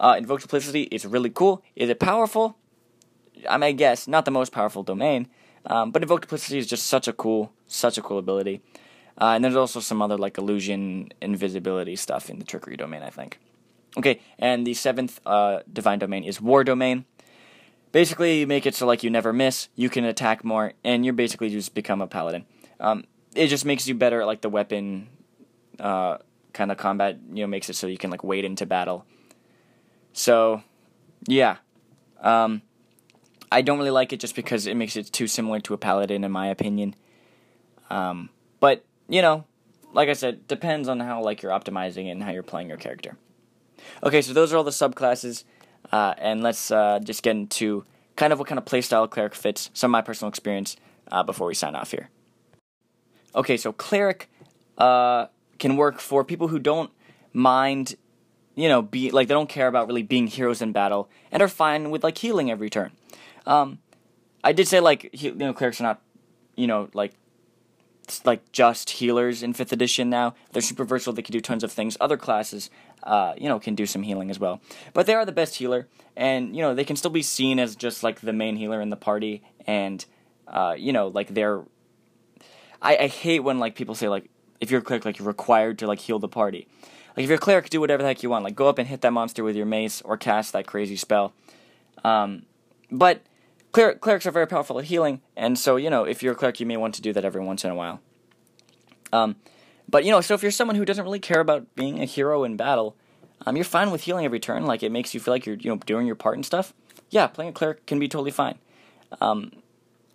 Uh, 0.00 0.16
invoke 0.18 0.40
duplicity 0.40 0.82
is 0.82 1.06
really 1.06 1.30
cool. 1.30 1.62
Is 1.76 1.88
it 1.88 2.00
powerful? 2.00 2.56
I 3.48 3.56
may 3.56 3.72
guess 3.72 4.08
not 4.08 4.24
the 4.24 4.30
most 4.30 4.52
powerful 4.52 4.82
domain, 4.82 5.28
um, 5.66 5.90
but 5.90 6.02
invoke 6.02 6.22
duplicity 6.22 6.58
is 6.58 6.66
just 6.66 6.86
such 6.86 7.08
a 7.08 7.12
cool, 7.12 7.52
such 7.66 7.98
a 7.98 8.02
cool 8.02 8.18
ability. 8.18 8.62
Uh, 9.20 9.32
and 9.34 9.44
there's 9.44 9.56
also 9.56 9.80
some 9.80 10.00
other 10.00 10.16
like 10.16 10.38
illusion, 10.38 11.10
invisibility 11.20 11.96
stuff 11.96 12.30
in 12.30 12.38
the 12.38 12.44
trickery 12.44 12.76
domain, 12.76 13.02
I 13.02 13.10
think. 13.10 13.38
Okay, 13.96 14.20
and 14.38 14.66
the 14.66 14.74
seventh 14.74 15.20
uh, 15.26 15.60
divine 15.72 15.98
domain 15.98 16.22
is 16.24 16.40
war 16.40 16.62
domain. 16.62 17.04
Basically, 17.90 18.40
you 18.40 18.46
make 18.46 18.66
it 18.66 18.74
so 18.74 18.86
like 18.86 19.02
you 19.02 19.10
never 19.10 19.32
miss, 19.32 19.68
you 19.74 19.88
can 19.88 20.04
attack 20.04 20.44
more, 20.44 20.74
and 20.84 21.04
you're 21.04 21.14
basically 21.14 21.50
just 21.50 21.74
become 21.74 22.00
a 22.00 22.06
paladin. 22.06 22.44
Um, 22.78 23.04
it 23.34 23.48
just 23.48 23.64
makes 23.64 23.88
you 23.88 23.94
better 23.94 24.20
at 24.20 24.26
like 24.26 24.42
the 24.42 24.48
weapon 24.48 25.08
uh, 25.80 26.18
kind 26.52 26.70
of 26.70 26.76
combat. 26.76 27.18
You 27.32 27.42
know, 27.42 27.46
makes 27.46 27.68
it 27.70 27.76
so 27.76 27.86
you 27.86 27.98
can 27.98 28.10
like 28.10 28.22
wade 28.22 28.44
into 28.44 28.66
battle. 28.66 29.04
So, 30.12 30.62
yeah, 31.26 31.56
um, 32.20 32.62
I 33.50 33.62
don't 33.62 33.78
really 33.78 33.90
like 33.90 34.12
it 34.12 34.20
just 34.20 34.34
because 34.34 34.66
it 34.66 34.76
makes 34.76 34.96
it 34.96 35.12
too 35.12 35.26
similar 35.26 35.60
to 35.60 35.74
a 35.74 35.78
paladin, 35.78 36.24
in 36.24 36.30
my 36.30 36.48
opinion. 36.48 36.94
Um, 37.90 38.30
but 38.60 38.84
you 39.08 39.22
know, 39.22 39.44
like 39.92 40.08
I 40.08 40.12
said, 40.12 40.46
depends 40.46 40.88
on 40.88 41.00
how 41.00 41.22
like 41.22 41.42
you're 41.42 41.52
optimizing 41.52 42.06
it 42.08 42.10
and 42.10 42.22
how 42.22 42.30
you're 42.30 42.42
playing 42.42 42.68
your 42.68 42.76
character. 42.76 43.16
Okay, 44.02 44.22
so 44.22 44.32
those 44.32 44.52
are 44.52 44.56
all 44.56 44.64
the 44.64 44.70
subclasses, 44.70 45.44
uh, 45.92 46.14
and 46.18 46.42
let's 46.42 46.70
uh, 46.70 46.98
just 47.02 47.22
get 47.22 47.36
into 47.36 47.84
kind 48.16 48.32
of 48.32 48.38
what 48.38 48.48
kind 48.48 48.58
of 48.58 48.64
playstyle 48.64 49.08
cleric 49.08 49.34
fits, 49.34 49.70
some 49.72 49.90
of 49.90 49.92
my 49.92 50.02
personal 50.02 50.28
experience 50.28 50.76
uh, 51.10 51.22
before 51.22 51.46
we 51.46 51.54
sign 51.54 51.74
off 51.74 51.92
here. 51.92 52.10
Okay, 53.34 53.56
so 53.56 53.72
cleric 53.72 54.28
uh, 54.76 55.26
can 55.58 55.76
work 55.76 56.00
for 56.00 56.24
people 56.24 56.48
who 56.48 56.58
don't 56.58 56.90
mind, 57.32 57.94
you 58.54 58.68
know, 58.68 58.82
be 58.82 59.10
like 59.10 59.28
they 59.28 59.34
don't 59.34 59.48
care 59.48 59.68
about 59.68 59.86
really 59.86 60.02
being 60.02 60.26
heroes 60.26 60.60
in 60.60 60.72
battle 60.72 61.08
and 61.30 61.42
are 61.42 61.48
fine 61.48 61.90
with 61.90 62.02
like 62.02 62.18
healing 62.18 62.50
every 62.50 62.68
turn. 62.68 62.92
Um, 63.48 63.78
I 64.44 64.52
did 64.52 64.68
say 64.68 64.78
like 64.78 65.10
you 65.12 65.34
know 65.34 65.52
clerics 65.52 65.80
are 65.80 65.84
not, 65.84 66.00
you 66.54 66.68
know, 66.68 66.88
like 66.92 67.14
like 68.24 68.52
just 68.52 68.90
healers 68.90 69.42
in 69.42 69.54
fifth 69.54 69.72
edition 69.72 70.08
now. 70.08 70.34
They're 70.52 70.62
super 70.62 70.84
versatile. 70.84 71.14
They 71.14 71.22
can 71.22 71.32
do 71.32 71.40
tons 71.40 71.64
of 71.64 71.72
things. 71.72 71.96
Other 72.00 72.16
classes, 72.16 72.70
uh, 73.02 73.34
you 73.36 73.48
know, 73.48 73.58
can 73.58 73.74
do 73.74 73.86
some 73.86 74.02
healing 74.02 74.30
as 74.30 74.38
well. 74.38 74.60
But 74.92 75.06
they 75.06 75.14
are 75.14 75.24
the 75.24 75.32
best 75.32 75.56
healer, 75.56 75.88
and 76.16 76.54
you 76.54 76.62
know 76.62 76.74
they 76.74 76.84
can 76.84 76.94
still 76.94 77.10
be 77.10 77.22
seen 77.22 77.58
as 77.58 77.74
just 77.74 78.02
like 78.02 78.20
the 78.20 78.32
main 78.32 78.56
healer 78.56 78.80
in 78.80 78.90
the 78.90 78.96
party, 78.96 79.42
and 79.66 80.04
uh, 80.46 80.74
you 80.78 80.92
know, 80.92 81.08
like 81.08 81.28
they're. 81.34 81.62
I, 82.80 82.96
I 82.96 83.06
hate 83.08 83.40
when 83.40 83.58
like 83.58 83.74
people 83.74 83.96
say 83.96 84.08
like 84.08 84.30
if 84.60 84.70
you're 84.70 84.80
a 84.80 84.84
cleric 84.84 85.04
like 85.04 85.18
you're 85.18 85.26
required 85.26 85.78
to 85.80 85.86
like 85.86 85.98
heal 85.98 86.18
the 86.18 86.28
party. 86.28 86.68
Like 87.16 87.24
if 87.24 87.28
you're 87.28 87.38
a 87.38 87.40
cleric, 87.40 87.70
do 87.70 87.80
whatever 87.80 88.02
the 88.02 88.08
heck 88.08 88.22
you 88.22 88.30
want. 88.30 88.44
Like 88.44 88.54
go 88.54 88.68
up 88.68 88.78
and 88.78 88.86
hit 88.86 89.00
that 89.00 89.12
monster 89.12 89.42
with 89.42 89.56
your 89.56 89.66
mace 89.66 90.00
or 90.02 90.16
cast 90.16 90.52
that 90.52 90.66
crazy 90.66 90.94
spell. 90.94 91.32
Um, 92.04 92.44
but 92.90 93.22
clerics 93.72 94.26
are 94.26 94.30
very 94.30 94.46
powerful 94.46 94.78
at 94.78 94.86
healing, 94.86 95.20
and 95.36 95.58
so 95.58 95.76
you 95.76 95.90
know 95.90 96.04
if 96.04 96.22
you're 96.22 96.32
a 96.32 96.36
cleric, 96.36 96.60
you 96.60 96.66
may 96.66 96.76
want 96.76 96.94
to 96.94 97.02
do 97.02 97.12
that 97.12 97.24
every 97.24 97.42
once 97.42 97.64
in 97.64 97.70
a 97.70 97.74
while. 97.74 98.00
Um, 99.12 99.36
but 99.88 100.04
you 100.04 100.10
know, 100.10 100.20
so 100.20 100.34
if 100.34 100.42
you're 100.42 100.50
someone 100.50 100.76
who 100.76 100.84
doesn't 100.84 101.04
really 101.04 101.18
care 101.18 101.40
about 101.40 101.74
being 101.74 102.00
a 102.00 102.04
hero 102.04 102.44
in 102.44 102.56
battle, 102.56 102.96
um, 103.46 103.56
you're 103.56 103.64
fine 103.64 103.90
with 103.90 104.02
healing 104.02 104.24
every 104.24 104.40
turn. 104.40 104.66
Like 104.66 104.82
it 104.82 104.92
makes 104.92 105.14
you 105.14 105.20
feel 105.20 105.32
like 105.32 105.46
you're 105.46 105.56
you 105.56 105.70
know 105.70 105.76
doing 105.86 106.06
your 106.06 106.16
part 106.16 106.36
and 106.36 106.44
stuff. 106.44 106.74
Yeah, 107.10 107.26
playing 107.26 107.50
a 107.50 107.52
cleric 107.52 107.86
can 107.86 107.98
be 107.98 108.08
totally 108.08 108.30
fine. 108.30 108.58
Um, 109.20 109.52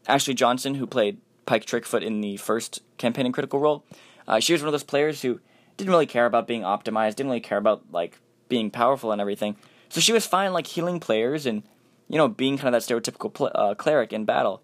Ashley 0.07 0.33
Johnson, 0.33 0.75
who 0.75 0.85
played 0.85 1.17
Pike 1.45 1.65
Trickfoot 1.65 2.03
in 2.03 2.21
the 2.21 2.37
first 2.37 2.81
campaign 2.97 3.25
in 3.25 3.31
Critical 3.31 3.59
Role, 3.59 3.83
uh, 4.27 4.39
she 4.39 4.53
was 4.53 4.61
one 4.61 4.67
of 4.67 4.73
those 4.73 4.83
players 4.83 5.21
who 5.21 5.39
didn't 5.77 5.89
really 5.89 6.05
care 6.05 6.25
about 6.25 6.47
being 6.47 6.61
optimized, 6.61 7.15
didn't 7.15 7.27
really 7.27 7.39
care 7.39 7.57
about 7.57 7.83
like 7.91 8.19
being 8.49 8.69
powerful 8.69 9.11
and 9.11 9.19
everything. 9.19 9.55
So 9.89 9.99
she 10.01 10.13
was 10.13 10.25
fine 10.25 10.53
like 10.53 10.67
healing 10.67 10.99
players 10.99 11.45
and 11.45 11.63
you 12.09 12.17
know 12.17 12.27
being 12.27 12.57
kind 12.57 12.75
of 12.75 12.85
that 12.85 12.93
stereotypical 12.93 13.33
pl- 13.33 13.51
uh, 13.55 13.75
cleric 13.75 14.13
in 14.13 14.25
battle. 14.25 14.61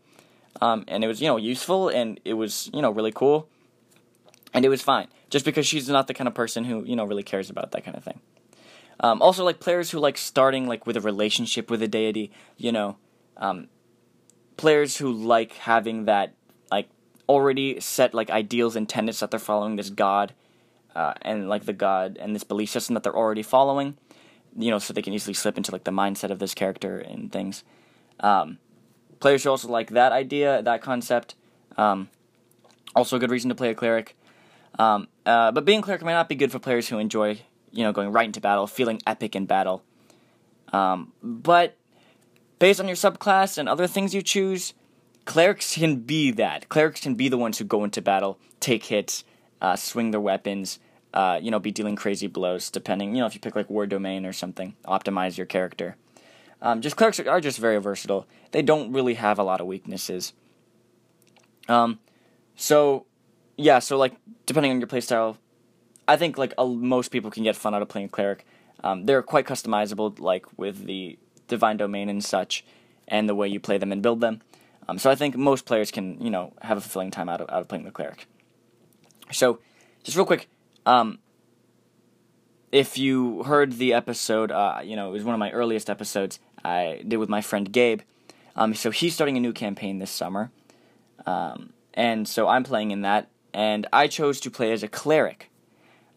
Um, 0.62 0.84
and 0.88 1.04
it 1.04 1.08
was 1.08 1.22
you 1.22 1.28
know 1.28 1.38
useful 1.38 1.90
and 1.90 2.20
it 2.26 2.34
was 2.34 2.70
you 2.74 2.82
know 2.82 2.92
really 2.92 3.12
cool, 3.12 3.48
and 4.54 4.66
it 4.66 4.70
was 4.70 4.82
fine 4.82 5.08
just 5.30 5.46
because 5.46 5.66
she's 5.66 5.88
not 5.88 6.08
the 6.08 6.14
kind 6.14 6.28
of 6.28 6.34
person 6.34 6.66
who 6.66 6.84
you 6.84 6.96
know 6.96 7.06
really 7.06 7.24
cares 7.24 7.50
about 7.50 7.72
that 7.72 7.84
kind 7.84 7.96
of 7.96 8.04
thing. 8.04 8.20
Um, 9.02 9.22
also, 9.22 9.46
like 9.46 9.60
players 9.60 9.92
who 9.92 10.00
like 10.00 10.18
starting 10.18 10.68
like 10.68 10.86
with 10.86 10.98
a 10.98 11.02
relationship 11.02 11.72
with 11.72 11.82
a 11.82 11.88
deity, 11.88 12.32
you 12.58 12.72
know, 12.72 12.98
um, 13.38 13.70
players 14.58 14.98
who 14.98 15.12
like 15.12 15.54
having 15.54 16.06
that 16.06 16.34
like 16.70 16.90
already 17.30 17.80
set 17.80 18.14
like 18.14 18.30
ideals 18.30 18.76
and 18.76 18.90
tenets 18.90 19.22
that 19.22 19.32
they're 19.32 19.40
following 19.40 19.78
this 19.78 19.90
god, 19.90 20.34
uh, 20.96 21.14
and 21.22 21.48
like 21.48 21.66
the 21.66 21.74
god 21.74 22.18
and 22.20 22.36
this 22.36 22.44
belief 22.44 22.70
system 22.70 22.94
that 22.96 23.04
they're 23.04 23.16
already 23.16 23.44
following, 23.44 23.98
you 24.58 24.72
know, 24.72 24.80
so 24.80 24.93
they 24.93 25.02
can 25.02 25.14
easily 25.14 25.34
slip 25.34 25.58
into 25.58 25.72
like 25.72 25.84
the 25.84 25.91
mindset 25.91 26.32
of 26.32 26.39
this 26.39 26.54
character 26.54 27.00
and 27.00 27.32
things. 27.32 27.64
Um, 28.20 28.58
players 29.20 29.41
should 29.41 29.50
also 29.50 29.68
like 29.68 29.91
that 29.91 30.12
idea, 30.12 30.62
that 30.62 30.82
concept. 30.82 31.36
Um, 31.78 32.10
also, 32.95 33.16
a 33.16 33.20
good 33.20 33.32
reason 33.32 33.50
to 33.50 33.56
play 33.56 33.70
a 33.70 33.76
cleric. 33.76 34.16
Um, 34.78 35.08
uh, 35.26 35.52
but 35.52 35.66
being 35.66 35.82
cleric 35.82 36.02
might 36.02 36.14
not 36.14 36.30
be 36.30 36.36
good 36.36 36.52
for 36.52 36.60
players 36.60 36.88
who 36.89 37.00
enjoy 37.00 37.39
you 37.72 37.84
know, 37.84 37.91
going 37.91 38.12
right 38.12 38.26
into 38.26 38.41
battle, 38.41 38.68
feeling 38.68 39.02
epic 39.06 39.36
in 39.36 39.45
battle. 39.45 39.84
Um, 40.72 41.14
but 41.22 41.78
based 42.60 42.80
on 42.80 42.88
your 42.88 42.95
subclass 42.95 43.58
and 43.58 43.68
other 43.68 43.88
things 43.88 44.14
you 44.14 44.22
choose, 44.22 44.74
clerics 45.26 45.76
can 45.76 45.97
be 45.97 46.32
that. 46.32 46.70
Clerics 46.70 47.02
can 47.02 47.16
be 47.16 47.30
the 47.30 47.38
ones 47.38 47.58
who 47.58 47.66
go 47.66 47.84
into 47.84 48.02
battle, 48.02 48.39
take 48.60 48.86
hits, 48.86 49.24
uh, 49.62 49.76
swing 49.76 50.12
their 50.12 50.22
weapons, 50.22 50.80
uh, 51.14 51.39
you 51.41 51.51
know, 51.51 51.60
be 51.60 51.72
dealing 51.72 51.95
crazy 51.95 52.28
blows, 52.28 52.70
depending, 52.70 53.16
you 53.16 53.22
know, 53.22 53.26
if 53.26 53.34
you 53.34 53.39
pick 53.39 53.55
like 53.55 53.70
War 53.70 53.88
Domain 53.88 54.26
or 54.26 54.34
something, 54.34 54.76
optimize 54.86 55.38
your 55.38 55.47
character. 55.47 55.95
Um, 56.62 56.82
just 56.82 56.95
clerics 56.95 57.20
are 57.20 57.41
just 57.41 57.57
very 57.57 57.78
versatile. 57.80 58.28
They 58.51 58.62
don't 58.62 58.91
really 58.91 59.14
have 59.16 59.39
a 59.39 59.43
lot 59.43 59.62
of 59.62 59.68
weaknesses. 59.68 60.34
Um, 61.68 61.99
so, 62.55 63.05
yeah, 63.55 63.80
so 63.80 63.97
like, 63.97 64.16
depending 64.45 64.72
on 64.72 64.80
your 64.80 64.88
playstyle, 64.88 65.38
I 66.07 66.18
think 66.18 66.38
like 66.38 66.53
most 66.57 67.10
people 67.10 67.32
can 67.32 67.43
get 67.43 67.55
fun 67.55 67.74
out 67.74 67.82
of 67.82 67.88
playing 67.88 68.10
cleric. 68.10 68.45
Um, 68.84 69.05
they're 69.05 69.22
quite 69.22 69.45
customizable, 69.45 70.20
like 70.20 70.45
with 70.57 70.86
the 70.86 71.18
divine 71.47 71.78
domain 71.78 72.10
and 72.10 72.24
such, 72.24 72.66
and 73.07 73.30
the 73.30 73.36
way 73.36 73.47
you 73.47 73.60
play 73.60 73.78
them 73.78 73.91
and 73.91 74.01
build 74.01 74.22
them. 74.22 74.41
Um, 74.88 74.97
so 74.97 75.12
I 75.12 75.16
think 75.16 75.38
most 75.38 75.66
players 75.66 75.91
can, 75.91 76.20
you 76.20 76.30
know, 76.30 76.53
have 76.62 76.78
a 76.78 76.82
fulfilling 76.82 77.12
time 77.12 77.30
out 77.30 77.41
of 77.41 77.49
out 77.49 77.62
of 77.62 77.68
playing 77.68 77.86
the 77.86 77.91
cleric. 77.91 78.26
So, 79.32 79.60
just 80.03 80.18
real 80.18 80.26
quick, 80.26 80.49
um, 80.86 81.19
if 82.71 82.97
you 82.97 83.43
heard 83.43 83.73
the 83.73 83.93
episode, 83.93 84.51
uh, 84.51 84.82
you 84.84 84.95
know, 84.95 85.09
it 85.09 85.11
was 85.11 85.23
one 85.23 85.34
of 85.34 85.39
my 85.39 85.51
earliest 85.51 85.89
episodes 85.89 86.39
I 86.63 87.01
did 87.07 87.17
with 87.17 87.30
my 87.30 87.41
friend 87.41 87.71
Gabe. 87.71 88.01
Um, 88.55 88.75
so 88.75 88.91
he's 88.91 89.13
starting 89.13 89.38
a 89.38 89.39
new 89.39 89.53
campaign 89.53 89.99
this 89.99 90.11
summer, 90.11 90.51
um, 91.25 91.71
and 91.93 92.27
so 92.27 92.47
I'm 92.47 92.63
playing 92.63 92.91
in 92.91 93.01
that, 93.01 93.30
and 93.53 93.88
I 93.93 94.07
chose 94.07 94.39
to 94.41 94.51
play 94.51 94.71
as 94.71 94.84
a 94.84 94.88
cleric. 94.88 95.49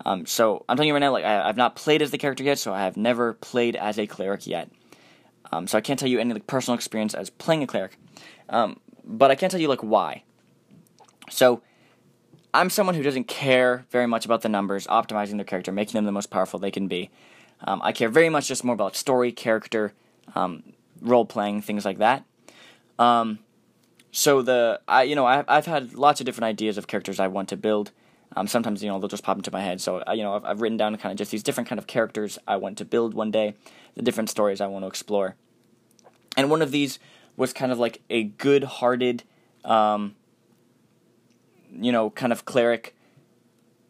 Um, 0.04 0.26
so 0.26 0.64
I'm 0.68 0.76
telling 0.76 0.88
you 0.88 0.94
right 0.94 1.00
now, 1.00 1.12
like 1.12 1.24
I, 1.24 1.46
have 1.46 1.56
not 1.56 1.76
played 1.76 2.02
as 2.02 2.10
the 2.10 2.18
character 2.18 2.42
yet, 2.42 2.58
so 2.58 2.74
I 2.74 2.80
have 2.80 2.96
never 2.96 3.34
played 3.34 3.76
as 3.76 3.98
a 3.98 4.06
cleric 4.06 4.46
yet. 4.46 4.70
Um, 5.52 5.66
so 5.66 5.78
I 5.78 5.80
can't 5.80 5.98
tell 5.98 6.08
you 6.08 6.18
any 6.18 6.32
like 6.32 6.46
personal 6.46 6.74
experience 6.74 7.14
as 7.14 7.30
playing 7.30 7.62
a 7.62 7.66
cleric, 7.66 7.96
um, 8.48 8.80
but 9.04 9.30
I 9.30 9.34
can 9.36 9.50
tell 9.50 9.60
you 9.60 9.68
like 9.68 9.82
why. 9.82 10.24
So 11.30 11.62
I'm 12.54 12.68
someone 12.68 12.94
who 12.94 13.02
doesn't 13.02 13.28
care 13.28 13.86
very 13.90 14.06
much 14.06 14.24
about 14.24 14.42
the 14.42 14.48
numbers, 14.48 14.86
optimizing 14.86 15.36
their 15.36 15.44
character, 15.44 15.72
making 15.72 15.94
them 15.94 16.04
the 16.04 16.12
most 16.12 16.30
powerful 16.30 16.58
they 16.58 16.70
can 16.70 16.86
be. 16.86 17.10
Um, 17.64 17.80
I 17.82 17.92
care 17.92 18.08
very 18.08 18.28
much 18.28 18.48
just 18.48 18.64
more 18.64 18.74
about 18.74 18.96
story, 18.96 19.32
character, 19.32 19.92
um, 20.34 20.62
role 21.00 21.24
playing, 21.24 21.62
things 21.62 21.84
like 21.84 21.98
that. 21.98 22.24
Um, 22.98 23.38
so 24.10 24.42
the 24.42 24.80
I 24.86 25.04
you 25.04 25.14
know 25.14 25.26
I, 25.26 25.44
I've 25.48 25.66
had 25.66 25.94
lots 25.94 26.20
of 26.20 26.26
different 26.26 26.44
ideas 26.44 26.76
of 26.76 26.86
characters 26.86 27.18
I 27.18 27.28
want 27.28 27.48
to 27.48 27.56
build. 27.56 27.90
Um, 28.36 28.46
sometimes 28.46 28.82
you 28.82 28.88
know 28.88 28.98
they'll 28.98 29.08
just 29.08 29.22
pop 29.22 29.38
into 29.38 29.50
my 29.50 29.62
head. 29.62 29.80
So 29.80 30.02
uh, 30.06 30.12
you 30.12 30.22
know 30.22 30.34
I've, 30.34 30.44
I've 30.44 30.60
written 30.60 30.76
down 30.76 30.96
kind 30.98 31.12
of 31.12 31.18
just 31.18 31.30
these 31.30 31.42
different 31.42 31.68
kind 31.68 31.78
of 31.78 31.86
characters 31.86 32.38
I 32.46 32.56
want 32.56 32.76
to 32.78 32.84
build 32.84 33.14
one 33.14 33.30
day, 33.30 33.54
the 33.94 34.02
different 34.02 34.28
stories 34.28 34.60
I 34.60 34.66
want 34.66 34.82
to 34.82 34.88
explore. 34.88 35.36
And 36.36 36.50
one 36.50 36.62
of 36.62 36.70
these 36.70 36.98
was 37.36 37.52
kind 37.52 37.72
of 37.72 37.78
like 37.78 38.02
a 38.10 38.24
good-hearted, 38.24 39.22
um, 39.64 40.14
you 41.72 41.92
know, 41.92 42.10
kind 42.10 42.32
of 42.32 42.44
cleric, 42.44 42.94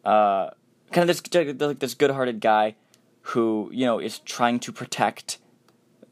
uh, 0.05 0.49
kind 0.91 1.09
of 1.09 1.15
this 1.15 1.59
like 1.59 1.79
this 1.79 1.93
good-hearted 1.93 2.39
guy 2.39 2.75
who 3.27 3.69
you 3.73 3.85
know 3.85 3.99
is 3.99 4.19
trying 4.19 4.59
to 4.59 4.71
protect, 4.71 5.37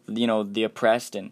you 0.07 0.27
know, 0.27 0.43
the 0.43 0.63
oppressed 0.63 1.15
and 1.15 1.31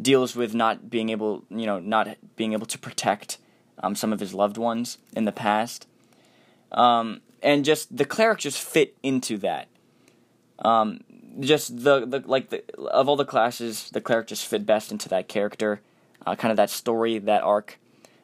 deals 0.00 0.36
with 0.36 0.54
not 0.54 0.90
being 0.90 1.08
able, 1.08 1.44
you 1.50 1.66
know, 1.66 1.78
not 1.78 2.16
being 2.36 2.52
able 2.52 2.66
to 2.66 2.78
protect 2.78 3.38
um, 3.82 3.94
some 3.94 4.12
of 4.12 4.20
his 4.20 4.34
loved 4.34 4.58
ones 4.58 4.98
in 5.14 5.24
the 5.24 5.32
past 5.32 5.86
um, 6.72 7.20
and 7.42 7.64
just 7.64 7.96
the 7.96 8.04
cleric 8.04 8.38
just 8.38 8.60
fit 8.60 8.96
into 9.02 9.38
that. 9.38 9.68
Um, 10.60 11.00
just 11.40 11.82
the, 11.82 12.06
the 12.06 12.22
like 12.24 12.50
the 12.50 12.64
of 12.78 13.08
all 13.08 13.16
the 13.16 13.24
classes, 13.24 13.90
the 13.90 14.00
cleric 14.00 14.26
just 14.26 14.46
fit 14.46 14.64
best 14.64 14.90
into 14.90 15.08
that 15.10 15.28
character, 15.28 15.80
uh, 16.26 16.34
kind 16.34 16.50
of 16.50 16.56
that 16.56 16.70
story, 16.70 17.18
that 17.18 17.42
arc. 17.42 17.78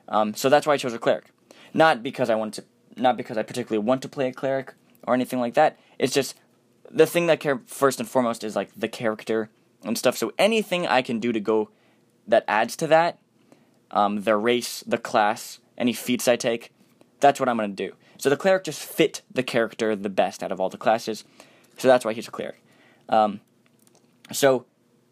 Um, 0.08 0.34
so 0.34 0.48
that's 0.48 0.66
why 0.66 0.74
I 0.74 0.76
chose 0.76 0.94
a 0.94 0.98
cleric, 0.98 1.26
not 1.74 2.02
because 2.02 2.30
I 2.30 2.34
wanted 2.34 2.64
to, 2.94 3.00
not 3.02 3.16
because 3.16 3.38
I 3.38 3.42
particularly 3.42 3.84
want 3.84 4.02
to 4.02 4.08
play 4.08 4.28
a 4.28 4.32
cleric 4.32 4.74
or 5.06 5.14
anything 5.14 5.40
like 5.40 5.54
that. 5.54 5.78
It's 5.98 6.12
just 6.12 6.34
the 6.90 7.06
thing 7.06 7.26
that 7.26 7.40
care 7.40 7.60
first 7.66 8.00
and 8.00 8.08
foremost 8.08 8.44
is 8.44 8.54
like 8.54 8.70
the 8.76 8.88
character 8.88 9.50
and 9.84 9.96
stuff. 9.96 10.16
So 10.16 10.32
anything 10.38 10.86
I 10.86 11.02
can 11.02 11.18
do 11.18 11.32
to 11.32 11.40
go 11.40 11.70
that 12.28 12.44
adds 12.46 12.76
to 12.76 12.86
that, 12.88 13.18
um, 13.90 14.22
the 14.22 14.36
race, 14.36 14.84
the 14.86 14.98
class, 14.98 15.58
any 15.76 15.92
feats 15.92 16.28
I 16.28 16.36
take, 16.36 16.72
that's 17.20 17.40
what 17.40 17.48
I'm 17.48 17.56
gonna 17.56 17.68
do. 17.68 17.94
So 18.18 18.30
the 18.30 18.36
cleric 18.36 18.64
just 18.64 18.82
fit 18.82 19.22
the 19.32 19.42
character 19.42 19.96
the 19.96 20.08
best 20.08 20.42
out 20.42 20.52
of 20.52 20.60
all 20.60 20.68
the 20.68 20.78
classes. 20.78 21.24
So 21.78 21.88
that's 21.88 22.04
why 22.04 22.12
he's 22.12 22.28
a 22.28 22.30
cleric. 22.30 22.62
Um, 23.08 23.40
so 24.30 24.66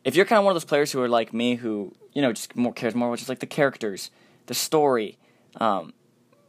if 0.05 0.15
you're 0.15 0.27
kind 0.27 0.39
of 0.39 0.45
one 0.45 0.53
of 0.53 0.55
those 0.55 0.69
players 0.69 0.93
who 0.93 1.03
are 1.03 1.09
like 1.09 1.33
me, 1.33 1.57
who 1.57 1.93
you 2.13 2.23
know 2.23 2.33
just 2.33 2.57
more 2.57 2.73
cares 2.73 2.95
more 2.95 3.09
about 3.09 3.19
just 3.19 3.29
like 3.29 3.41
the 3.41 3.47
characters, 3.47 4.11
the 4.47 4.55
story, 4.55 5.19
um, 5.57 5.93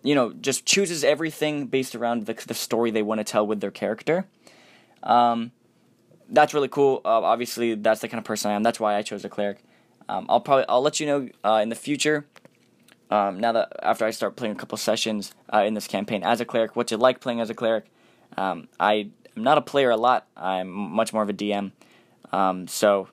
you 0.03 0.15
know, 0.15 0.33
just 0.33 0.65
chooses 0.65 1.03
everything 1.03 1.67
based 1.67 1.95
around 1.95 2.25
the 2.25 2.33
the 2.47 2.53
story 2.53 2.91
they 2.91 3.03
want 3.03 3.19
to 3.19 3.23
tell 3.23 3.45
with 3.45 3.61
their 3.61 3.71
character. 3.71 4.25
Um, 5.03 5.51
that's 6.29 6.53
really 6.53 6.69
cool. 6.69 7.01
Uh, 7.03 7.21
obviously, 7.21 7.75
that's 7.75 8.01
the 8.01 8.07
kind 8.07 8.19
of 8.19 8.25
person 8.25 8.51
I 8.51 8.55
am. 8.55 8.63
That's 8.63 8.79
why 8.79 8.95
I 8.95 9.01
chose 9.01 9.25
a 9.25 9.29
cleric. 9.29 9.63
Um, 10.07 10.25
I'll 10.29 10.39
probably 10.39 10.65
I'll 10.67 10.81
let 10.81 10.99
you 10.99 11.05
know 11.07 11.29
uh, 11.43 11.59
in 11.61 11.69
the 11.69 11.75
future 11.75 12.25
um, 13.11 13.39
now 13.39 13.51
that 13.51 13.73
after 13.83 14.05
I 14.05 14.11
start 14.11 14.37
playing 14.37 14.55
a 14.55 14.57
couple 14.57 14.77
sessions 14.77 15.35
uh, 15.53 15.63
in 15.65 15.73
this 15.73 15.85
campaign 15.85 16.23
as 16.23 16.39
a 16.39 16.45
cleric, 16.45 16.75
what 16.75 16.89
you 16.89 16.97
like 16.97 17.19
playing 17.19 17.41
as 17.41 17.49
a 17.49 17.53
cleric. 17.53 17.85
Um, 18.37 18.69
I 18.79 19.11
am 19.35 19.43
not 19.43 19.57
a 19.57 19.61
player 19.61 19.89
a 19.89 19.97
lot. 19.97 20.25
I'm 20.37 20.69
much 20.69 21.11
more 21.11 21.21
of 21.21 21.29
a 21.29 21.33
DM. 21.33 21.73
Um, 22.31 22.67
so 22.69 23.09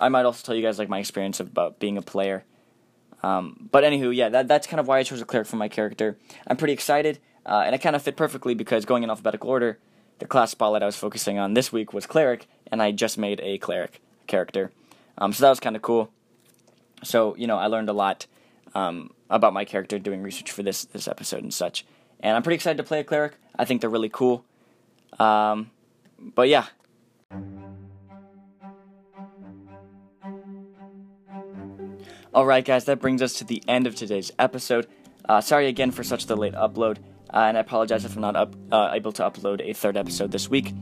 I 0.00 0.08
might 0.08 0.24
also 0.24 0.46
tell 0.46 0.54
you 0.54 0.62
guys 0.62 0.78
like 0.78 0.88
my 0.88 1.00
experience 1.00 1.40
about 1.40 1.80
being 1.80 1.98
a 1.98 2.02
player. 2.02 2.44
Um, 3.22 3.68
but 3.70 3.84
anywho, 3.84 4.14
yeah, 4.14 4.28
that, 4.30 4.48
that's 4.48 4.66
kind 4.66 4.80
of 4.80 4.86
why 4.86 4.98
I 4.98 5.02
chose 5.02 5.20
a 5.20 5.24
cleric 5.24 5.46
for 5.46 5.56
my 5.56 5.68
character. 5.68 6.16
I'm 6.46 6.56
pretty 6.56 6.72
excited, 6.72 7.18
uh, 7.44 7.62
and 7.66 7.74
it 7.74 7.78
kind 7.78 7.94
of 7.94 8.02
fit 8.02 8.16
perfectly 8.16 8.54
because 8.54 8.84
going 8.84 9.02
in 9.02 9.10
alphabetical 9.10 9.50
order, 9.50 9.78
the 10.18 10.26
class 10.26 10.50
spotlight 10.50 10.82
I 10.82 10.86
was 10.86 10.96
focusing 10.96 11.38
on 11.38 11.54
this 11.54 11.72
week 11.72 11.92
was 11.92 12.06
cleric, 12.06 12.46
and 12.70 12.82
I 12.82 12.92
just 12.92 13.18
made 13.18 13.40
a 13.40 13.58
cleric 13.58 14.00
character. 14.26 14.70
Um, 15.18 15.32
so 15.32 15.42
that 15.42 15.50
was 15.50 15.60
kind 15.60 15.76
of 15.76 15.82
cool. 15.82 16.10
So 17.02 17.34
you 17.36 17.46
know, 17.46 17.56
I 17.56 17.66
learned 17.66 17.88
a 17.88 17.94
lot 17.94 18.26
um, 18.74 19.10
about 19.28 19.52
my 19.52 19.64
character 19.64 19.98
doing 19.98 20.22
research 20.22 20.50
for 20.50 20.62
this 20.62 20.84
this 20.84 21.08
episode 21.08 21.42
and 21.42 21.52
such. 21.52 21.84
And 22.20 22.36
I'm 22.36 22.42
pretty 22.42 22.56
excited 22.56 22.76
to 22.76 22.84
play 22.84 23.00
a 23.00 23.04
cleric. 23.04 23.34
I 23.58 23.64
think 23.64 23.80
they're 23.80 23.90
really 23.90 24.10
cool. 24.10 24.44
Um, 25.18 25.70
but 26.18 26.48
yeah. 26.48 26.66
Alright, 32.32 32.64
guys, 32.64 32.84
that 32.84 33.00
brings 33.00 33.22
us 33.22 33.34
to 33.34 33.44
the 33.44 33.60
end 33.66 33.88
of 33.88 33.96
today's 33.96 34.30
episode. 34.38 34.86
Uh, 35.28 35.40
sorry 35.40 35.66
again 35.66 35.90
for 35.90 36.04
such 36.04 36.26
the 36.26 36.36
late 36.36 36.54
upload, 36.54 36.98
uh, 37.34 37.38
and 37.38 37.56
I 37.56 37.60
apologize 37.60 38.04
if 38.04 38.14
I'm 38.14 38.22
not 38.22 38.36
up, 38.36 38.54
uh, 38.70 38.90
able 38.92 39.10
to 39.12 39.24
upload 39.24 39.60
a 39.68 39.72
third 39.72 39.96
episode 39.96 40.30
this 40.30 40.48
week. 40.48 40.72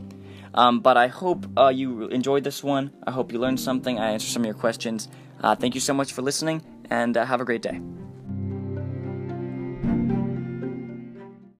Um, 0.52 0.80
but 0.80 0.98
I 0.98 1.06
hope 1.06 1.46
uh, 1.56 1.68
you 1.68 2.08
enjoyed 2.08 2.44
this 2.44 2.62
one. 2.62 2.92
I 3.06 3.12
hope 3.12 3.32
you 3.32 3.38
learned 3.38 3.60
something. 3.60 3.98
I 3.98 4.10
answered 4.10 4.28
some 4.28 4.42
of 4.42 4.46
your 4.46 4.56
questions. 4.56 5.08
Uh, 5.42 5.54
thank 5.54 5.74
you 5.74 5.80
so 5.80 5.94
much 5.94 6.12
for 6.12 6.20
listening, 6.20 6.60
and 6.90 7.16
uh, 7.16 7.24
have 7.24 7.40
a 7.40 7.46
great 7.46 7.62
day. 7.62 7.80